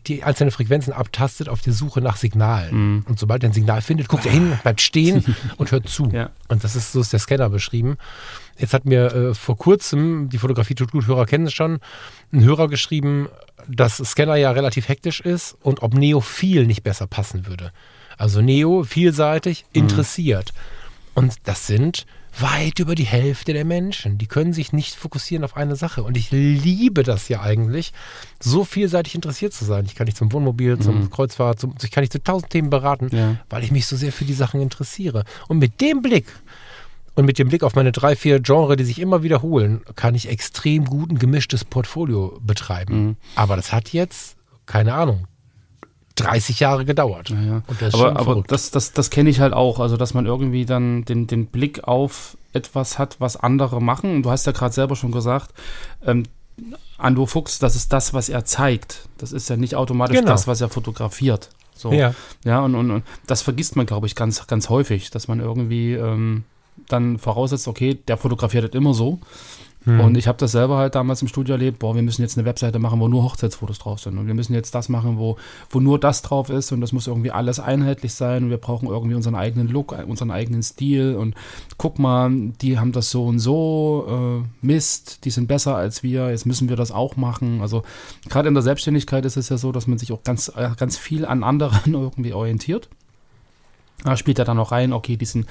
die 0.07 0.25
einzelnen 0.25 0.51
Frequenzen 0.51 0.93
abtastet 0.93 1.49
auf 1.49 1.63
der 1.63 1.73
Suche 1.73 2.01
nach 2.01 2.17
Signalen. 2.17 3.05
Und 3.09 3.19
sobald 3.19 3.43
er 3.43 3.51
ein 3.51 3.55
Signal 3.55 3.81
findet, 3.81 4.09
guckt 4.09 4.27
er 4.27 4.33
hin, 4.33 4.59
bleibt 4.63 4.81
stehen 4.81 5.25
und 5.57 5.73
hört 5.73 5.89
zu. 5.89 6.11
Ja. 6.13 6.31
Und 6.49 6.63
das 6.65 6.77
ist 6.77 6.93
so 6.93 7.01
ist 7.01 7.13
der 7.13 7.21
Scanner 7.21 7.49
beschrieben. 7.49 7.97
Jetzt 8.59 8.75
hat 8.75 8.85
mir 8.85 9.15
äh, 9.15 9.35
vor 9.35 9.57
kurzem, 9.57 10.29
die 10.29 10.39
Fotografie 10.39 10.75
tut 10.75 10.93
gut, 10.93 11.07
Hörer 11.07 11.27
kennen 11.27 11.47
es 11.47 11.55
schon, 11.55 11.79
ein 12.33 12.43
Hörer 12.43 12.69
geschrieben, 12.69 13.29
dass 13.69 13.97
Scanner 13.97 14.37
ja 14.37 14.51
relativ 14.51 14.89
hektisch 14.89 15.21
ist 15.21 15.57
und 15.63 15.83
ob 15.83 15.95
Neo 15.95 16.21
viel 16.21 16.67
nicht 16.67 16.83
besser 16.83 17.07
passen 17.07 17.47
würde. 17.47 17.73
Also 18.19 18.41
Neo 18.43 18.85
vielseitig, 18.85 19.65
interessiert. 19.73 20.53
Und 21.15 21.35
das 21.45 21.67
sind 21.67 22.05
weit 22.41 22.79
über 22.79 22.95
die 22.95 23.05
Hälfte 23.07 23.53
der 23.53 23.65
Menschen. 23.65 24.19
Die 24.19 24.27
können 24.27 24.53
sich 24.53 24.73
nicht 24.73 24.95
fokussieren 24.95 25.45
auf 25.45 25.57
eine 25.57 25.75
Sache. 25.75 26.03
Und 26.05 26.17
ich 26.17 26.31
liebe 26.31 27.03
das 27.03 27.29
ja 27.29 27.41
eigentlich, 27.41 27.93
so 28.41 28.65
vielseitig 28.65 29.15
interessiert 29.17 29.53
zu 29.53 29.65
sein. 29.65 29.85
Ich 29.87 29.95
kann 29.97 30.07
dich 30.07 30.15
zum 30.15 30.31
Wohnmobil, 30.33 30.79
zum 30.79 31.11
Kreuzfahrt, 31.11 31.59
zum, 31.59 31.75
ich 31.83 31.91
kann 31.91 32.03
dich 32.03 32.11
zu 32.11 32.23
tausend 32.23 32.51
Themen 32.51 32.71
beraten, 32.71 33.09
Ja. 33.11 33.37
weil 33.51 33.65
ich 33.65 33.73
mich 33.73 33.87
so 33.87 33.97
sehr 33.97 34.13
für 34.13 34.25
die 34.25 34.35
Sachen 34.35 34.61
interessiere. 34.61 35.25
Und 35.49 35.59
mit 35.59 35.81
dem 35.81 36.03
Blick 36.03 36.27
und 37.17 37.25
mit 37.25 37.39
dem 37.41 37.49
Blick 37.49 37.65
auf 37.65 37.75
meine 37.75 37.91
drei, 37.91 38.15
vier 38.15 38.39
Genre, 38.39 38.77
die 38.77 38.85
sich 38.85 39.01
immer 39.01 39.25
wiederholen, 39.25 39.81
kann 39.97 40.15
ich 40.15 40.29
extrem 40.29 40.85
gut 40.85 41.11
ein 41.11 41.19
gemischtes 41.19 41.65
Portfolio 41.65 42.39
betreiben. 42.45 43.17
Aber 43.35 43.57
das 43.57 43.73
hat 43.73 43.93
jetzt, 43.93 44.37
keine 44.67 44.95
Ahnung, 44.95 45.27
30 46.21 46.61
Jahre 46.61 46.85
gedauert. 46.85 47.31
Ja, 47.31 47.41
ja. 47.41 47.63
Und 47.67 47.81
das 47.83 47.95
ist 47.95 48.01
aber 48.01 48.19
aber 48.19 48.45
das, 48.47 48.71
das, 48.71 48.93
das 48.93 49.11
kenne 49.11 49.31
ich 49.31 49.41
halt 49.41 49.53
auch. 49.53 49.81
Also, 49.81 49.97
dass 49.97 50.15
man 50.15 50.27
irgendwie 50.27 50.65
dann 50.67 51.05
den, 51.05 51.27
den 51.27 51.47
Blick 51.47 51.85
auf 51.85 52.37
etwas 52.53 52.99
hat, 52.99 53.17
was 53.21 53.37
andere 53.37 53.81
machen. 53.81 54.17
Und 54.17 54.23
du 54.23 54.31
hast 54.31 54.47
ja 54.47 54.53
gerade 54.53 54.75
selber 54.75 54.97
schon 54.97 55.13
gesagt, 55.13 55.53
ähm, 56.05 56.25
Ando 56.97 57.27
Fuchs, 57.27 57.59
das 57.59 57.77
ist 57.77 57.93
das, 57.93 58.13
was 58.15 58.29
er 58.29 58.45
zeigt. 58.45 59.09
Das 59.19 59.33
ist 59.33 59.49
ja 59.49 59.57
nicht 59.57 59.77
automatisch 59.77 60.17
Genau. 60.19 60.31
das, 60.31 60.47
was 60.47 60.61
er 60.61 60.69
fotografiert. 60.69 61.51
So. 61.75 61.93
Ja. 61.93 62.15
Ja, 62.45 62.61
und, 62.61 62.75
und, 62.75 62.91
und 62.91 63.05
das 63.27 63.43
vergisst 63.43 63.77
man, 63.77 63.87
glaube 63.87 64.07
ich, 64.07 64.17
ganz, 64.17 64.47
ganz 64.49 64.69
häufig, 64.69 65.11
dass 65.11 65.29
man 65.29 65.39
irgendwie 65.39 65.95
ähm, 65.95 66.45
dann 66.89 67.19
voraussetzt, 67.19 67.69
okay, 67.69 67.95
der 68.09 68.17
fotografiert 68.17 68.65
das 68.65 68.73
immer 68.73 68.95
so. 68.95 69.21
Hm. 69.89 70.01
Und 70.01 70.17
ich 70.19 70.29
habe 70.29 70.37
das 70.37 70.53
selber 70.53 70.77
halt 70.77 70.95
damals 70.95 71.23
im 71.23 71.29
Studio 71.29 71.55
erlebt, 71.55 71.79
boah, 71.79 71.95
wir 71.95 72.03
müssen 72.03 72.21
jetzt 72.21 72.37
eine 72.37 72.45
Webseite 72.45 72.79
machen, 72.79 73.01
wo 73.01 73.09
nur 73.09 73.23
Hochzeitsfotos 73.23 73.79
drauf 73.79 74.01
sind. 74.01 74.19
Und 74.19 74.27
wir 74.27 74.35
müssen 74.35 74.53
jetzt 74.53 74.75
das 74.75 74.91
machen, 74.91 75.17
wo, 75.17 75.39
wo 75.71 75.81
nur 75.81 75.99
das 75.99 76.21
drauf 76.21 76.51
ist 76.51 76.73
und 76.73 76.83
das 76.83 76.93
muss 76.93 77.07
irgendwie 77.07 77.31
alles 77.31 77.59
einheitlich 77.59 78.13
sein 78.13 78.45
und 78.45 78.51
wir 78.51 78.59
brauchen 78.59 78.87
irgendwie 78.87 79.15
unseren 79.15 79.35
eigenen 79.35 79.69
Look, 79.69 79.97
unseren 80.07 80.31
eigenen 80.31 80.63
Stil 80.63 81.17
und 81.17 81.35
guck 81.79 81.99
mal, 81.99 82.31
die 82.61 82.79
haben 82.79 82.93
das 82.93 83.11
so 83.11 83.25
und 83.25 83.39
so, 83.39 84.43
äh, 84.45 84.67
Mist, 84.67 85.25
die 85.25 85.31
sind 85.31 85.47
besser 85.49 85.75
als 85.75 86.03
wir, 86.03 86.29
jetzt 86.29 86.45
müssen 86.45 86.69
wir 86.69 86.77
das 86.77 86.93
auch 86.93 87.17
machen. 87.17 87.63
Also 87.63 87.83
gerade 88.29 88.49
in 88.49 88.55
der 88.55 88.63
Selbstständigkeit 88.63 89.25
ist 89.25 89.39
es 89.39 89.49
ja 89.49 89.57
so, 89.57 89.73
dass 89.73 89.87
man 89.87 89.97
sich 89.97 90.13
auch 90.13 90.23
ganz, 90.23 90.53
äh, 90.55 90.69
ganz 90.77 90.99
viel 90.99 91.25
an 91.25 91.43
anderen 91.43 91.95
irgendwie 91.95 92.35
orientiert. 92.35 92.91
Da 94.05 94.17
spielt 94.17 94.39
er 94.39 94.45
dann 94.45 94.59
noch 94.59 94.71
rein, 94.71 94.93
okay, 94.93 95.17
die 95.17 95.25
sind 95.25 95.47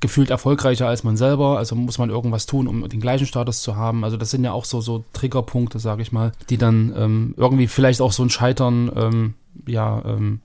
gefühlt 0.00 0.30
erfolgreicher 0.30 0.86
als 0.86 1.04
man 1.04 1.16
selber, 1.16 1.58
also 1.58 1.74
muss 1.74 1.98
man 1.98 2.10
irgendwas 2.10 2.46
tun, 2.46 2.68
um 2.68 2.88
den 2.88 3.00
gleichen 3.00 3.26
Status 3.26 3.62
zu 3.62 3.76
haben. 3.76 4.04
Also 4.04 4.16
das 4.16 4.30
sind 4.30 4.44
ja 4.44 4.52
auch 4.52 4.64
so, 4.64 4.80
so 4.80 5.04
Triggerpunkte, 5.12 5.78
sage 5.78 6.02
ich 6.02 6.12
mal, 6.12 6.32
die 6.50 6.58
dann 6.58 6.92
ähm, 6.96 7.34
irgendwie 7.36 7.68
vielleicht 7.68 8.00
auch 8.00 8.12
so 8.12 8.22
ein 8.22 8.30
Scheitern, 8.30 8.90
ähm, 8.94 9.34
ja, 9.66 10.02
ähm, 10.04 10.40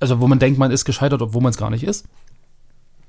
also 0.00 0.20
wo 0.20 0.26
man 0.26 0.38
denkt, 0.38 0.58
man 0.58 0.70
ist 0.70 0.84
gescheitert, 0.84 1.22
obwohl 1.22 1.42
man 1.42 1.50
es 1.50 1.56
gar 1.56 1.70
nicht 1.70 1.84
ist. 1.84 2.06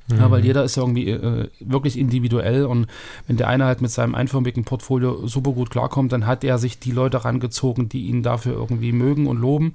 Mhm. 0.07 0.17
Ja, 0.17 0.31
weil 0.31 0.45
jeder 0.45 0.63
ist 0.63 0.75
ja 0.75 0.83
irgendwie 0.83 1.09
äh, 1.09 1.49
wirklich 1.59 1.97
individuell 1.97 2.65
und 2.65 2.87
wenn 3.27 3.37
der 3.37 3.47
eine 3.47 3.65
halt 3.65 3.81
mit 3.81 3.91
seinem 3.91 4.13
einförmigen 4.13 4.63
Portfolio 4.63 5.27
super 5.27 5.51
gut 5.51 5.71
klarkommt, 5.71 6.11
dann 6.11 6.27
hat 6.27 6.43
er 6.43 6.59
sich 6.59 6.79
die 6.79 6.91
Leute 6.91 7.25
rangezogen, 7.25 7.89
die 7.89 8.05
ihn 8.05 8.21
dafür 8.21 8.53
irgendwie 8.53 8.91
mögen 8.91 9.27
und 9.27 9.37
loben. 9.37 9.73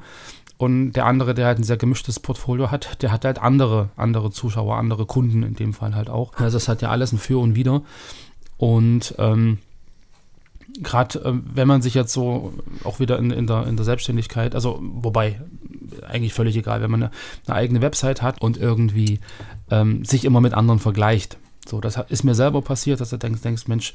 Und 0.60 0.92
der 0.92 1.06
andere, 1.06 1.32
der 1.32 1.46
halt 1.46 1.58
ein 1.58 1.64
sehr 1.64 1.78
gemischtes 1.78 2.20
Portfolio 2.20 2.70
hat, 2.70 3.02
der 3.02 3.12
hat 3.12 3.24
halt 3.24 3.38
andere, 3.38 3.88
andere 3.96 4.30
Zuschauer, 4.30 4.76
andere 4.76 5.06
Kunden 5.06 5.42
in 5.42 5.54
dem 5.54 5.72
Fall 5.72 5.94
halt 5.94 6.10
auch. 6.10 6.34
Also 6.34 6.58
es 6.58 6.68
hat 6.68 6.82
ja 6.82 6.90
alles 6.90 7.12
ein 7.12 7.18
Für 7.18 7.40
und 7.40 7.54
Wider. 7.54 7.80
Und 8.58 9.14
ähm, 9.16 9.56
gerade 10.82 11.18
äh, 11.20 11.32
wenn 11.54 11.66
man 11.66 11.80
sich 11.80 11.94
jetzt 11.94 12.12
so 12.12 12.52
auch 12.84 13.00
wieder 13.00 13.18
in, 13.18 13.30
in, 13.30 13.46
der, 13.46 13.66
in 13.68 13.76
der 13.76 13.86
Selbstständigkeit, 13.86 14.54
also 14.54 14.78
wobei 14.82 15.40
eigentlich 16.06 16.34
völlig 16.34 16.54
egal, 16.56 16.82
wenn 16.82 16.90
man 16.90 17.04
eine, 17.04 17.12
eine 17.46 17.56
eigene 17.56 17.80
Website 17.80 18.20
hat 18.20 18.42
und 18.42 18.58
irgendwie 18.58 19.18
ähm, 19.70 20.04
sich 20.04 20.26
immer 20.26 20.42
mit 20.42 20.52
anderen 20.52 20.78
vergleicht. 20.78 21.38
So, 21.66 21.80
das 21.80 21.96
ist 22.10 22.22
mir 22.22 22.34
selber 22.34 22.60
passiert, 22.60 23.00
dass 23.00 23.08
du 23.08 23.16
denkst, 23.16 23.40
denkst, 23.40 23.66
Mensch, 23.66 23.94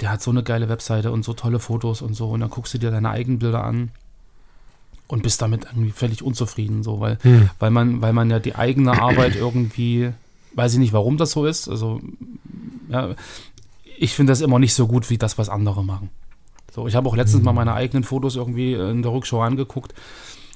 der 0.00 0.10
hat 0.10 0.20
so 0.20 0.32
eine 0.32 0.42
geile 0.42 0.68
Webseite 0.68 1.12
und 1.12 1.24
so 1.24 1.32
tolle 1.32 1.60
Fotos 1.60 2.02
und 2.02 2.14
so 2.14 2.30
und 2.30 2.40
dann 2.40 2.50
guckst 2.50 2.74
du 2.74 2.78
dir 2.78 2.90
deine 2.90 3.10
eigenen 3.10 3.38
Bilder 3.38 3.62
an 3.62 3.92
und 5.08 5.22
bist 5.22 5.40
damit 5.42 5.64
irgendwie 5.64 5.92
völlig 5.92 6.22
unzufrieden, 6.22 6.82
so, 6.82 7.00
weil, 7.00 7.18
hm. 7.22 7.50
weil 7.58 7.70
man, 7.70 8.00
weil 8.00 8.12
man 8.12 8.30
ja 8.30 8.38
die 8.38 8.56
eigene 8.56 9.00
Arbeit 9.00 9.36
irgendwie, 9.36 10.12
weiß 10.54 10.74
ich 10.74 10.78
nicht, 10.78 10.92
warum 10.92 11.16
das 11.16 11.30
so 11.30 11.46
ist. 11.46 11.68
Also, 11.68 12.00
ja, 12.88 13.14
ich 13.98 14.14
finde 14.14 14.32
das 14.32 14.40
immer 14.40 14.58
nicht 14.58 14.74
so 14.74 14.86
gut 14.86 15.10
wie 15.10 15.18
das, 15.18 15.38
was 15.38 15.48
andere 15.48 15.84
machen. 15.84 16.10
So, 16.74 16.86
ich 16.88 16.94
habe 16.94 17.08
auch 17.08 17.16
letztens 17.16 17.40
hm. 17.40 17.44
mal 17.44 17.52
meine 17.52 17.74
eigenen 17.74 18.04
Fotos 18.04 18.36
irgendwie 18.36 18.74
in 18.74 19.02
der 19.02 19.12
Rückschau 19.12 19.40
angeguckt 19.40 19.94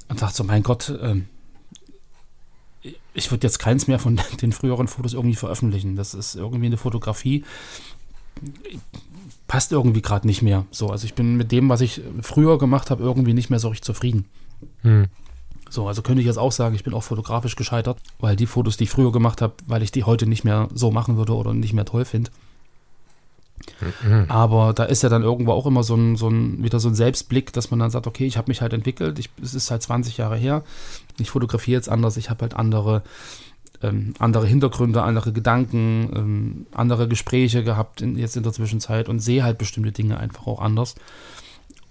und 0.08 0.20
dachte 0.20 0.36
so, 0.36 0.44
mein 0.44 0.62
Gott, 0.62 0.92
ähm, 1.00 1.26
ich 3.14 3.30
würde 3.30 3.46
jetzt 3.46 3.58
keins 3.58 3.86
mehr 3.86 3.98
von 3.98 4.20
den 4.42 4.52
früheren 4.52 4.88
Fotos 4.88 5.14
irgendwie 5.14 5.36
veröffentlichen. 5.36 5.96
Das 5.96 6.14
ist 6.14 6.34
irgendwie 6.34 6.66
eine 6.66 6.76
Fotografie, 6.76 7.44
passt 9.50 9.72
irgendwie 9.72 10.00
gerade 10.00 10.28
nicht 10.28 10.42
mehr. 10.42 10.64
So, 10.70 10.90
also 10.90 11.04
ich 11.04 11.14
bin 11.14 11.36
mit 11.36 11.50
dem, 11.50 11.68
was 11.68 11.80
ich 11.80 12.00
früher 12.22 12.56
gemacht 12.56 12.88
habe, 12.88 13.02
irgendwie 13.02 13.34
nicht 13.34 13.50
mehr 13.50 13.58
so 13.58 13.66
richtig 13.66 13.82
zufrieden. 13.82 14.26
Hm. 14.82 15.06
So, 15.68 15.88
also 15.88 16.02
könnte 16.02 16.20
ich 16.20 16.26
jetzt 16.28 16.38
auch 16.38 16.52
sagen, 16.52 16.76
ich 16.76 16.84
bin 16.84 16.94
auch 16.94 17.02
fotografisch 17.02 17.56
gescheitert, 17.56 17.98
weil 18.20 18.36
die 18.36 18.46
Fotos, 18.46 18.76
die 18.76 18.84
ich 18.84 18.90
früher 18.90 19.10
gemacht 19.10 19.42
habe, 19.42 19.54
weil 19.66 19.82
ich 19.82 19.90
die 19.90 20.04
heute 20.04 20.28
nicht 20.28 20.44
mehr 20.44 20.68
so 20.72 20.92
machen 20.92 21.16
würde 21.16 21.34
oder 21.34 21.52
nicht 21.52 21.72
mehr 21.72 21.84
toll 21.84 22.04
finde. 22.04 22.30
Mhm. 24.04 24.26
Aber 24.28 24.72
da 24.72 24.84
ist 24.84 25.02
ja 25.02 25.08
dann 25.08 25.24
irgendwo 25.24 25.50
auch 25.50 25.66
immer 25.66 25.82
so 25.82 25.96
ein, 25.96 26.14
so 26.14 26.28
ein, 26.28 26.62
wieder 26.62 26.78
so 26.78 26.88
ein 26.88 26.94
Selbstblick, 26.94 27.52
dass 27.52 27.72
man 27.72 27.80
dann 27.80 27.90
sagt, 27.90 28.06
okay, 28.06 28.26
ich 28.26 28.36
habe 28.36 28.48
mich 28.52 28.60
halt 28.60 28.72
entwickelt, 28.72 29.18
ich, 29.18 29.30
es 29.42 29.54
ist 29.54 29.72
halt 29.72 29.82
20 29.82 30.16
Jahre 30.16 30.36
her, 30.36 30.62
ich 31.18 31.30
fotografiere 31.30 31.76
jetzt 31.76 31.88
anders, 31.88 32.16
ich 32.16 32.30
habe 32.30 32.42
halt 32.42 32.54
andere, 32.54 33.02
ähm, 33.82 34.14
andere 34.18 34.46
Hintergründe, 34.46 35.02
andere 35.02 35.32
Gedanken, 35.32 36.10
ähm, 36.14 36.66
andere 36.72 37.08
Gespräche 37.08 37.64
gehabt 37.64 38.00
in, 38.02 38.16
jetzt 38.18 38.36
in 38.36 38.42
der 38.42 38.52
Zwischenzeit 38.52 39.08
und 39.08 39.20
sehe 39.20 39.42
halt 39.42 39.58
bestimmte 39.58 39.92
Dinge 39.92 40.18
einfach 40.18 40.46
auch 40.46 40.60
anders. 40.60 40.94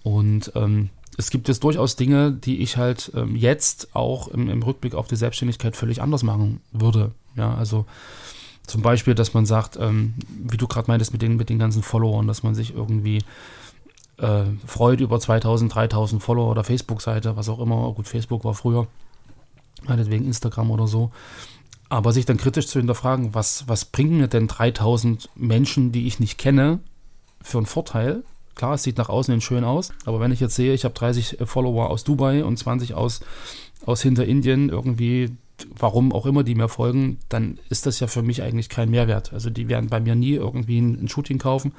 Und 0.02 0.52
ähm, 0.54 0.90
es 1.16 1.30
gibt 1.30 1.48
jetzt 1.48 1.64
durchaus 1.64 1.96
Dinge, 1.96 2.32
die 2.32 2.60
ich 2.60 2.76
halt 2.76 3.12
ähm, 3.14 3.36
jetzt 3.36 3.94
auch 3.94 4.28
im, 4.28 4.48
im, 4.48 4.62
Rückblick 4.62 4.94
auf 4.94 5.08
die 5.08 5.16
Selbstständigkeit 5.16 5.76
völlig 5.76 6.00
anders 6.00 6.22
machen 6.22 6.60
würde. 6.72 7.12
Ja, 7.36 7.54
also 7.54 7.86
zum 8.66 8.82
Beispiel, 8.82 9.14
dass 9.14 9.34
man 9.34 9.46
sagt, 9.46 9.76
ähm, 9.80 10.14
wie 10.28 10.56
du 10.56 10.66
gerade 10.68 10.88
meintest 10.88 11.12
mit 11.12 11.22
den, 11.22 11.36
mit 11.36 11.50
den 11.50 11.58
ganzen 11.58 11.82
Followern, 11.82 12.26
dass 12.26 12.42
man 12.42 12.54
sich 12.54 12.74
irgendwie 12.74 13.18
äh, 14.18 14.44
freut 14.64 15.00
über 15.00 15.18
2000, 15.18 15.74
3000 15.74 16.22
Follower 16.22 16.50
oder 16.50 16.64
Facebook-Seite, 16.64 17.36
was 17.36 17.48
auch 17.48 17.58
immer. 17.58 17.92
Gut, 17.92 18.06
Facebook 18.06 18.44
war 18.44 18.54
früher, 18.54 18.86
meinetwegen 19.86 20.24
Instagram 20.24 20.70
oder 20.70 20.86
so. 20.86 21.10
Aber 21.90 22.12
sich 22.12 22.24
dann 22.24 22.38
kritisch 22.38 22.68
zu 22.68 22.78
hinterfragen, 22.78 23.34
was, 23.34 23.68
was 23.68 23.84
bringen 23.84 24.18
mir 24.18 24.28
denn 24.28 24.46
3000 24.46 25.28
Menschen, 25.34 25.92
die 25.92 26.06
ich 26.06 26.20
nicht 26.20 26.38
kenne, 26.38 26.78
für 27.42 27.58
einen 27.58 27.66
Vorteil? 27.66 28.22
Klar, 28.54 28.74
es 28.74 28.82
sieht 28.82 28.96
nach 28.96 29.08
außen 29.08 29.32
hin 29.32 29.40
schön 29.40 29.64
aus, 29.64 29.90
aber 30.04 30.20
wenn 30.20 30.32
ich 30.32 30.40
jetzt 30.40 30.54
sehe, 30.54 30.72
ich 30.72 30.84
habe 30.84 30.94
30 30.94 31.38
Follower 31.44 31.90
aus 31.90 32.04
Dubai 32.04 32.44
und 32.44 32.56
20 32.56 32.94
aus, 32.94 33.20
aus 33.84 34.02
Hinterindien, 34.02 34.68
irgendwie 34.68 35.30
warum 35.76 36.12
auch 36.12 36.26
immer 36.26 36.44
die 36.44 36.54
mir 36.54 36.68
folgen, 36.68 37.18
dann 37.28 37.58
ist 37.68 37.86
das 37.86 38.00
ja 38.00 38.06
für 38.06 38.22
mich 38.22 38.42
eigentlich 38.42 38.68
kein 38.68 38.90
Mehrwert. 38.90 39.32
Also 39.32 39.50
die 39.50 39.68
werden 39.68 39.90
bei 39.90 40.00
mir 40.00 40.14
nie 40.14 40.34
irgendwie 40.34 40.80
ein, 40.80 41.04
ein 41.04 41.08
Shooting 41.08 41.38
kaufen, 41.38 41.72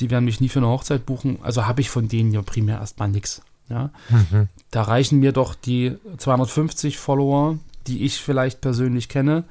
die 0.00 0.10
werden 0.10 0.24
mich 0.24 0.40
nie 0.40 0.48
für 0.48 0.58
eine 0.58 0.68
Hochzeit 0.68 1.06
buchen, 1.06 1.38
also 1.42 1.66
habe 1.66 1.80
ich 1.80 1.90
von 1.90 2.08
denen 2.08 2.32
ja 2.32 2.42
primär 2.42 2.78
erstmal 2.78 3.08
nichts. 3.08 3.42
Ja? 3.68 3.90
Mhm. 4.08 4.48
Da 4.70 4.82
reichen 4.82 5.20
mir 5.20 5.32
doch 5.32 5.54
die 5.54 5.96
250 6.18 6.98
Follower, 6.98 7.58
die 7.86 8.04
ich 8.04 8.20
vielleicht 8.20 8.60
persönlich 8.60 9.08
kenne, 9.08 9.44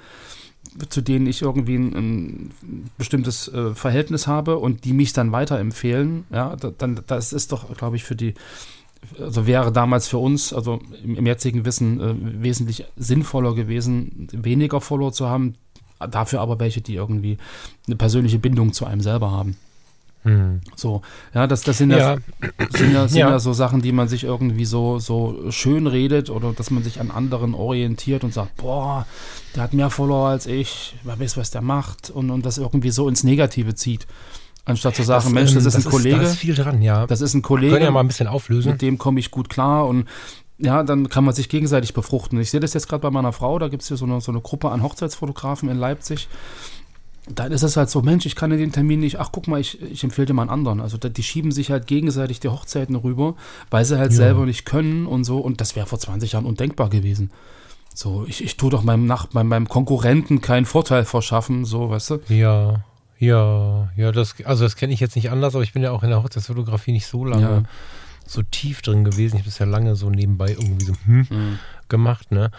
zu 0.89 1.01
denen 1.01 1.27
ich 1.27 1.41
irgendwie 1.41 1.75
ein, 1.75 1.93
ein 1.93 2.51
bestimmtes 2.97 3.47
äh, 3.47 3.75
Verhältnis 3.75 4.27
habe 4.27 4.57
und 4.57 4.85
die 4.85 4.93
mich 4.93 5.13
dann 5.13 5.31
weiterempfehlen, 5.31 6.25
ja, 6.31 6.55
da, 6.55 6.71
dann 6.75 7.01
das 7.05 7.33
ist 7.33 7.51
doch, 7.51 7.75
glaube 7.77 7.95
ich, 7.95 8.03
für 8.03 8.15
die 8.15 8.33
also 9.19 9.45
wäre 9.45 9.71
damals 9.71 10.07
für 10.07 10.17
uns, 10.17 10.53
also 10.53 10.79
im, 11.03 11.15
im 11.15 11.25
jetzigen 11.25 11.65
Wissen, 11.65 11.99
äh, 11.99 12.15
wesentlich 12.43 12.85
sinnvoller 12.95 13.53
gewesen, 13.53 14.27
weniger 14.31 14.81
Follower 14.81 15.11
zu 15.11 15.27
haben, 15.27 15.55
dafür 15.99 16.41
aber 16.41 16.59
welche, 16.59 16.81
die 16.81 16.95
irgendwie 16.95 17.37
eine 17.87 17.95
persönliche 17.95 18.39
Bindung 18.39 18.73
zu 18.73 18.85
einem 18.85 19.01
selber 19.01 19.31
haben. 19.31 19.57
Hm. 20.23 20.61
So, 20.75 21.01
ja, 21.33 21.47
das, 21.47 21.61
das 21.61 21.77
sind 21.77 21.91
ja, 21.91 21.97
ja, 21.97 22.17
sind, 22.69 22.93
ja, 22.93 23.07
sind 23.07 23.19
ja. 23.19 23.29
ja, 23.29 23.39
so 23.39 23.53
Sachen, 23.53 23.81
die 23.81 23.91
man 23.91 24.07
sich 24.07 24.23
irgendwie 24.23 24.65
so, 24.65 24.99
so 24.99 25.51
schön 25.51 25.85
redet 25.85 26.29
oder 26.29 26.53
dass 26.53 26.71
man 26.71 26.81
sich 26.81 26.99
an 26.99 27.11
anderen 27.11 27.53
orientiert 27.53 28.23
und 28.23 28.33
sagt, 28.33 28.55
boah, 28.57 29.05
der 29.55 29.63
hat 29.63 29.73
mehr 29.73 29.89
Follower 29.89 30.29
als 30.29 30.45
ich, 30.45 30.95
wer 31.03 31.19
weiß, 31.19 31.37
was 31.37 31.51
der 31.51 31.61
macht 31.61 32.09
und, 32.09 32.31
und 32.31 32.45
das 32.45 32.57
irgendwie 32.57 32.91
so 32.91 33.09
ins 33.09 33.23
Negative 33.23 33.75
zieht. 33.75 34.07
Anstatt 34.65 34.95
zu 34.95 35.03
sagen, 35.03 35.25
das, 35.25 35.33
Mensch, 35.33 35.53
das 35.53 35.65
ist 35.65 35.75
das 35.75 35.85
ein 35.85 35.91
Kollege. 35.91 36.15
da 36.15 36.21
ist 36.21 36.37
viel 36.37 36.55
dran, 36.55 36.81
ja. 36.81 37.05
Das 37.05 37.19
ist 37.19 37.33
ein 37.33 37.41
Kollege. 37.41 37.71
Wir 37.71 37.77
können 37.79 37.85
ja 37.85 37.91
mal 37.91 37.99
ein 37.99 38.07
bisschen 38.07 38.27
auflösen. 38.27 38.71
Mit 38.71 38.81
dem 38.81 38.97
komme 38.97 39.19
ich 39.19 39.29
gut 39.29 39.49
klar 39.49 39.87
und 39.87 40.07
ja, 40.57 40.83
dann 40.83 41.09
kann 41.09 41.25
man 41.25 41.33
sich 41.33 41.49
gegenseitig 41.49 41.93
befruchten. 41.93 42.39
Ich 42.39 42.49
sehe 42.49 42.61
das 42.61 42.73
jetzt 42.73 42.87
gerade 42.87 43.01
bei 43.01 43.11
meiner 43.11 43.33
Frau, 43.33 43.59
da 43.59 43.67
gibt 43.67 43.81
es 43.81 43.89
hier 43.89 43.97
so 43.97 44.05
eine, 44.05 44.21
so 44.21 44.31
eine 44.31 44.39
Gruppe 44.39 44.71
an 44.71 44.81
Hochzeitsfotografen 44.83 45.67
in 45.67 45.77
Leipzig. 45.77 46.29
Da 47.29 47.45
ist 47.45 47.63
es 47.63 47.77
halt 47.77 47.89
so, 47.89 48.01
Mensch, 48.01 48.25
ich 48.25 48.35
kann 48.35 48.49
den 48.49 48.71
Termin 48.73 48.99
nicht, 48.99 49.19
ach 49.19 49.29
guck 49.31 49.47
mal, 49.47 49.59
ich, 49.59 49.81
ich 49.81 50.03
empfehle 50.03 50.25
dir 50.27 50.33
mal 50.33 50.43
einen 50.43 50.51
anderen. 50.51 50.81
Also 50.81 50.97
die 50.97 51.23
schieben 51.23 51.51
sich 51.51 51.71
halt 51.71 51.87
gegenseitig 51.87 52.41
die 52.41 52.49
Hochzeiten 52.49 52.95
rüber, 52.95 53.35
weil 53.69 53.85
sie 53.85 53.97
halt 53.97 54.11
ja. 54.11 54.17
selber 54.17 54.45
nicht 54.45 54.65
können 54.65 55.05
und 55.05 55.23
so. 55.23 55.39
Und 55.39 55.61
das 55.61 55.75
wäre 55.75 55.87
vor 55.87 55.99
20 55.99 56.33
Jahren 56.33 56.45
undenkbar 56.45 56.89
gewesen. 56.89 57.31
So, 57.93 58.25
ich, 58.27 58.43
ich 58.43 58.57
tue 58.57 58.71
doch 58.71 58.83
meinem, 58.83 59.05
Nach 59.05 59.31
meinem, 59.33 59.47
meinem 59.47 59.69
Konkurrenten 59.69 60.41
keinen 60.41 60.65
Vorteil 60.65 61.05
verschaffen, 61.05 61.63
so, 61.63 61.89
weißt 61.89 62.09
du? 62.09 62.19
Ja. 62.27 62.83
Ja, 63.19 63.89
ja, 63.95 64.11
das, 64.11 64.35
also 64.43 64.65
das 64.65 64.75
kenne 64.75 64.91
ich 64.91 64.99
jetzt 64.99 65.15
nicht 65.15 65.31
anders, 65.31 65.55
aber 65.55 65.63
ich 65.63 65.71
bin 65.71 65.81
ja 65.81 65.91
auch 65.91 66.03
in 66.03 66.09
der 66.09 66.21
Hochzeitsfotografie 66.21 66.91
nicht 66.91 67.05
so 67.05 67.23
lange 67.23 67.41
ja. 67.41 67.63
so 68.27 68.41
tief 68.41 68.81
drin 68.81 69.05
gewesen. 69.05 69.37
Ich 69.37 69.43
habe 69.43 69.49
es 69.49 69.59
ja 69.59 69.65
lange 69.65 69.95
so 69.95 70.09
nebenbei 70.09 70.49
irgendwie 70.49 70.83
so 70.83 70.93
hm, 71.05 71.27
mhm. 71.29 71.59
gemacht, 71.87 72.31
ne? 72.31 72.51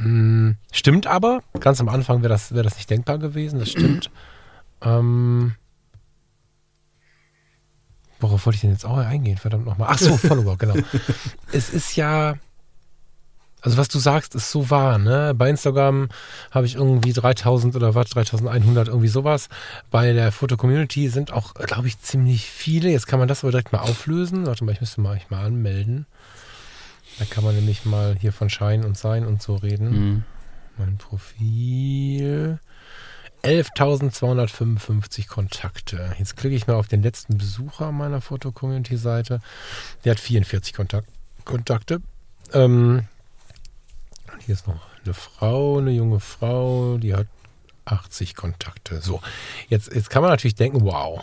Hm, 0.00 0.56
stimmt 0.72 1.06
aber, 1.06 1.42
ganz 1.60 1.78
am 1.80 1.90
Anfang 1.90 2.22
wäre 2.22 2.32
das, 2.32 2.54
wär 2.54 2.62
das 2.62 2.76
nicht 2.76 2.88
denkbar 2.88 3.18
gewesen, 3.18 3.58
das 3.58 3.70
stimmt. 3.70 4.10
ähm, 4.82 5.54
worauf 8.18 8.46
wollte 8.46 8.54
ich 8.54 8.60
denn 8.62 8.70
jetzt 8.70 8.86
auch 8.86 8.96
eingehen? 8.96 9.36
Verdammt 9.36 9.66
nochmal. 9.66 9.88
Ach 9.90 9.98
so, 9.98 10.16
Follower, 10.16 10.56
genau. 10.56 10.74
es 11.52 11.68
ist 11.68 11.96
ja, 11.96 12.36
also 13.60 13.76
was 13.76 13.88
du 13.88 13.98
sagst, 13.98 14.34
ist 14.34 14.50
so 14.50 14.70
wahr, 14.70 14.96
ne? 14.96 15.34
Bei 15.36 15.50
Instagram 15.50 16.08
habe 16.50 16.64
ich 16.64 16.76
irgendwie 16.76 17.12
3000 17.12 17.76
oder 17.76 17.94
was, 17.94 18.08
3100, 18.08 18.88
irgendwie 18.88 19.08
sowas. 19.08 19.50
Bei 19.90 20.14
der 20.14 20.32
Foto-Community 20.32 21.10
sind 21.10 21.30
auch, 21.30 21.52
glaube 21.52 21.88
ich, 21.88 22.00
ziemlich 22.00 22.46
viele. 22.46 22.88
Jetzt 22.88 23.06
kann 23.06 23.18
man 23.18 23.28
das 23.28 23.44
aber 23.44 23.50
direkt 23.50 23.72
mal 23.72 23.80
auflösen. 23.80 24.46
Warte 24.46 24.64
mal, 24.64 24.72
ich 24.72 24.80
müsste 24.80 25.02
mal, 25.02 25.18
ich 25.18 25.28
mal 25.28 25.44
anmelden. 25.44 26.06
Da 27.20 27.26
kann 27.26 27.44
man 27.44 27.54
nämlich 27.54 27.84
mal 27.84 28.16
hier 28.18 28.32
von 28.32 28.48
Schein 28.48 28.82
und 28.82 28.96
Sein 28.96 29.26
und 29.26 29.42
so 29.42 29.54
reden. 29.54 29.90
Mhm. 29.90 30.24
Mein 30.78 30.96
Profil. 30.96 32.58
11.255 33.42 35.28
Kontakte. 35.28 36.14
Jetzt 36.18 36.38
klicke 36.38 36.56
ich 36.56 36.66
mal 36.66 36.76
auf 36.76 36.88
den 36.88 37.02
letzten 37.02 37.36
Besucher 37.36 37.92
meiner 37.92 38.22
Foto-Community-Seite. 38.22 39.42
Der 40.04 40.12
hat 40.12 40.20
44 40.20 40.72
Kontakt 40.72 41.08
Kontakte. 41.44 42.00
Ähm, 42.54 43.06
hier 44.46 44.54
ist 44.54 44.66
noch 44.66 44.80
eine 45.04 45.12
Frau, 45.12 45.76
eine 45.76 45.90
junge 45.90 46.20
Frau, 46.20 46.96
die 46.96 47.14
hat 47.14 47.26
80 47.84 48.34
Kontakte. 48.34 49.02
So, 49.02 49.20
jetzt, 49.68 49.94
jetzt 49.94 50.08
kann 50.08 50.22
man 50.22 50.30
natürlich 50.30 50.54
denken, 50.54 50.80
wow. 50.82 51.22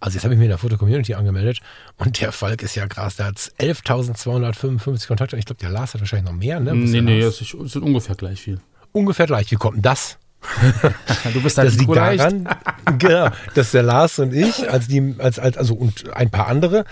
Also 0.00 0.16
jetzt 0.16 0.24
habe 0.24 0.34
ich 0.34 0.38
mir 0.38 0.44
in 0.44 0.50
der 0.50 0.58
Foto-Community 0.58 1.14
angemeldet 1.14 1.60
und 1.96 2.20
der 2.20 2.30
Falk 2.32 2.62
ist 2.62 2.76
ja 2.76 2.86
krass, 2.86 3.16
der 3.16 3.26
hat 3.26 3.36
11.255 3.36 5.06
Kontakte. 5.08 5.36
Ich 5.36 5.44
glaube, 5.44 5.60
der 5.60 5.70
Lars 5.70 5.94
hat 5.94 6.00
wahrscheinlich 6.00 6.30
noch 6.30 6.38
mehr, 6.38 6.60
ne? 6.60 6.70
Was 6.70 6.90
nee, 6.90 7.00
nee, 7.00 7.20
es 7.20 7.38
sind 7.38 7.82
ungefähr 7.82 8.14
gleich 8.14 8.40
viel. 8.40 8.60
ungefähr 8.92 9.26
gleich. 9.26 9.50
Wie 9.50 9.56
kommt 9.56 9.76
denn 9.76 9.82
das? 9.82 10.18
du 11.32 11.42
bist 11.42 11.58
halt 11.58 11.68
das 11.68 11.76
liegt 11.76 11.94
daran, 11.94 12.48
genau, 12.98 13.28
dass 13.54 13.72
der 13.72 13.82
Lars 13.82 14.20
und 14.20 14.32
ich, 14.32 14.70
als 14.70 14.86
die, 14.86 15.16
als, 15.18 15.38
als, 15.38 15.56
also 15.56 15.74
und 15.74 16.14
ein 16.14 16.30
paar 16.30 16.46
andere, 16.46 16.84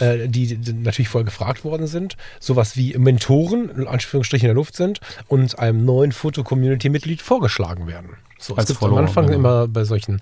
äh, 0.00 0.26
die, 0.26 0.56
die 0.56 0.72
natürlich 0.72 1.10
vorher 1.10 1.26
gefragt 1.26 1.64
worden 1.64 1.86
sind, 1.86 2.16
sowas 2.40 2.76
wie 2.76 2.96
Mentoren, 2.96 3.68
in 3.68 3.86
Anführungsstrichen 3.86 4.46
in 4.46 4.48
der 4.48 4.54
Luft 4.54 4.74
sind 4.74 5.00
und 5.28 5.58
einem 5.58 5.84
neuen 5.84 6.12
Foto-Community-Mitglied 6.12 7.20
vorgeschlagen 7.20 7.86
werden. 7.86 8.16
So, 8.38 8.56
als 8.56 8.70
es 8.70 8.78
gibt 8.78 8.90
am 8.90 8.98
Anfang 8.98 9.26
genau. 9.26 9.38
immer 9.38 9.68
bei 9.68 9.84
solchen 9.84 10.20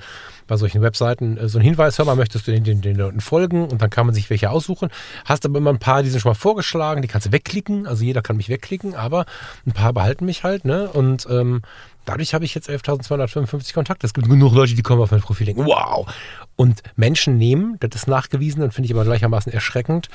bei 0.53 0.59
solchen 0.59 0.83
Webseiten 0.83 1.39
äh, 1.39 1.49
so 1.49 1.59
ein 1.59 1.65
Hinweis, 1.65 1.99
hör 1.99 2.05
mal, 2.05 2.15
möchtest 2.15 2.47
du 2.47 2.53
den, 2.53 2.63
den, 2.63 2.83
den 2.83 2.97
Leuten 2.97 3.23
folgen 3.23 3.65
und 3.65 3.81
dann 3.81 3.89
kann 3.89 4.05
man 4.05 4.15
sich 4.15 4.29
welche 4.29 4.51
aussuchen. 4.51 4.91
Hast 5.25 5.47
aber 5.47 5.59
immer 5.59 5.71
ein 5.71 5.79
paar, 5.79 6.03
die 6.03 6.11
sind 6.11 6.21
schon 6.21 6.31
mal 6.31 6.35
vorgeschlagen, 6.35 7.01
die 7.01 7.09
kannst 7.09 7.29
du 7.29 7.33
wegklicken, 7.33 7.87
also 7.87 8.05
jeder 8.05 8.21
kann 8.21 8.37
mich 8.37 8.51
wegklicken, 8.51 8.95
aber 8.95 9.25
ein 9.67 9.73
paar 9.73 9.95
behalten 9.95 10.27
mich 10.27 10.45
halt, 10.45 10.67
ne? 10.67 10.91
Und 10.91 11.27
ähm, 11.31 11.63
dadurch 12.05 12.35
habe 12.35 12.45
ich 12.45 12.55
jetzt 12.55 12.69
11.255 12.69 13.73
Kontakte. 13.73 14.07
Es 14.07 14.13
gibt 14.13 14.29
genug 14.29 14.55
Leute, 14.55 14.75
die 14.75 14.83
kommen 14.83 15.01
auf 15.01 15.11
mein 15.11 15.23
Profil 15.23 15.47
denken, 15.47 15.65
wow. 15.65 16.07
Und 16.55 16.83
Menschen 16.95 17.39
nehmen, 17.39 17.79
das 17.81 17.95
ist 17.95 18.09
nachgewiesen 18.09 18.63
und 18.63 18.75
finde 18.75 18.87
ich 18.87 18.93
aber 18.93 19.05
gleichermaßen 19.05 19.51
erschreckend, 19.51 20.11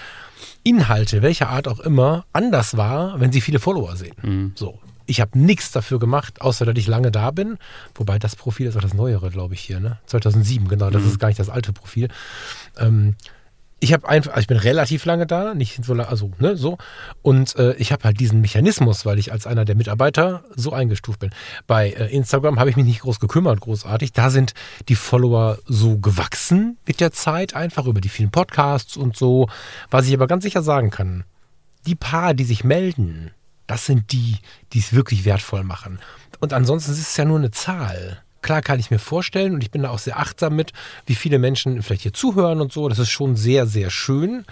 Inhalte, 0.64 1.24
welcher 1.24 1.50
Art 1.50 1.68
auch 1.68 1.80
immer, 1.80 2.26
anders 2.32 2.78
war, 2.78 3.20
wenn 3.20 3.32
sie 3.32 3.42
viele 3.42 3.58
Follower 3.58 3.96
sehen. 3.96 4.16
Mhm. 4.22 4.52
So 4.54 4.78
ich 5.08 5.22
habe 5.22 5.40
nichts 5.40 5.72
dafür 5.72 6.00
gemacht, 6.00 6.42
außer 6.42 6.66
dass 6.66 6.78
ich 6.78 6.88
lange 6.88 7.12
da 7.12 7.32
bin. 7.32 7.58
Wobei 7.96 8.20
das 8.20 8.36
Profil 8.36 8.68
ist 8.68 8.78
auch 8.78 8.82
das 8.82 8.94
neuere, 8.94 9.32
glaube 9.32 9.56
ich, 9.56 9.62
hier, 9.62 9.80
ne? 9.80 9.98
2007, 10.06 10.68
genau. 10.68 10.90
Das 10.90 11.02
mhm. 11.02 11.10
ist 11.10 11.20
gar 11.20 11.30
nicht 11.30 11.40
das 11.40 11.50
alte 11.50 11.74
Profil. 11.74 12.10
Ähm, 12.78 13.16
ich 13.80 13.94
habe 13.94 14.10
einfach, 14.10 14.32
also 14.32 14.42
ich 14.42 14.48
bin 14.48 14.58
relativ 14.58 15.06
lange 15.06 15.28
da, 15.28 15.54
nicht 15.54 15.84
so 15.84 15.94
lange, 15.94 16.10
also 16.10 16.32
ne, 16.40 16.58
so. 16.58 16.78
Und 17.22 17.56
äh, 17.58 17.74
ich 17.76 17.92
habe 17.92 18.04
halt 18.06 18.20
diesen 18.20 18.42
Mechanismus, 18.42 19.06
weil 19.06 19.20
ich 19.20 19.32
als 19.32 19.46
einer 19.46 19.66
der 19.66 19.76
Mitarbeiter 19.76 20.44
so 20.56 20.74
eingestuft 20.74 21.20
bin. 21.20 21.30
Bei 21.68 21.92
äh, 21.92 22.08
Instagram 22.08 22.60
habe 22.60 22.70
ich 22.70 22.76
mich 22.76 22.86
nicht 22.86 23.02
groß 23.02 23.20
gekümmert, 23.20 23.62
großartig. 23.62 24.14
Da 24.14 24.30
sind 24.32 24.54
die 24.90 24.96
Follower 24.96 25.60
so 25.66 26.00
gewachsen 26.00 26.78
mit 26.88 27.00
der 27.00 27.12
Zeit, 27.12 27.54
einfach 27.54 27.86
über 27.86 28.02
die 28.02 28.10
vielen 28.10 28.32
Podcasts 28.32 28.98
und 28.98 29.16
so. 29.16 29.48
Was 29.92 30.08
ich 30.08 30.14
aber 30.14 30.28
ganz 30.28 30.44
sicher 30.44 30.64
sagen 30.64 30.90
kann, 30.90 31.24
die 31.86 31.96
paar, 31.96 32.34
die 32.34 32.46
sich 32.46 32.64
melden, 32.64 33.32
das 33.68 33.86
sind 33.86 34.12
die, 34.12 34.38
die 34.74 34.80
es 34.80 34.94
wirklich 34.94 35.26
wertvoll 35.26 35.64
machen. 35.64 36.00
Und 36.40 36.54
ansonsten 36.54 36.92
ist 36.92 37.00
es 37.00 37.18
ja 37.18 37.26
nur 37.26 37.38
eine 37.38 37.52
Zahl. 37.52 38.22
Klar 38.42 38.62
kann 38.62 38.80
ich 38.80 38.92
mir 38.92 39.00
vorstellen 39.00 39.54
und 39.54 39.64
ich 39.64 39.72
bin 39.72 39.84
da 39.84 39.90
auch 39.90 40.00
sehr 40.00 40.20
achtsam 40.20 40.56
mit, 40.56 40.72
wie 41.06 41.16
viele 41.16 41.40
Menschen 41.40 41.82
vielleicht 41.82 42.04
hier 42.04 42.14
zuhören 42.14 42.62
und 42.62 42.72
so. 42.72 42.88
Das 42.88 43.00
ist 43.00 43.10
schon 43.10 43.36
sehr, 43.36 43.68
sehr 43.68 43.90
schön. 43.90 44.46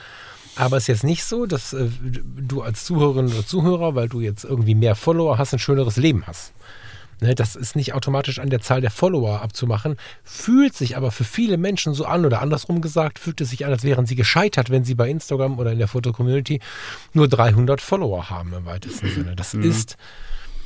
Aber 0.55 0.77
es 0.77 0.83
ist 0.83 0.87
jetzt 0.87 1.03
nicht 1.03 1.23
so, 1.23 1.45
dass 1.45 1.73
äh, 1.73 1.87
du 2.01 2.61
als 2.61 2.85
Zuhörerin 2.85 3.27
oder 3.27 3.45
Zuhörer, 3.45 3.95
weil 3.95 4.07
du 4.07 4.21
jetzt 4.21 4.45
irgendwie 4.45 4.75
mehr 4.75 4.95
Follower 4.95 5.37
hast, 5.37 5.53
ein 5.53 5.59
schöneres 5.59 5.97
Leben 5.97 6.23
hast. 6.27 6.53
Ne, 7.21 7.33
das 7.33 7.55
ist 7.55 7.75
nicht 7.75 7.93
automatisch 7.93 8.39
an 8.39 8.49
der 8.49 8.59
Zahl 8.59 8.81
der 8.81 8.91
Follower 8.91 9.41
abzumachen, 9.41 9.95
fühlt 10.23 10.75
sich 10.75 10.97
aber 10.97 11.11
für 11.11 11.23
viele 11.23 11.57
Menschen 11.57 11.93
so 11.93 12.05
an 12.05 12.25
oder 12.25 12.41
andersrum 12.41 12.81
gesagt, 12.81 13.19
fühlt 13.19 13.39
es 13.39 13.51
sich 13.51 13.65
an, 13.65 13.71
als 13.71 13.83
wären 13.83 14.05
sie 14.05 14.15
gescheitert, 14.15 14.69
wenn 14.69 14.83
sie 14.83 14.95
bei 14.95 15.09
Instagram 15.09 15.57
oder 15.57 15.71
in 15.71 15.77
der 15.77 15.87
Foto-Community 15.87 16.59
nur 17.13 17.27
300 17.29 17.79
Follower 17.79 18.29
haben 18.29 18.53
im 18.53 18.65
weitesten 18.65 19.09
Sinne. 19.09 19.35
Das 19.35 19.53
mhm. 19.53 19.63
ist 19.63 19.95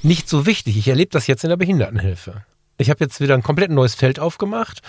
nicht 0.01 0.27
so 0.27 0.45
wichtig. 0.45 0.77
Ich 0.77 0.87
erlebe 0.87 1.11
das 1.11 1.27
jetzt 1.27 1.43
in 1.43 1.49
der 1.49 1.57
Behindertenhilfe. 1.57 2.43
Ich 2.77 2.89
habe 2.89 3.03
jetzt 3.03 3.19
wieder 3.19 3.33
ein 3.33 3.43
komplett 3.43 3.71
neues 3.71 3.93
Feld 3.93 4.19
aufgemacht 4.19 4.81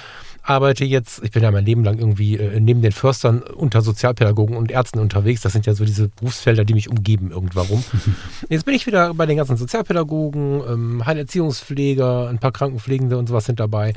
arbeite 0.42 0.84
jetzt, 0.84 1.22
ich 1.22 1.30
bin 1.30 1.42
ja 1.42 1.50
mein 1.50 1.64
Leben 1.64 1.84
lang 1.84 1.98
irgendwie 1.98 2.36
äh, 2.36 2.60
neben 2.60 2.82
den 2.82 2.92
Förstern 2.92 3.42
unter 3.42 3.82
Sozialpädagogen 3.82 4.56
und 4.56 4.70
Ärzten 4.70 4.98
unterwegs. 4.98 5.42
Das 5.42 5.52
sind 5.52 5.66
ja 5.66 5.74
so 5.74 5.84
diese 5.84 6.08
Berufsfelder, 6.08 6.64
die 6.64 6.74
mich 6.74 6.88
umgeben 6.88 7.30
irgendwann. 7.30 7.84
Jetzt 8.48 8.64
bin 8.64 8.74
ich 8.74 8.86
wieder 8.86 9.14
bei 9.14 9.26
den 9.26 9.36
ganzen 9.36 9.56
Sozialpädagogen, 9.56 10.62
ähm, 10.68 11.06
Heilerziehungspfleger, 11.06 12.28
ein 12.28 12.38
paar 12.38 12.52
Krankenpflegende 12.52 13.18
und 13.18 13.28
sowas 13.28 13.44
sind 13.44 13.60
dabei. 13.60 13.94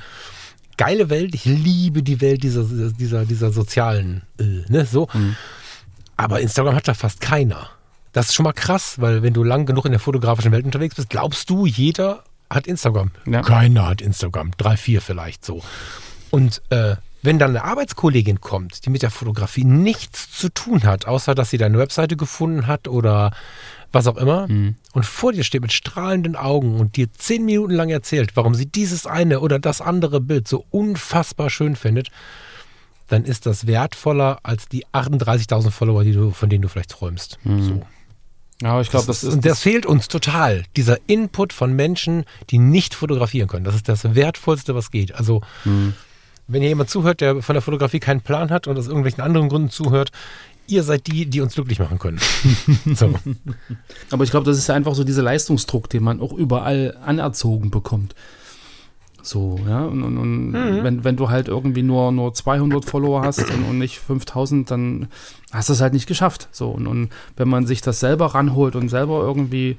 Geile 0.78 1.10
Welt, 1.10 1.36
ich 1.36 1.46
liebe 1.46 2.04
die 2.04 2.20
Welt 2.20 2.44
dieser, 2.44 2.64
dieser, 2.64 3.26
dieser 3.26 3.52
sozialen, 3.52 4.24
äh, 4.40 4.64
ne, 4.70 4.86
so. 4.86 5.08
Mhm. 5.14 5.36
Aber 6.18 6.42
Instagram 6.42 6.76
hat 6.76 6.88
da 6.88 6.94
fast 6.94 7.22
keiner. 7.22 7.70
Das 8.12 8.28
ist 8.28 8.36
schon 8.36 8.44
mal 8.44 8.54
krass, 8.54 8.96
weil 9.00 9.24
wenn 9.24 9.34
du 9.34 9.44
lang 9.44 9.66
genug 9.66 9.86
in 9.86 9.92
der 9.92 10.00
fotografischen 10.00 10.52
Welt 10.52 10.66
unterwegs 10.66 10.96
bist, 10.96 11.10
glaubst 11.10 11.50
du, 11.50 11.66
jeder 11.66 12.24
hat 12.50 12.68
Instagram. 12.68 13.12
Ja. 13.26 13.42
Keiner 13.42 13.88
hat 13.88 14.02
Instagram. 14.02 14.52
Drei, 14.58 14.78
vier 14.78 15.02
vielleicht 15.02 15.44
so. 15.44 15.62
Und 16.34 16.64
äh, 16.72 16.96
wenn 17.22 17.38
dann 17.38 17.52
eine 17.52 17.64
Arbeitskollegin 17.64 18.42
kommt, 18.42 18.88
die 18.88 18.90
mit 18.90 19.04
der 19.04 19.12
Fotografie 19.12 19.66
nichts 19.66 20.32
zu 20.32 20.50
tun 20.50 20.84
hat, 20.84 21.06
außer 21.06 21.36
dass 21.36 21.52
sie 21.52 21.60
deine 21.60 21.78
Webseite 21.78 22.18
gefunden 22.18 22.66
hat 22.66 22.88
oder 22.88 23.34
was 23.92 24.08
auch 24.08 24.18
immer, 24.18 24.48
mhm. 24.48 24.74
und 24.94 25.06
vor 25.06 25.32
dir 25.32 25.44
steht 25.44 25.62
mit 25.62 25.72
strahlenden 25.72 26.36
Augen 26.36 26.80
und 26.80 26.96
dir 26.96 27.14
zehn 27.14 27.46
Minuten 27.46 27.76
lang 27.76 27.90
erzählt, 27.90 28.36
warum 28.36 28.56
sie 28.56 28.66
dieses 28.66 29.06
eine 29.06 29.42
oder 29.42 29.60
das 29.60 29.80
andere 29.80 30.22
Bild 30.22 30.48
so 30.48 30.66
unfassbar 30.72 31.52
schön 31.52 31.76
findet, 31.76 32.10
dann 33.10 33.26
ist 33.26 33.46
das 33.46 33.68
wertvoller 33.68 34.40
als 34.42 34.68
die 34.68 34.88
38.000 34.88 35.70
Follower, 35.70 36.04
die 36.04 36.14
du, 36.14 36.32
von 36.32 36.50
denen 36.50 36.64
du 36.64 36.68
vielleicht 36.68 36.90
träumst. 36.90 37.38
Mhm. 37.44 37.62
So. 37.62 37.82
Ja, 38.64 38.82
ich 38.82 38.90
glaube, 38.90 39.06
das, 39.06 39.22
das, 39.22 39.30
ist. 39.30 39.36
Und 39.36 39.46
das 39.46 39.60
fehlt 39.60 39.86
uns 39.86 40.08
total. 40.08 40.64
Dieser 40.78 40.98
Input 41.06 41.54
von 41.54 41.74
Menschen, 41.74 42.26
die 42.50 42.58
nicht 42.58 42.96
fotografieren 42.96 43.48
können. 43.48 43.66
Das 43.66 43.76
ist 43.76 43.88
das 43.88 44.16
Wertvollste, 44.16 44.74
was 44.74 44.90
geht. 44.90 45.14
Also. 45.14 45.42
Mhm 45.64 45.94
wenn 46.48 46.62
hier 46.62 46.70
jemand 46.70 46.90
zuhört, 46.90 47.22
der 47.22 47.42
von 47.42 47.54
der 47.54 47.62
Fotografie 47.62 48.00
keinen 48.00 48.22
Plan 48.22 48.50
hat 48.50 48.68
und 48.68 48.78
aus 48.78 48.88
irgendwelchen 48.88 49.24
anderen 49.24 49.50
Gründen 49.50 49.70
zuhört, 49.70 50.12
ihr 50.68 50.84
seid 50.84 51.08
die, 51.08 51.26
die 51.26 51.42
uns 51.42 51.56
glücklich 51.56 51.80
machen 51.80 52.00
können. 52.00 52.20
so. 52.96 53.14
Aber 54.12 54.24
ich 54.24 54.32
glaube, 54.32 54.46
das 54.46 54.58
ist 54.58 54.68
ja 54.68 54.76
einfach 54.76 54.96
so 54.96 55.04
dieser 55.04 55.24
Leistungsdruck, 55.24 55.90
den 55.90 56.04
man 56.04 56.22
auch 56.22 56.34
überall 56.34 56.98
anerzogen 57.06 57.72
bekommt. 57.72 58.16
So, 59.22 59.58
ja, 59.66 59.86
und, 59.86 60.04
und, 60.04 60.18
und 60.18 60.52
mhm. 60.52 60.84
wenn, 60.84 61.04
wenn 61.06 61.16
du 61.16 61.30
halt 61.30 61.48
irgendwie 61.48 61.82
nur, 61.82 62.12
nur 62.12 62.34
200 62.34 62.84
Follower 62.84 63.22
hast 63.22 63.50
und, 63.50 63.64
und 63.70 63.80
nicht 63.80 64.00
5000, 64.00 64.70
dann 64.70 65.08
hast 65.52 65.70
du 65.70 65.74
es 65.74 65.80
halt 65.80 65.94
nicht 65.94 66.08
geschafft. 66.08 66.50
So, 66.52 66.72
und, 66.72 66.88
und 66.88 67.10
wenn 67.38 67.48
man 67.48 67.66
sich 67.66 67.82
das 67.82 68.02
selber 68.02 68.36
ranholt 68.36 68.76
und 68.76 68.90
selber 68.90 69.22
irgendwie 69.22 69.78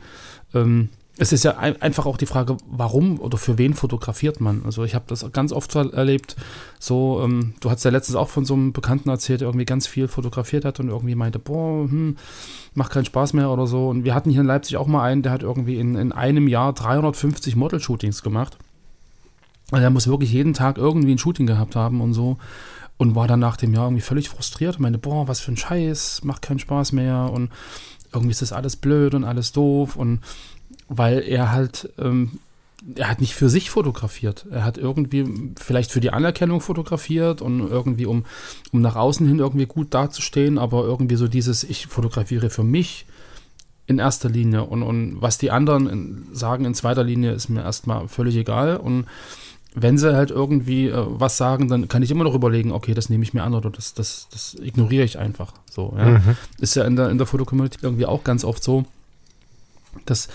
ähm, 0.54 0.88
es 1.16 1.32
ist 1.32 1.44
ja 1.44 1.56
ein, 1.58 1.80
einfach 1.80 2.06
auch 2.06 2.16
die 2.16 2.26
Frage, 2.26 2.56
warum 2.66 3.20
oder 3.20 3.38
für 3.38 3.56
wen 3.56 3.74
fotografiert 3.74 4.40
man? 4.40 4.62
Also 4.64 4.82
ich 4.82 4.96
habe 4.96 5.04
das 5.06 5.30
ganz 5.32 5.52
oft 5.52 5.74
erlebt, 5.76 6.34
so, 6.80 7.20
ähm, 7.22 7.54
du 7.60 7.70
hast 7.70 7.84
ja 7.84 7.92
letztens 7.92 8.16
auch 8.16 8.28
von 8.28 8.44
so 8.44 8.54
einem 8.54 8.72
Bekannten 8.72 9.08
erzählt, 9.08 9.40
der 9.40 9.48
irgendwie 9.48 9.64
ganz 9.64 9.86
viel 9.86 10.08
fotografiert 10.08 10.64
hat 10.64 10.80
und 10.80 10.88
irgendwie 10.88 11.14
meinte, 11.14 11.38
boah, 11.38 11.88
hm, 11.88 12.16
macht 12.74 12.90
keinen 12.90 13.04
Spaß 13.04 13.32
mehr 13.32 13.50
oder 13.50 13.68
so. 13.68 13.88
Und 13.88 14.04
wir 14.04 14.14
hatten 14.14 14.30
hier 14.30 14.40
in 14.40 14.46
Leipzig 14.46 14.76
auch 14.76 14.88
mal 14.88 15.04
einen, 15.04 15.22
der 15.22 15.30
hat 15.30 15.42
irgendwie 15.42 15.78
in, 15.78 15.94
in 15.94 16.10
einem 16.10 16.48
Jahr 16.48 16.72
350 16.72 17.54
Model-Shootings 17.54 18.22
gemacht. 18.22 18.58
Also 19.70 19.84
er 19.84 19.90
muss 19.90 20.08
wirklich 20.08 20.32
jeden 20.32 20.52
Tag 20.52 20.78
irgendwie 20.78 21.12
ein 21.12 21.18
Shooting 21.18 21.46
gehabt 21.46 21.76
haben 21.76 22.00
und 22.00 22.12
so. 22.12 22.38
Und 22.96 23.14
war 23.14 23.28
dann 23.28 23.40
nach 23.40 23.56
dem 23.56 23.72
Jahr 23.72 23.86
irgendwie 23.86 24.02
völlig 24.02 24.28
frustriert 24.28 24.76
und 24.76 24.82
meinte, 24.82 24.98
boah, 24.98 25.28
was 25.28 25.40
für 25.40 25.52
ein 25.52 25.56
Scheiß, 25.56 26.22
macht 26.24 26.42
keinen 26.42 26.60
Spaß 26.60 26.92
mehr 26.92 27.30
und 27.32 27.50
irgendwie 28.12 28.30
ist 28.30 28.42
das 28.42 28.52
alles 28.52 28.76
blöd 28.76 29.14
und 29.14 29.24
alles 29.24 29.50
doof 29.50 29.96
und 29.96 30.20
weil 30.88 31.20
er 31.20 31.52
halt, 31.52 31.90
ähm, 31.98 32.38
er 32.96 33.08
hat 33.08 33.20
nicht 33.20 33.34
für 33.34 33.48
sich 33.48 33.70
fotografiert. 33.70 34.46
Er 34.50 34.64
hat 34.64 34.76
irgendwie 34.76 35.54
vielleicht 35.58 35.90
für 35.90 36.00
die 36.00 36.10
Anerkennung 36.10 36.60
fotografiert 36.60 37.40
und 37.40 37.60
irgendwie, 37.60 38.06
um, 38.06 38.24
um 38.72 38.80
nach 38.80 38.96
außen 38.96 39.26
hin 39.26 39.38
irgendwie 39.38 39.66
gut 39.66 39.94
dazustehen, 39.94 40.58
aber 40.58 40.84
irgendwie 40.84 41.16
so 41.16 41.28
dieses, 41.28 41.64
ich 41.64 41.86
fotografiere 41.86 42.50
für 42.50 42.64
mich 42.64 43.06
in 43.86 43.98
erster 43.98 44.28
Linie 44.28 44.64
und, 44.64 44.82
und 44.82 45.20
was 45.20 45.38
die 45.38 45.50
anderen 45.50 46.26
sagen 46.32 46.64
in 46.64 46.74
zweiter 46.74 47.04
Linie 47.04 47.32
ist 47.32 47.50
mir 47.50 47.62
erstmal 47.62 48.08
völlig 48.08 48.34
egal 48.36 48.78
und 48.78 49.06
wenn 49.74 49.98
sie 49.98 50.14
halt 50.14 50.30
irgendwie 50.30 50.88
äh, 50.88 51.04
was 51.06 51.36
sagen, 51.36 51.68
dann 51.68 51.88
kann 51.88 52.02
ich 52.02 52.10
immer 52.10 52.24
noch 52.24 52.34
überlegen, 52.34 52.72
okay, 52.72 52.94
das 52.94 53.10
nehme 53.10 53.24
ich 53.24 53.34
mir 53.34 53.42
an 53.42 53.54
oder 53.54 53.70
das, 53.70 53.92
das, 53.92 54.28
das 54.30 54.54
ignoriere 54.54 55.04
ich 55.04 55.18
einfach. 55.18 55.52
So, 55.68 55.94
ja. 55.98 56.10
Mhm. 56.10 56.36
Ist 56.60 56.76
ja 56.76 56.84
in 56.84 56.94
der, 56.94 57.10
in 57.10 57.18
der 57.18 57.26
Fotocommunity 57.26 57.78
irgendwie 57.82 58.06
auch 58.06 58.22
ganz 58.22 58.44
oft 58.44 58.62
so, 58.62 58.84
dass 60.06 60.28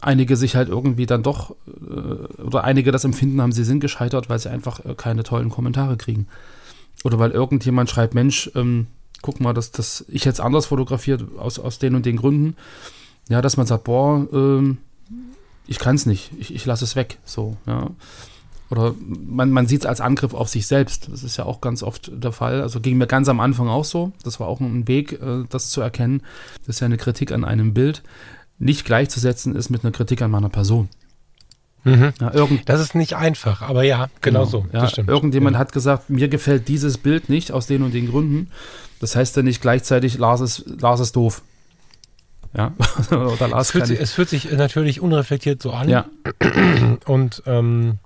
einige 0.00 0.36
sich 0.36 0.56
halt 0.56 0.68
irgendwie 0.68 1.06
dann 1.06 1.22
doch 1.22 1.50
äh, 1.66 2.42
oder 2.42 2.64
einige 2.64 2.92
das 2.92 3.04
Empfinden 3.04 3.40
haben, 3.40 3.52
sie 3.52 3.64
sind 3.64 3.80
gescheitert, 3.80 4.28
weil 4.28 4.38
sie 4.38 4.50
einfach 4.50 4.84
äh, 4.84 4.94
keine 4.94 5.22
tollen 5.22 5.50
Kommentare 5.50 5.96
kriegen. 5.96 6.26
Oder 7.04 7.18
weil 7.18 7.30
irgendjemand 7.30 7.90
schreibt, 7.90 8.14
Mensch, 8.14 8.50
ähm, 8.54 8.86
guck 9.22 9.40
mal, 9.40 9.54
dass 9.54 9.72
das 9.72 10.04
ich 10.08 10.24
jetzt 10.24 10.40
anders 10.40 10.66
fotografiert 10.66 11.24
aus, 11.38 11.58
aus 11.58 11.78
den 11.78 11.94
und 11.94 12.06
den 12.06 12.16
Gründen. 12.16 12.56
Ja, 13.28 13.40
dass 13.42 13.56
man 13.56 13.66
sagt, 13.66 13.84
boah, 13.84 14.26
ähm, 14.32 14.78
ich 15.66 15.78
kann 15.78 15.94
es 15.94 16.06
nicht, 16.06 16.32
ich, 16.38 16.54
ich 16.54 16.66
lasse 16.66 16.84
es 16.84 16.96
weg. 16.96 17.18
So, 17.24 17.56
ja. 17.66 17.90
Oder 18.70 18.94
man, 18.98 19.50
man 19.50 19.66
sieht 19.66 19.80
es 19.80 19.86
als 19.86 20.00
Angriff 20.00 20.32
auf 20.32 20.48
sich 20.48 20.66
selbst. 20.68 21.08
Das 21.10 21.24
ist 21.24 21.36
ja 21.36 21.44
auch 21.44 21.60
ganz 21.60 21.82
oft 21.82 22.10
der 22.12 22.30
Fall. 22.30 22.62
Also 22.62 22.80
ging 22.80 22.98
mir 22.98 23.08
ganz 23.08 23.28
am 23.28 23.40
Anfang 23.40 23.68
auch 23.68 23.84
so. 23.84 24.12
Das 24.22 24.38
war 24.38 24.46
auch 24.46 24.60
ein 24.60 24.86
Weg, 24.86 25.20
äh, 25.20 25.44
das 25.48 25.70
zu 25.70 25.80
erkennen. 25.80 26.22
Das 26.60 26.76
ist 26.76 26.80
ja 26.80 26.86
eine 26.86 26.96
Kritik 26.96 27.32
an 27.32 27.44
einem 27.44 27.74
Bild 27.74 28.02
nicht 28.60 28.84
gleichzusetzen 28.84 29.56
ist 29.56 29.70
mit 29.70 29.82
einer 29.84 29.92
Kritik 29.92 30.22
an 30.22 30.30
meiner 30.30 30.48
Person. 30.48 30.88
Mhm. 31.82 32.12
Ja, 32.20 32.30
das 32.66 32.80
ist 32.80 32.94
nicht 32.94 33.16
einfach, 33.16 33.62
aber 33.62 33.82
ja, 33.82 34.08
genau, 34.20 34.44
genau 34.44 34.44
so. 34.44 34.66
Ja, 34.72 34.88
irgendjemand 35.06 35.54
ja. 35.54 35.60
hat 35.60 35.72
gesagt, 35.72 36.10
mir 36.10 36.28
gefällt 36.28 36.68
dieses 36.68 36.98
Bild 36.98 37.28
nicht 37.28 37.52
aus 37.52 37.66
den 37.66 37.82
und 37.82 37.94
den 37.94 38.08
Gründen. 38.08 38.50
Das 39.00 39.16
heißt 39.16 39.36
ja 39.36 39.42
nicht 39.42 39.62
gleichzeitig, 39.62 40.18
Lars 40.18 40.42
ist, 40.42 40.64
Lars 40.80 41.00
ist 41.00 41.16
doof. 41.16 41.42
Ja? 42.54 42.74
Oder 43.10 43.48
Lars 43.48 43.68
es, 43.68 43.70
fühlt 43.72 43.86
sich, 43.86 43.98
es 43.98 44.12
fühlt 44.12 44.28
sich 44.28 44.52
natürlich 44.52 45.00
unreflektiert 45.00 45.62
so 45.62 45.72
an. 45.72 45.88
Ja. 45.88 46.06
Und 47.06 47.42
ähm, 47.46 47.98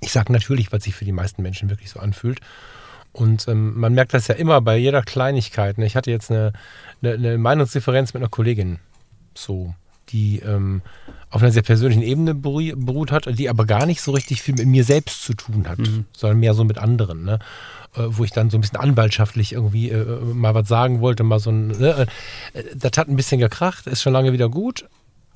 ich 0.00 0.12
sage 0.12 0.32
natürlich, 0.32 0.70
was 0.70 0.84
sich 0.84 0.94
für 0.94 1.06
die 1.06 1.12
meisten 1.12 1.42
Menschen 1.42 1.70
wirklich 1.70 1.90
so 1.90 1.98
anfühlt. 1.98 2.40
Und 3.12 3.46
ähm, 3.48 3.78
man 3.78 3.94
merkt 3.94 4.14
das 4.14 4.26
ja 4.28 4.34
immer 4.34 4.60
bei 4.60 4.76
jeder 4.76 5.02
Kleinigkeit. 5.02 5.78
Ne? 5.78 5.86
Ich 5.86 5.96
hatte 5.96 6.10
jetzt 6.10 6.30
eine, 6.30 6.52
eine, 7.02 7.12
eine, 7.14 7.38
Meinungsdifferenz 7.38 8.14
mit 8.14 8.22
einer 8.22 8.30
Kollegin, 8.30 8.78
so, 9.38 9.74
die 10.08 10.40
ähm, 10.40 10.82
auf 11.30 11.42
einer 11.42 11.52
sehr 11.52 11.62
persönlichen 11.62 12.02
Ebene 12.02 12.34
beruht 12.34 13.12
hat, 13.12 13.26
die 13.38 13.48
aber 13.48 13.64
gar 13.64 13.86
nicht 13.86 14.02
so 14.02 14.12
richtig 14.12 14.42
viel 14.42 14.54
mit 14.54 14.66
mir 14.66 14.84
selbst 14.84 15.22
zu 15.22 15.34
tun 15.34 15.68
hat, 15.68 15.78
mhm. 15.78 16.04
sondern 16.12 16.40
mehr 16.40 16.54
so 16.54 16.64
mit 16.64 16.78
anderen. 16.78 17.24
Ne? 17.24 17.38
Äh, 17.94 18.04
wo 18.08 18.24
ich 18.24 18.30
dann 18.30 18.48
so 18.48 18.56
ein 18.56 18.62
bisschen 18.62 18.78
anwaltschaftlich 18.78 19.52
irgendwie 19.52 19.90
äh, 19.90 20.20
mal 20.20 20.54
was 20.54 20.66
sagen 20.66 21.00
wollte, 21.00 21.24
mal 21.24 21.38
so 21.38 21.50
ein, 21.50 21.68
ne? 21.68 22.06
Äh, 22.54 22.62
das 22.74 22.92
hat 22.96 23.08
ein 23.08 23.16
bisschen 23.16 23.38
gekracht, 23.38 23.86
ist 23.86 24.02
schon 24.02 24.14
lange 24.14 24.32
wieder 24.32 24.48
gut, 24.48 24.86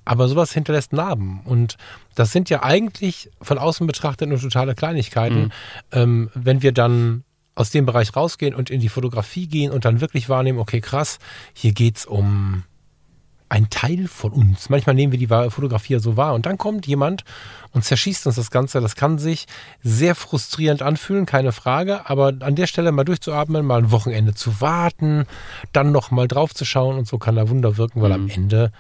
aber 0.07 0.27
sowas 0.27 0.53
hinterlässt 0.53 0.95
Narben. 0.95 1.41
Und 1.45 1.77
das 2.15 2.33
sind 2.33 2.49
ja 2.49 2.63
eigentlich 2.63 3.31
von 3.43 3.59
außen 3.59 3.87
betrachtet 3.87 4.31
nur 4.31 4.41
totale 4.41 4.75
Kleinigkeiten. 4.75 5.43
Mhm. 5.43 5.53
Ähm, 5.93 6.31
wenn 6.35 6.63
wir 6.63 6.73
dann 6.73 7.25
aus 7.55 7.71
dem 7.71 7.85
Bereich 7.85 8.15
rausgehen 8.17 8.55
und 8.55 8.71
in 8.71 8.81
die 8.81 8.89
Fotografie 8.89 9.47
gehen 9.47 9.71
und 9.71 9.85
dann 9.85 10.01
wirklich 10.01 10.29
wahrnehmen, 10.29 10.59
okay, 10.59 10.81
krass, 10.81 11.19
hier 11.55 11.73
geht 11.73 11.97
es 11.97 12.07
um 12.07 12.65
ein 13.49 13.71
Teil 13.71 14.09
von 14.09 14.33
uns. 14.33 14.69
Manchmal 14.71 14.95
nehmen 14.95 15.13
wir 15.13 15.19
die 15.19 15.27
Fotografie 15.27 15.95
ja 15.95 15.99
so 16.01 16.17
wahr 16.17 16.35
und 16.35 16.47
dann 16.47 16.59
kommt 16.59 16.87
jemand 16.87 17.25
und 17.73 17.85
zerschießt 17.85 18.27
uns 18.27 18.37
das 18.37 18.51
Ganze. 18.51 18.81
Das 18.81 18.97
kann 18.97 19.19
sich 19.19 19.47
sehr 19.83 20.15
frustrierend 20.15 20.83
anfühlen, 20.83 21.27
keine 21.27 21.53
Frage, 21.53 22.09
aber 22.11 22.33
an 22.41 22.57
der 22.57 22.67
Stelle 22.67 22.91
mal 22.91 23.05
durchzuatmen, 23.05 23.65
mal 23.65 23.79
ein 23.79 23.91
Wochenende 23.93 24.35
zu 24.35 24.61
warten, 24.61 25.27
dann 25.73 25.93
noch 25.93 26.11
mal 26.11 26.27
drauf 26.27 26.55
zu 26.55 26.65
schauen 26.65 26.99
und 26.99 27.07
so 27.07 27.19
kann 27.19 27.37
da 27.37 27.49
Wunder 27.49 27.77
wirken, 27.77 28.03
weil 28.03 28.11
mhm. 28.11 28.25
am 28.25 28.29
Ende 28.31 28.73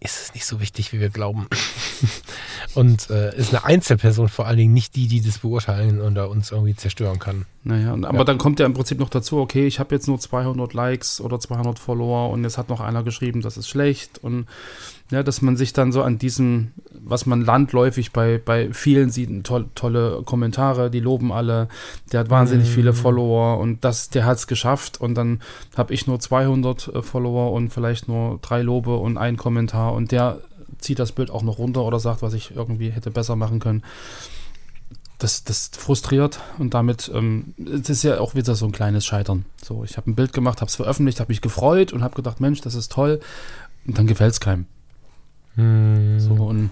ist 0.00 0.22
es 0.22 0.34
nicht 0.34 0.46
so 0.46 0.60
wichtig, 0.60 0.92
wie 0.92 1.00
wir 1.00 1.08
glauben. 1.08 1.48
und 2.74 3.10
äh, 3.10 3.36
ist 3.36 3.52
eine 3.52 3.64
Einzelperson 3.64 4.28
vor 4.28 4.46
allen 4.46 4.56
Dingen 4.56 4.72
nicht 4.72 4.94
die, 4.94 5.08
die 5.08 5.20
das 5.20 5.38
beurteilen 5.38 6.00
oder 6.00 6.30
uns 6.30 6.52
irgendwie 6.52 6.76
zerstören 6.76 7.18
kann. 7.18 7.46
Naja, 7.64 7.92
und, 7.92 8.04
aber 8.04 8.18
ja. 8.18 8.24
dann 8.24 8.38
kommt 8.38 8.60
ja 8.60 8.66
im 8.66 8.74
Prinzip 8.74 9.00
noch 9.00 9.10
dazu, 9.10 9.38
okay, 9.38 9.66
ich 9.66 9.80
habe 9.80 9.94
jetzt 9.94 10.06
nur 10.06 10.20
200 10.20 10.72
Likes 10.72 11.20
oder 11.20 11.40
200 11.40 11.78
Follower 11.78 12.30
und 12.30 12.44
jetzt 12.44 12.58
hat 12.58 12.68
noch 12.68 12.80
einer 12.80 13.02
geschrieben, 13.02 13.40
das 13.40 13.56
ist 13.56 13.68
schlecht 13.68 14.18
und 14.18 14.46
ja, 15.10 15.22
dass 15.22 15.40
man 15.40 15.56
sich 15.56 15.72
dann 15.72 15.90
so 15.90 16.02
an 16.02 16.18
diesem, 16.18 16.72
was 16.92 17.24
man 17.24 17.40
landläufig 17.40 18.12
bei, 18.12 18.40
bei 18.42 18.72
vielen 18.72 19.10
sieht, 19.10 19.44
toll, 19.44 19.66
tolle 19.74 20.22
Kommentare, 20.24 20.90
die 20.90 21.00
loben 21.00 21.32
alle, 21.32 21.68
der 22.12 22.20
hat 22.20 22.30
wahnsinnig 22.30 22.68
mhm. 22.68 22.72
viele 22.72 22.92
Follower 22.92 23.58
und 23.58 23.84
das, 23.84 24.10
der 24.10 24.26
hat 24.26 24.36
es 24.36 24.46
geschafft 24.46 25.00
und 25.00 25.14
dann 25.14 25.40
habe 25.76 25.94
ich 25.94 26.06
nur 26.06 26.20
200 26.20 26.88
äh, 26.88 27.02
Follower 27.02 27.52
und 27.52 27.70
vielleicht 27.70 28.08
nur 28.08 28.38
drei 28.42 28.60
Lobe 28.60 28.96
und 28.96 29.16
ein 29.16 29.38
Kommentar 29.38 29.94
und 29.94 30.12
der 30.12 30.40
zieht 30.78 30.98
das 30.98 31.12
Bild 31.12 31.30
auch 31.30 31.42
noch 31.42 31.58
runter 31.58 31.84
oder 31.84 31.98
sagt, 32.00 32.20
was 32.20 32.34
ich 32.34 32.54
irgendwie 32.54 32.90
hätte 32.90 33.10
besser 33.10 33.34
machen 33.34 33.60
können. 33.60 33.82
Das, 35.18 35.42
das 35.42 35.70
frustriert 35.76 36.38
und 36.58 36.74
damit, 36.74 37.10
ähm, 37.12 37.54
es 37.58 37.88
ist 37.88 38.04
ja 38.04 38.20
auch 38.20 38.34
wieder 38.34 38.54
so 38.54 38.66
ein 38.66 38.72
kleines 38.72 39.04
Scheitern. 39.04 39.46
So, 39.60 39.82
ich 39.82 39.96
habe 39.96 40.10
ein 40.10 40.14
Bild 40.14 40.32
gemacht, 40.32 40.60
habe 40.60 40.68
es 40.68 40.76
veröffentlicht, 40.76 41.18
habe 41.18 41.32
mich 41.32 41.40
gefreut 41.40 41.92
und 41.92 42.04
habe 42.04 42.14
gedacht, 42.14 42.40
Mensch, 42.40 42.60
das 42.60 42.74
ist 42.74 42.92
toll. 42.92 43.18
Und 43.84 43.98
dann 43.98 44.06
gefällt 44.06 44.34
es 44.34 44.40
keinem. 44.40 44.66
Hm. 45.58 46.20
So, 46.20 46.34
und 46.34 46.70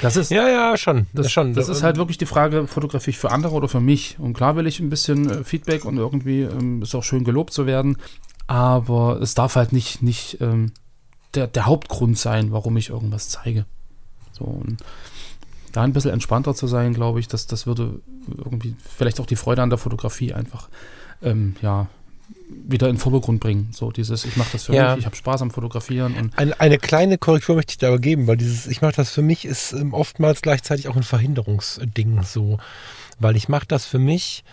das 0.00 0.16
ist, 0.16 0.30
ja, 0.30 0.48
ja, 0.48 0.76
schon. 0.76 1.08
Das, 1.12 1.30
schon. 1.30 1.54
das 1.54 1.68
ist 1.68 1.82
halt 1.82 1.96
wirklich 1.96 2.18
die 2.18 2.26
Frage, 2.26 2.68
fotografiere 2.68 3.10
ich 3.10 3.18
für 3.18 3.32
andere 3.32 3.54
oder 3.54 3.68
für 3.68 3.80
mich? 3.80 4.16
Und 4.20 4.34
klar 4.34 4.54
will 4.54 4.66
ich 4.66 4.78
ein 4.78 4.90
bisschen 4.90 5.28
äh, 5.28 5.44
Feedback 5.44 5.84
und 5.84 5.96
irgendwie 5.96 6.42
ähm, 6.42 6.82
ist 6.82 6.94
auch 6.94 7.02
schön 7.02 7.24
gelobt 7.24 7.52
zu 7.52 7.66
werden, 7.66 7.98
aber 8.46 9.20
es 9.20 9.34
darf 9.34 9.56
halt 9.56 9.72
nicht, 9.72 10.02
nicht 10.02 10.40
ähm, 10.40 10.72
der, 11.34 11.48
der 11.48 11.66
Hauptgrund 11.66 12.16
sein, 12.16 12.52
warum 12.52 12.76
ich 12.76 12.90
irgendwas 12.90 13.28
zeige. 13.28 13.66
So, 14.30 14.44
und 14.44 14.78
da 15.72 15.82
ein 15.82 15.92
bisschen 15.92 16.12
entspannter 16.12 16.54
zu 16.54 16.68
sein, 16.68 16.94
glaube 16.94 17.18
ich, 17.18 17.26
das, 17.26 17.48
das 17.48 17.66
würde 17.66 18.00
irgendwie 18.28 18.76
vielleicht 18.88 19.18
auch 19.20 19.26
die 19.26 19.36
Freude 19.36 19.62
an 19.62 19.70
der 19.70 19.78
Fotografie 19.78 20.32
einfach 20.32 20.68
ähm, 21.22 21.56
ja, 21.60 21.88
wieder 22.48 22.88
in 22.88 22.96
den 22.96 23.00
Vordergrund 23.00 23.40
bringen. 23.40 23.68
So 23.72 23.90
dieses, 23.90 24.24
ich 24.24 24.36
mache 24.36 24.50
das 24.52 24.64
für 24.64 24.74
ja. 24.74 24.90
mich, 24.90 25.00
ich 25.00 25.06
habe 25.06 25.16
Spaß 25.16 25.42
am 25.42 25.50
Fotografieren. 25.50 26.14
Und 26.16 26.38
eine, 26.38 26.58
eine, 26.60 26.78
kleine 26.78 27.18
Korrektur 27.18 27.56
möchte 27.56 27.72
ich 27.72 27.78
dir 27.78 27.88
aber 27.88 27.98
geben, 27.98 28.26
weil 28.26 28.36
dieses, 28.36 28.66
ich 28.66 28.82
mache 28.82 28.94
das 28.94 29.10
für 29.10 29.22
mich, 29.22 29.44
ist 29.44 29.72
ähm, 29.72 29.94
oftmals 29.94 30.42
gleichzeitig 30.42 30.88
auch 30.88 30.96
ein 30.96 31.02
Verhinderungsding 31.02 32.22
so. 32.22 32.58
Weil 33.18 33.36
ich 33.36 33.48
mache 33.48 33.66
das 33.66 33.86
für 33.86 33.98
mich 33.98 34.44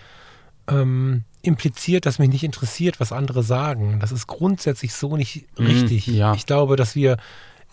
ähm, 0.67 1.23
impliziert, 1.41 2.05
dass 2.05 2.19
mich 2.19 2.29
nicht 2.29 2.43
interessiert, 2.43 2.99
was 2.99 3.11
andere 3.11 3.43
sagen. 3.43 3.99
Das 3.99 4.11
ist 4.11 4.27
grundsätzlich 4.27 4.93
so 4.93 5.15
nicht 5.17 5.45
mhm, 5.57 5.65
richtig. 5.65 6.07
ja. 6.07 6.33
Ich 6.33 6.45
glaube, 6.45 6.75
dass 6.75 6.95
wir 6.95 7.17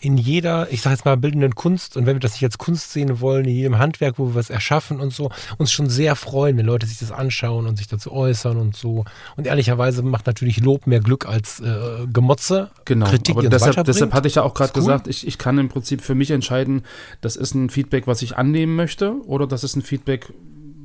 in 0.03 0.17
jeder, 0.17 0.69
ich 0.69 0.81
sage 0.81 0.95
jetzt 0.95 1.05
mal, 1.05 1.15
bildenden 1.15 1.55
Kunst 1.55 1.95
und 1.95 2.05
wenn 2.05 2.17
wir 2.17 2.19
das 2.19 2.33
nicht 2.33 2.43
als 2.43 2.57
Kunst 2.57 2.91
sehen 2.91 3.21
wollen, 3.21 3.45
in 3.45 3.55
jedem 3.55 3.79
Handwerk, 3.79 4.19
wo 4.19 4.27
wir 4.27 4.35
was 4.35 4.49
erschaffen 4.49 4.99
und 4.99 5.13
so, 5.13 5.31
uns 5.57 5.71
schon 5.71 5.89
sehr 5.89 6.17
freuen, 6.17 6.57
wenn 6.57 6.65
Leute 6.65 6.85
sich 6.85 6.99
das 6.99 7.13
anschauen 7.13 7.67
und 7.67 7.77
sich 7.77 7.87
dazu 7.87 8.11
äußern 8.11 8.57
und 8.57 8.75
so. 8.75 9.05
Und 9.37 9.47
ehrlicherweise 9.47 10.03
macht 10.03 10.27
natürlich 10.27 10.59
Lob 10.59 10.87
mehr 10.87 10.99
Glück 10.99 11.25
als 11.25 11.61
äh, 11.61 12.05
Gemotze. 12.11 12.69
Genau, 12.83 13.05
Kritik, 13.05 13.37
aber 13.37 13.47
deshalb, 13.47 13.85
deshalb 13.85 14.13
hatte 14.13 14.27
ich 14.27 14.35
ja 14.35 14.43
auch 14.43 14.53
gerade 14.53 14.73
cool. 14.75 14.81
gesagt, 14.81 15.07
ich, 15.07 15.25
ich 15.25 15.37
kann 15.37 15.57
im 15.57 15.69
Prinzip 15.69 16.01
für 16.01 16.15
mich 16.15 16.31
entscheiden, 16.31 16.83
das 17.21 17.37
ist 17.37 17.53
ein 17.55 17.69
Feedback, 17.69 18.05
was 18.05 18.21
ich 18.21 18.37
annehmen 18.37 18.75
möchte 18.75 19.15
oder 19.25 19.47
das 19.47 19.63
ist 19.63 19.77
ein 19.77 19.83
Feedback, 19.83 20.33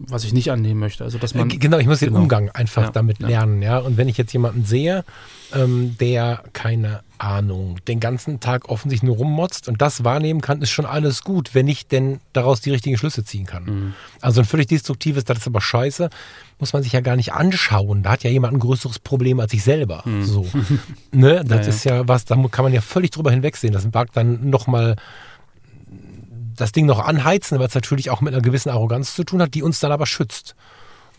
was 0.07 0.25
ich 0.25 0.33
nicht 0.33 0.51
annehmen 0.51 0.81
möchte. 0.81 1.05
Also 1.05 1.19
dass 1.19 1.35
man 1.35 1.51
äh, 1.51 1.57
genau, 1.57 1.79
ich 1.79 1.87
muss 1.87 2.01
den 2.01 2.11
genau. 2.11 2.21
Umgang 2.21 2.51
einfach 2.51 2.85
ja, 2.85 2.91
damit 2.91 3.19
lernen, 3.19 3.63
ja. 3.63 3.79
Und 3.79 3.97
wenn 3.97 4.09
ich 4.09 4.17
jetzt 4.17 4.33
jemanden 4.33 4.65
sehe, 4.65 5.05
ähm, 5.55 5.97
der 5.99 6.43
keine 6.53 7.03
Ahnung 7.19 7.79
den 7.89 7.99
ganzen 7.99 8.39
Tag 8.39 8.69
offensichtlich 8.69 9.07
nur 9.07 9.17
rummotzt 9.17 9.69
und 9.69 9.83
das 9.83 10.05
wahrnehmen 10.05 10.41
kann, 10.41 10.63
ist 10.63 10.71
schon 10.71 10.87
alles 10.87 11.25
gut, 11.25 11.55
wenn 11.55 11.67
ich 11.67 11.87
denn 11.89 12.21
daraus 12.33 12.61
die 12.61 12.71
richtigen 12.71 12.97
Schlüsse 12.97 13.25
ziehen 13.25 13.47
kann. 13.47 13.65
Mhm. 13.65 13.95
Also 14.21 14.43
ein 14.43 14.47
völlig 14.47 14.69
destruktives, 14.69 15.25
das 15.25 15.39
ist 15.39 15.47
aber 15.47 15.61
scheiße, 15.61 16.11
muss 16.59 16.73
man 16.73 16.83
sich 16.83 16.93
ja 16.93 17.01
gar 17.01 17.17
nicht 17.17 17.33
anschauen. 17.33 18.03
Da 18.03 18.13
hat 18.13 18.25
ja 18.25 18.31
jemand 18.31 18.55
ein 18.55 18.61
größeres 18.61 19.01
Problem 19.01 19.41
als 19.41 19.53
ich 19.53 19.65
selber. 19.65 20.03
Mhm. 20.05 20.25
So, 20.25 20.47
ne, 21.13 21.45
das 21.45 21.67
ja, 21.67 21.73
ist 21.73 21.85
ja 21.85 22.09
was, 22.09 22.25
da 22.25 22.37
kann 22.51 22.65
man 22.65 22.73
ja 22.73 22.81
völlig 22.81 23.11
drüber 23.11 23.31
hinwegsehen. 23.31 23.73
Das 23.73 23.89
mag 23.93 24.13
dann 24.13 24.49
nochmal 24.49 24.97
das 26.59 26.73
Ding 26.73 26.87
noch 26.87 27.01
anheizen, 27.01 27.59
weil 27.59 27.67
es 27.67 27.75
natürlich 27.75 28.11
auch 28.11 28.21
mit 28.21 28.35
einer 28.35 28.43
gewissen 28.43 28.71
Arroganz 28.71 29.15
zu 29.15 29.25
tun 29.25 29.41
hat, 29.41 29.55
die 29.55 29.63
uns 29.63 29.81
dann 29.81 29.93
aber 29.93 30.07
schützt. 30.07 30.55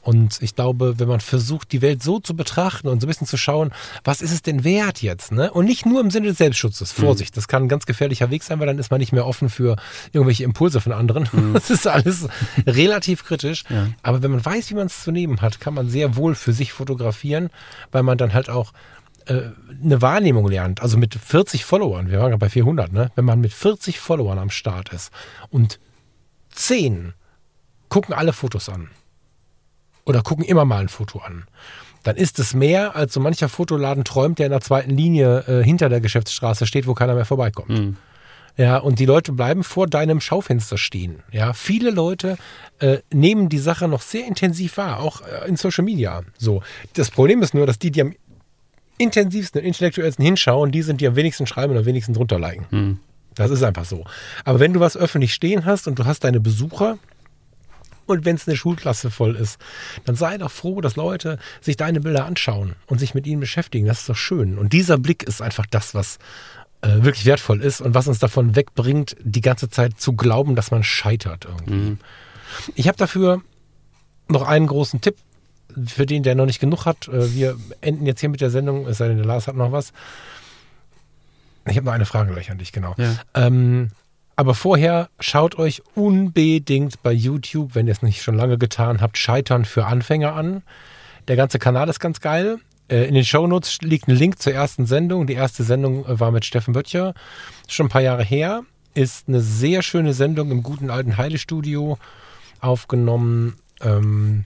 Und 0.02 0.42
ich 0.42 0.56
glaube, 0.56 0.98
wenn 0.98 1.08
man 1.08 1.20
versucht, 1.20 1.72
die 1.72 1.82
Welt 1.82 2.02
so 2.02 2.20
zu 2.20 2.36
betrachten 2.36 2.88
und 2.88 3.02
so 3.02 3.06
ein 3.06 3.10
bisschen 3.10 3.28
zu 3.28 3.38
schauen, 3.38 3.72
was 4.04 4.22
ist 4.22 4.32
es 4.32 4.42
denn 4.42 4.64
wert 4.64 5.02
jetzt? 5.02 5.32
Ne? 5.32 5.52
Und 5.52 5.66
nicht 5.66 5.86
nur 5.86 6.00
im 6.00 6.10
Sinne 6.10 6.28
des 6.28 6.38
Selbstschutzes. 6.38 6.98
Mhm. 6.98 7.04
Vorsicht, 7.04 7.36
das 7.38 7.48
kann 7.48 7.64
ein 7.64 7.70
ganz 7.70 7.86
gefährlicher 7.86 8.30
Weg 8.30 8.44
sein, 8.44 8.60
weil 8.60 8.68
dann 8.68 8.80
ist 8.80 8.92
man 8.92 9.00
nicht 9.00 9.12
mehr 9.12 9.28
offen 9.28 9.50
für 9.50 9.76
irgendwelche 10.14 10.44
Impulse 10.44 10.82
von 10.82 10.94
anderen. 10.94 11.28
Mhm. 11.32 11.54
Das 11.60 11.70
ist 11.70 11.88
alles 11.88 12.28
relativ 12.66 13.26
kritisch. 13.26 13.66
Ja. 13.70 13.88
Aber 14.02 14.24
wenn 14.24 14.32
man 14.32 14.44
weiß, 14.44 14.70
wie 14.70 14.76
man 14.76 14.88
es 14.88 15.04
zu 15.04 15.12
nehmen 15.12 15.42
hat, 15.42 15.60
kann 15.60 15.74
man 15.74 15.90
sehr 15.90 16.16
wohl 16.16 16.36
für 16.36 16.54
sich 16.54 16.72
fotografieren, 16.72 17.50
weil 17.92 18.04
man 18.04 18.18
dann 18.18 18.34
halt 18.34 18.50
auch 18.50 18.72
äh, 19.30 19.52
eine 19.84 20.02
Wahrnehmung 20.02 20.48
lernt. 20.48 20.82
Also 20.82 20.98
mit 20.98 21.16
40 21.16 21.64
Followern, 21.64 22.10
wir 22.10 22.20
waren 22.20 22.32
ja 22.32 22.38
bei 22.38 22.50
400, 22.50 22.92
ne? 22.92 23.12
wenn 23.16 23.26
man 23.26 23.40
mit 23.40 23.54
40 23.54 24.00
Followern 24.00 24.40
am 24.40 24.50
Start 24.50 24.92
ist 24.92 25.12
und 25.50 25.80
10 26.52 27.14
gucken 27.88 28.14
alle 28.14 28.34
Fotos 28.34 28.70
an 28.70 28.90
oder 30.04 30.22
gucken 30.22 30.44
immer 30.44 30.66
mal 30.66 30.82
ein 30.82 30.90
Foto 30.90 31.20
an, 31.20 31.46
dann 32.04 32.16
ist 32.16 32.40
es 32.40 32.54
mehr, 32.54 32.96
als 32.96 33.14
so 33.14 33.20
mancher 33.20 33.50
Fotoladen 33.50 34.04
träumt, 34.04 34.40
der 34.40 34.48
in 34.48 34.52
der 34.52 34.62
zweiten 34.62 34.92
Linie 34.92 35.44
äh, 35.48 35.64
hinter 35.64 35.90
der 35.90 36.02
Geschäftsstraße 36.02 36.66
steht, 36.66 36.88
wo 36.88 36.94
keiner 36.94 37.14
mehr 37.14 37.26
vorbeikommt. 37.26 37.70
Mhm. 37.70 37.98
Ja, 38.58 38.78
und 38.78 39.00
die 39.00 39.06
Leute 39.06 39.32
bleiben 39.32 39.64
vor 39.64 39.88
deinem 39.88 40.20
Schaufenster 40.20 40.78
stehen. 40.78 41.24
Ja, 41.32 41.54
viele 41.54 41.92
Leute 41.92 42.38
äh, 42.80 42.98
nehmen 43.14 43.48
die 43.48 43.60
Sache 43.60 43.88
noch 43.88 44.02
sehr 44.02 44.26
intensiv 44.26 44.78
wahr, 44.78 45.00
auch 45.00 45.22
äh, 45.22 45.48
in 45.48 45.56
Social 45.56 45.84
Media. 45.86 46.24
So. 46.38 46.62
Das 46.94 47.10
Problem 47.12 47.42
ist 47.42 47.54
nur, 47.54 47.66
dass 47.66 47.80
die, 47.80 47.92
die 47.92 48.02
am 48.02 48.14
intensivsten 49.00 49.62
und 49.62 49.68
intellektuellsten 49.68 50.24
hinschauen, 50.24 50.72
die 50.72 50.84
sind, 50.84 51.02
die 51.02 51.08
am 51.08 51.16
wenigsten 51.16 51.47
schreiben 51.47 51.74
und 51.74 51.80
am 51.80 51.86
wenigsten 51.86 52.14
drunter 52.14 52.38
liken. 52.38 52.66
Mhm. 52.70 53.00
Das 53.34 53.50
ist 53.50 53.64
einfach 53.64 53.86
so. 53.86 54.04
Aber 54.43 54.60
wenn 54.60 54.74
du 54.74 54.80
was 54.80 54.97
öffentlich 54.97 55.34
stehen 55.34 55.66
hast 55.66 55.88
und 55.88 55.97
du 55.97 56.06
hast 56.06 56.24
deine 56.24 56.39
Besucher, 56.39 57.00
und 58.06 58.26
wenn 58.26 58.36
es 58.36 58.47
eine 58.47 58.58
Schulklasse 58.58 59.12
voll 59.12 59.36
ist, 59.36 59.60
dann 60.06 60.16
sei 60.16 60.39
doch 60.39 60.50
froh, 60.50 60.82
dass 60.82 60.95
Leute 60.95 61.38
sich 61.62 61.78
deine 61.78 62.02
Bilder 62.02 62.26
anschauen 62.26 62.76
und 62.88 63.00
sich 63.00 63.14
mit 63.14 63.28
ihnen 63.28 63.39
beschäftigen. 63.39 63.86
Das 63.86 64.00
ist 64.00 64.10
doch 64.10 64.16
schön. 64.16 64.58
Und 64.58 64.74
dieser 64.74 64.97
Blick 64.97 65.22
ist 65.22 65.43
einfach 65.43 65.68
das, 65.68 65.93
was 65.93 66.18
äh, 66.82 67.04
wirklich 67.04 67.26
wertvoll 67.26 67.62
ist 67.62 67.82
und 67.82 67.93
was 67.93 68.08
uns 68.08 68.18
davon 68.18 68.56
wegbringt, 68.56 69.16
die 69.22 69.41
ganze 69.41 69.70
Zeit 69.70 70.02
zu 70.02 70.14
glauben, 70.14 70.56
dass 70.56 70.72
man 70.72 70.84
scheitert 70.84 71.45
irgendwie. 71.45 71.91
Mhm. 71.91 72.00
Ich 72.74 72.88
habe 72.88 72.97
dafür 72.97 73.43
noch 74.28 74.41
einen 74.41 74.66
großen 74.66 75.02
Tipp 75.02 75.16
für 75.86 76.05
den, 76.05 76.24
der 76.24 76.36
noch 76.36 76.45
nicht 76.45 76.59
genug 76.59 76.86
hat. 76.86 77.07
Äh, 77.07 77.34
wir 77.34 77.57
enden 77.82 78.05
jetzt 78.05 78.20
hier 78.20 78.30
mit 78.30 78.41
der 78.41 78.49
Sendung, 78.49 78.88
es 78.88 78.97
sei 78.97 79.07
denn, 79.07 79.17
der 79.17 79.26
Lars 79.26 79.47
hat 79.47 79.55
noch 79.55 79.72
was. 79.72 79.93
Ich 81.67 81.78
habe 81.78 81.86
noch 81.86 81.93
eine 81.93 82.05
Frage 82.05 82.34
gleich 82.34 82.51
an 82.51 82.57
dich, 82.57 82.72
genau. 82.72 82.95
Ja. 82.97 83.15
Ähm, 83.36 83.89
aber 84.36 84.55
vorher 84.55 85.09
schaut 85.20 85.59
euch 85.59 85.82
unbedingt 85.95 87.03
bei 87.03 87.11
YouTube, 87.11 87.76
wenn 87.76 87.88
ihr 87.88 87.91
es 87.91 88.01
nicht 88.01 88.22
schon 88.22 88.36
lange 88.36 88.57
getan 88.57 89.01
habt, 89.01 89.17
Scheitern 89.17 89.65
für 89.65 89.86
Anfänger 89.86 90.34
an. 90.34 90.63
Der 91.28 91.36
ganze 91.36 91.59
Kanal 91.59 91.89
ist 91.89 91.99
ganz 91.99 92.22
geil. 92.22 92.59
Äh, 92.89 93.05
in 93.05 93.15
den 93.15 93.26
Shownotes 93.26 93.80
liegt 93.82 94.07
ein 94.07 94.15
Link 94.15 94.41
zur 94.41 94.53
ersten 94.53 94.86
Sendung. 94.86 95.28
Die 95.28 95.34
erste 95.34 95.63
Sendung 95.63 96.05
äh, 96.05 96.20
war 96.20 96.32
mit 96.32 96.45
Steffen 96.45 96.74
Böttcher. 96.74 97.13
Schon 97.67 97.88
ein 97.88 97.89
paar 97.89 98.01
Jahre 98.01 98.24
her. 98.24 98.63
Ist 98.93 99.28
eine 99.28 99.41
sehr 99.41 99.82
schöne 99.82 100.13
Sendung 100.13 100.51
im 100.51 100.63
guten 100.63 100.89
alten 100.89 101.17
Heile-Studio 101.17 101.97
aufgenommen. 102.61 103.57
Ähm, 103.82 104.45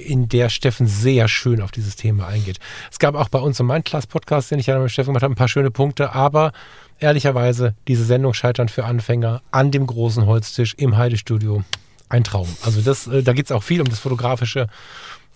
in 0.00 0.28
der 0.28 0.48
Steffen 0.48 0.86
sehr 0.86 1.28
schön 1.28 1.60
auf 1.60 1.70
dieses 1.70 1.96
Thema 1.96 2.26
eingeht. 2.26 2.58
Es 2.90 2.98
gab 2.98 3.14
auch 3.14 3.28
bei 3.28 3.38
uns 3.38 3.60
im 3.60 3.66
Mindclass-Podcast, 3.66 4.50
den 4.50 4.58
ich 4.58 4.66
ja 4.66 4.78
mit 4.78 4.90
Steffen 4.90 5.10
gemacht 5.10 5.22
habe, 5.22 5.32
ein 5.32 5.36
paar 5.36 5.48
schöne 5.48 5.70
Punkte, 5.70 6.14
aber 6.14 6.52
ehrlicherweise, 6.98 7.74
diese 7.88 8.04
Sendung 8.04 8.34
scheitern 8.34 8.68
für 8.68 8.84
Anfänger 8.84 9.42
an 9.50 9.70
dem 9.70 9.86
großen 9.86 10.26
Holztisch 10.26 10.74
im 10.76 10.96
Heidestudio. 10.96 11.64
Ein 12.08 12.24
Traum. 12.24 12.48
Also 12.62 12.80
das, 12.80 13.06
äh, 13.06 13.22
da 13.22 13.32
geht 13.32 13.46
es 13.46 13.52
auch 13.52 13.62
viel 13.62 13.80
um 13.80 13.88
das 13.88 14.00
Fotografische. 14.00 14.66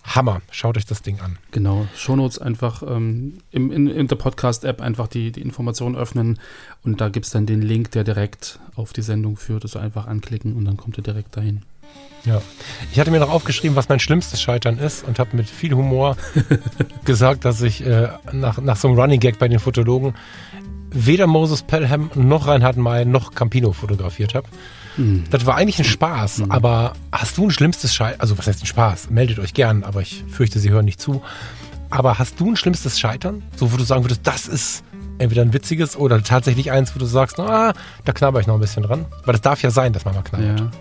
Hammer. 0.03 0.41
Schaut 0.51 0.77
euch 0.77 0.85
das 0.85 1.01
Ding 1.01 1.19
an. 1.19 1.37
Genau. 1.51 1.87
Shownotes 1.95 2.37
einfach 2.37 2.83
ähm, 2.83 3.39
im, 3.51 3.71
in, 3.71 3.87
in 3.87 4.07
der 4.07 4.15
Podcast-App 4.15 4.81
einfach 4.81 5.07
die, 5.07 5.31
die 5.31 5.41
Informationen 5.41 5.95
öffnen 5.95 6.39
und 6.83 7.01
da 7.01 7.09
gibt 7.09 7.25
es 7.25 7.31
dann 7.31 7.45
den 7.45 7.61
Link, 7.61 7.91
der 7.91 8.03
direkt 8.03 8.59
auf 8.75 8.93
die 8.93 9.01
Sendung 9.01 9.37
führt. 9.37 9.63
Also 9.63 9.79
einfach 9.79 10.05
anklicken 10.05 10.53
und 10.53 10.65
dann 10.65 10.77
kommt 10.77 10.97
ihr 10.97 11.03
direkt 11.03 11.35
dahin. 11.35 11.63
Ja. 12.25 12.41
Ich 12.91 12.99
hatte 12.99 13.11
mir 13.11 13.19
noch 13.19 13.29
aufgeschrieben, 13.29 13.75
was 13.75 13.87
mein 13.87 13.99
schlimmstes 13.99 14.41
Scheitern 14.41 14.79
ist 14.79 15.07
und 15.07 15.19
habe 15.19 15.37
mit 15.37 15.49
viel 15.49 15.73
Humor 15.73 16.17
gesagt, 17.05 17.45
dass 17.45 17.61
ich 17.61 17.85
äh, 17.85 18.09
nach, 18.31 18.59
nach 18.59 18.77
so 18.77 18.87
einem 18.87 18.99
Running 18.99 19.19
Gag 19.19 19.37
bei 19.37 19.47
den 19.47 19.59
Fotologen 19.59 20.15
weder 20.91 21.27
Moses 21.27 21.61
Pelham 21.61 22.09
noch 22.15 22.47
Reinhard 22.47 22.77
May 22.77 23.05
noch 23.05 23.35
Campino 23.35 23.73
fotografiert 23.73 24.33
habe. 24.33 24.47
Mhm. 24.97 25.25
Das 25.29 25.45
war 25.45 25.55
eigentlich 25.55 25.77
ein 25.79 25.85
Spaß, 25.85 26.39
mhm. 26.39 26.51
aber 26.51 26.93
hast 27.11 27.37
du 27.37 27.47
ein 27.47 27.51
schlimmstes 27.51 27.93
Scheitern? 27.93 28.21
Also, 28.21 28.37
was 28.37 28.47
heißt 28.47 28.63
ein 28.63 28.65
Spaß? 28.65 29.09
Meldet 29.09 29.39
euch 29.39 29.53
gern, 29.53 29.83
aber 29.83 30.01
ich 30.01 30.23
fürchte, 30.29 30.59
sie 30.59 30.69
hören 30.69 30.85
nicht 30.85 31.01
zu. 31.01 31.21
Aber 31.89 32.17
hast 32.17 32.39
du 32.39 32.51
ein 32.51 32.55
schlimmstes 32.55 32.99
Scheitern? 32.99 33.43
So, 33.55 33.73
wo 33.73 33.77
du 33.77 33.83
sagen 33.83 34.03
würdest, 34.03 34.21
das 34.23 34.47
ist 34.47 34.83
entweder 35.17 35.43
ein 35.43 35.53
witziges 35.53 35.95
oder 35.95 36.21
tatsächlich 36.23 36.71
eins, 36.71 36.95
wo 36.95 36.99
du 36.99 37.05
sagst, 37.05 37.39
ah, 37.39 37.73
da 38.03 38.13
knabber 38.13 38.39
ich 38.39 38.47
noch 38.47 38.55
ein 38.55 38.59
bisschen 38.59 38.83
dran. 38.83 39.05
Weil 39.25 39.33
das 39.33 39.41
darf 39.41 39.61
ja 39.61 39.71
sein, 39.71 39.93
dass 39.93 40.05
man 40.05 40.15
mal 40.15 40.23
knabbert. 40.23 40.59
Ja. 40.59 40.71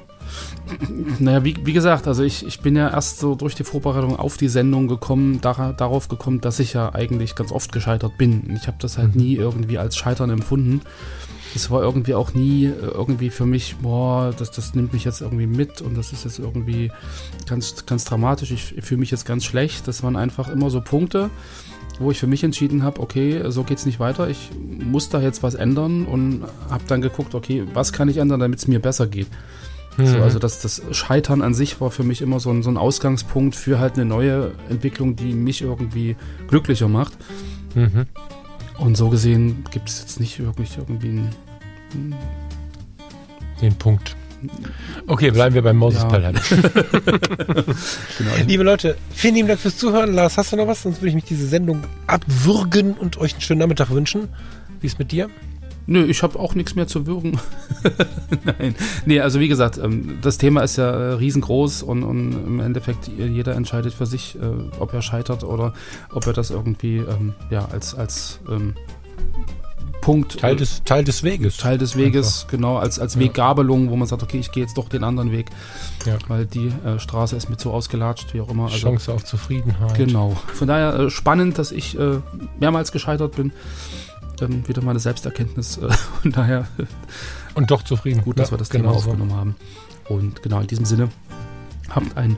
Naja, 1.19 1.45
wie, 1.45 1.57
wie 1.65 1.73
gesagt, 1.73 2.07
also 2.07 2.23
ich, 2.23 2.47
ich 2.47 2.61
bin 2.61 2.77
ja 2.77 2.91
erst 2.91 3.19
so 3.19 3.35
durch 3.35 3.55
die 3.55 3.65
Vorbereitung 3.65 4.17
auf 4.17 4.37
die 4.37 4.49
Sendung 4.49 4.89
gekommen, 4.89 5.41
dar, 5.41 5.75
darauf 5.75 6.09
gekommen, 6.09 6.41
dass 6.41 6.61
ich 6.61 6.73
ja 6.73 6.95
eigentlich 6.95 7.35
ganz 7.35 7.53
oft 7.53 7.73
gescheitert 7.73 8.17
bin. 8.19 8.51
Ich 8.57 8.67
habe 8.67 8.77
das 8.81 8.99
halt 8.99 9.15
mhm. 9.15 9.23
nie 9.23 9.35
irgendwie 9.35 9.79
als 9.79 9.97
Scheitern 9.97 10.31
empfunden. 10.31 10.81
Es 11.55 11.71
war 11.71 11.83
irgendwie 11.83 12.15
auch 12.15 12.35
nie 12.35 12.65
äh, 12.65 12.73
irgendwie 12.93 13.31
für 13.31 13.47
mich, 13.47 13.77
boah, 13.77 14.35
das, 14.37 14.51
das 14.51 14.75
nimmt 14.75 14.93
mich 14.93 15.05
jetzt 15.05 15.21
irgendwie 15.21 15.47
mit 15.47 15.83
und 15.83 15.97
das 15.97 16.13
ist 16.13 16.25
jetzt 16.25 16.39
irgendwie 16.39 16.91
ganz, 17.49 17.87
ganz 17.87 18.05
dramatisch. 18.05 18.51
Ich, 18.51 18.77
ich 18.77 18.85
fühle 18.85 19.01
mich 19.01 19.11
jetzt 19.11 19.25
ganz 19.25 19.45
schlecht. 19.45 19.87
Das 19.87 20.03
waren 20.03 20.17
einfach 20.17 20.49
immer 20.49 20.71
so 20.71 20.81
Punkte, 20.81 21.31
wo 22.01 22.11
ich 22.11 22.19
für 22.19 22.27
mich 22.27 22.43
entschieden 22.43 22.83
habe, 22.83 23.01
okay, 23.01 23.43
so 23.51 23.63
geht 23.63 23.79
es 23.79 23.87
nicht 23.87 24.01
weiter. 24.01 24.29
Ich 24.29 24.51
muss 24.59 25.11
da 25.11 25.21
jetzt 25.21 25.43
was 25.43 25.55
ändern 25.55 26.07
und 26.07 26.43
habe 26.71 26.85
dann 26.89 27.03
geguckt, 27.03 27.35
okay, 27.35 27.65
was 27.73 27.93
kann 27.93 28.09
ich 28.09 28.17
ändern, 28.17 28.41
damit 28.41 28.59
es 28.59 28.67
mir 28.67 28.81
besser 28.81 29.07
geht. 29.07 29.29
Mhm. 29.97 30.07
So, 30.07 30.19
also 30.19 30.39
das, 30.39 30.61
das 30.61 30.83
Scheitern 30.91 31.43
an 31.43 31.55
sich 31.55 31.81
war 31.81 31.91
für 31.91 32.03
mich 32.03 32.23
immer 32.23 32.41
so 32.41 32.51
ein, 32.51 32.63
so 32.63 32.71
ein 32.71 32.77
Ausgangspunkt 32.77 33.55
für 33.55 33.79
halt 33.79 33.95
eine 33.95 34.05
neue 34.05 34.53
Entwicklung, 34.69 35.17
die 35.17 35.33
mich 35.33 35.63
irgendwie 35.63 36.17
glücklicher 36.49 36.89
macht. 36.89 37.13
Mhm. 37.75 38.07
Und 38.79 38.97
so 38.97 39.09
gesehen 39.09 39.65
gibt 39.71 39.89
es 39.89 40.01
jetzt 40.01 40.21
nicht 40.21 40.41
wirklich 40.41 40.77
irgendwie 40.77 41.09
einen, 41.09 42.15
den 43.61 43.75
Punkt. 43.77 44.17
Okay, 45.07 45.31
bleiben 45.31 45.55
wir 45.55 45.63
beim 45.63 45.77
Moses 45.77 46.03
ja. 46.03 46.09
Pelham. 46.09 46.35
genau. 48.19 48.31
Liebe 48.47 48.63
Leute, 48.63 48.97
vielen 49.11 49.37
lieben 49.37 49.49
Dank 49.49 49.61
fürs 49.61 49.79
Zuhören. 49.79 50.13
Lars, 50.13 50.37
hast 50.37 50.53
du 50.53 50.57
noch 50.57 50.67
was? 50.67 50.83
Sonst 50.83 51.01
würde 51.01 51.09
ich 51.09 51.15
mich 51.15 51.25
diese 51.25 51.47
Sendung 51.47 51.83
abwürgen 52.07 52.95
und 52.95 53.17
euch 53.19 53.33
einen 53.33 53.41
schönen 53.41 53.61
Nachmittag 53.61 53.91
wünschen. 53.91 54.29
Wie 54.81 54.87
ist 54.87 54.99
mit 54.99 55.13
dir? 55.13 55.31
Nö, 55.87 56.05
ich 56.05 56.23
habe 56.23 56.39
auch 56.39 56.55
nichts 56.55 56.75
mehr 56.75 56.87
zu 56.87 57.07
würgen. 57.07 57.39
Nein. 58.45 58.75
Nee, 59.05 59.21
also 59.21 59.41
wie 59.41 59.49
gesagt, 59.49 59.79
ähm, 59.79 60.19
das 60.23 60.39
Thema 60.39 60.63
ist 60.63 60.77
ja 60.77 60.91
äh, 60.91 61.13
riesengroß 61.15 61.83
und, 61.83 62.03
und 62.03 62.33
im 62.33 62.61
Endeffekt 62.61 63.09
jeder 63.09 63.55
entscheidet 63.55 63.93
für 63.93 64.07
sich, 64.07 64.37
äh, 64.37 64.81
ob 64.81 64.95
er 64.95 65.03
scheitert 65.03 65.45
oder 65.45 65.75
ob 66.13 66.27
er 66.27 66.33
das 66.33 66.51
irgendwie 66.51 66.97
ähm, 66.97 67.35
ja, 67.51 67.67
als, 67.67 67.95
als 67.95 68.41
ähm, 68.51 68.75
Punkt. 70.05 70.39
Teil 70.39 70.57
des, 70.57 70.85
Teil 70.85 71.03
des 71.03 71.23
Weges. 71.23 71.57
Teil 71.57 71.79
des 71.79 71.97
Weges, 71.97 72.43
Einfach. 72.43 72.51
genau, 72.51 72.77
als, 72.77 72.99
als 72.99 73.19
Weggabelung, 73.19 73.91
wo 73.91 73.97
man 73.97 74.07
sagt, 74.07 74.23
okay, 74.23 74.39
ich 74.39 74.53
gehe 74.53 74.63
jetzt 74.63 74.77
doch 74.77 74.91
den 74.91 75.03
anderen 75.03 75.33
Weg, 75.33 75.47
ja. 76.05 76.19
weil 76.29 76.45
die 76.45 76.71
äh, 76.85 76.99
Straße 76.99 77.35
ist 77.37 77.49
mir 77.49 77.57
zu 77.57 77.71
ausgelatscht, 77.71 78.35
wie 78.35 78.43
auch 78.43 78.51
immer. 78.51 78.65
Also, 78.65 78.77
Chance 78.77 79.13
auf 79.13 79.25
Zufriedenheit. 79.25 79.95
Genau. 79.97 80.37
Von 80.53 80.69
daher 80.69 80.95
äh, 80.95 81.11
spannend, 81.11 81.59
dass 81.59 81.73
ich 81.73 81.99
äh, 81.99 82.19
mehrmals 82.61 82.93
gescheitert 82.93 83.37
bin 83.37 83.53
dann 84.41 84.67
wieder 84.69 84.83
meine 84.83 84.99
Selbsterkenntnis. 84.99 85.79
Äh, 85.79 85.91
von 86.23 86.33
daher. 86.33 86.67
Und 87.55 87.71
doch 87.71 87.83
zufrieden. 87.83 88.23
Gut, 88.23 88.39
dass 88.39 88.49
ja, 88.49 88.55
wir 88.55 88.59
das 88.59 88.69
Thema 88.69 88.91
aufgenommen 88.91 89.31
so. 89.31 89.37
haben. 89.37 89.57
Und 90.09 90.43
genau 90.43 90.61
in 90.61 90.67
diesem 90.67 90.85
Sinne, 90.85 91.09
habt 91.89 92.17
einen 92.17 92.37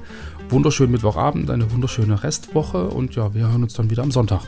wunderschönen 0.48 0.92
Mittwochabend, 0.92 1.50
eine 1.50 1.70
wunderschöne 1.72 2.22
Restwoche 2.22 2.88
und 2.88 3.14
ja, 3.16 3.34
wir 3.34 3.48
hören 3.48 3.62
uns 3.62 3.74
dann 3.74 3.90
wieder 3.90 4.02
am 4.02 4.12
Sonntag. 4.12 4.42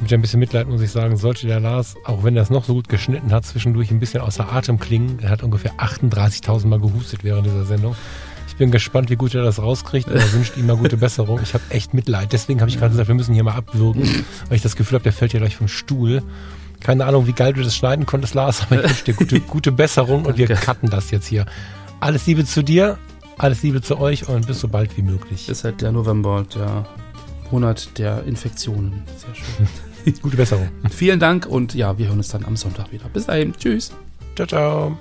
Mit 0.00 0.12
ein 0.12 0.20
bisschen 0.20 0.40
Mitleid 0.40 0.66
muss 0.66 0.80
ich 0.80 0.90
sagen, 0.90 1.16
sollte 1.16 1.46
der 1.46 1.60
Lars, 1.60 1.94
auch 2.04 2.24
wenn 2.24 2.34
er 2.34 2.42
es 2.42 2.50
noch 2.50 2.64
so 2.64 2.74
gut 2.74 2.88
geschnitten 2.88 3.30
hat, 3.30 3.44
zwischendurch 3.44 3.90
ein 3.92 4.00
bisschen 4.00 4.20
außer 4.20 4.52
Atem 4.52 4.80
klingen. 4.80 5.20
Er 5.20 5.30
hat 5.30 5.44
ungefähr 5.44 5.74
38.000 5.74 6.66
Mal 6.66 6.80
gehustet 6.80 7.22
während 7.22 7.46
dieser 7.46 7.64
Sendung. 7.64 7.94
Ich 8.52 8.58
bin 8.58 8.70
gespannt, 8.70 9.08
wie 9.08 9.16
gut 9.16 9.34
er 9.34 9.42
das 9.42 9.60
rauskriegt 9.60 10.08
er 10.08 10.32
wünscht 10.34 10.58
ihm 10.58 10.66
mal 10.66 10.76
gute 10.76 10.98
Besserung. 10.98 11.40
Ich 11.42 11.54
habe 11.54 11.64
echt 11.70 11.94
Mitleid. 11.94 12.34
Deswegen 12.34 12.60
habe 12.60 12.68
ich 12.70 12.78
gerade 12.78 12.90
gesagt, 12.90 13.08
wir 13.08 13.14
müssen 13.14 13.32
hier 13.32 13.44
mal 13.44 13.54
abwürgen, 13.54 14.02
weil 14.48 14.56
ich 14.56 14.62
das 14.62 14.76
Gefühl 14.76 14.96
habe, 14.96 15.04
der 15.04 15.14
fällt 15.14 15.32
ja 15.32 15.38
gleich 15.38 15.56
vom 15.56 15.68
Stuhl. 15.68 16.22
Keine 16.78 17.06
Ahnung, 17.06 17.26
wie 17.26 17.32
geil 17.32 17.54
du 17.54 17.62
das 17.62 17.74
schneiden 17.74 18.04
konntest, 18.04 18.34
Lars, 18.34 18.60
aber 18.60 18.84
ich 18.84 18.90
wünsche 18.90 19.04
dir 19.04 19.14
gute, 19.14 19.40
gute 19.40 19.72
Besserung 19.72 20.26
und 20.26 20.36
wir 20.36 20.48
cutten 20.48 20.90
das 20.90 21.10
jetzt 21.10 21.28
hier. 21.28 21.46
Alles 21.98 22.26
Liebe 22.26 22.44
zu 22.44 22.62
dir, 22.62 22.98
alles 23.38 23.62
Liebe 23.62 23.80
zu 23.80 23.98
euch 23.98 24.28
und 24.28 24.46
bis 24.46 24.60
so 24.60 24.68
bald 24.68 24.98
wie 24.98 25.02
möglich. 25.02 25.48
Ist 25.48 25.64
halt 25.64 25.80
der 25.80 25.90
November, 25.90 26.44
der 26.54 26.84
Monat 27.50 27.96
der 27.96 28.22
Infektionen. 28.24 29.02
Sehr 29.16 29.34
schön. 29.34 30.14
Gute 30.22 30.36
Besserung. 30.36 30.68
Vielen 30.90 31.20
Dank 31.20 31.46
und 31.46 31.72
ja, 31.72 31.96
wir 31.96 32.08
hören 32.08 32.18
uns 32.18 32.28
dann 32.28 32.44
am 32.44 32.56
Sonntag 32.56 32.92
wieder. 32.92 33.08
Bis 33.08 33.24
dahin. 33.24 33.54
Tschüss. 33.56 33.92
Ciao, 34.36 34.46
ciao. 34.46 34.98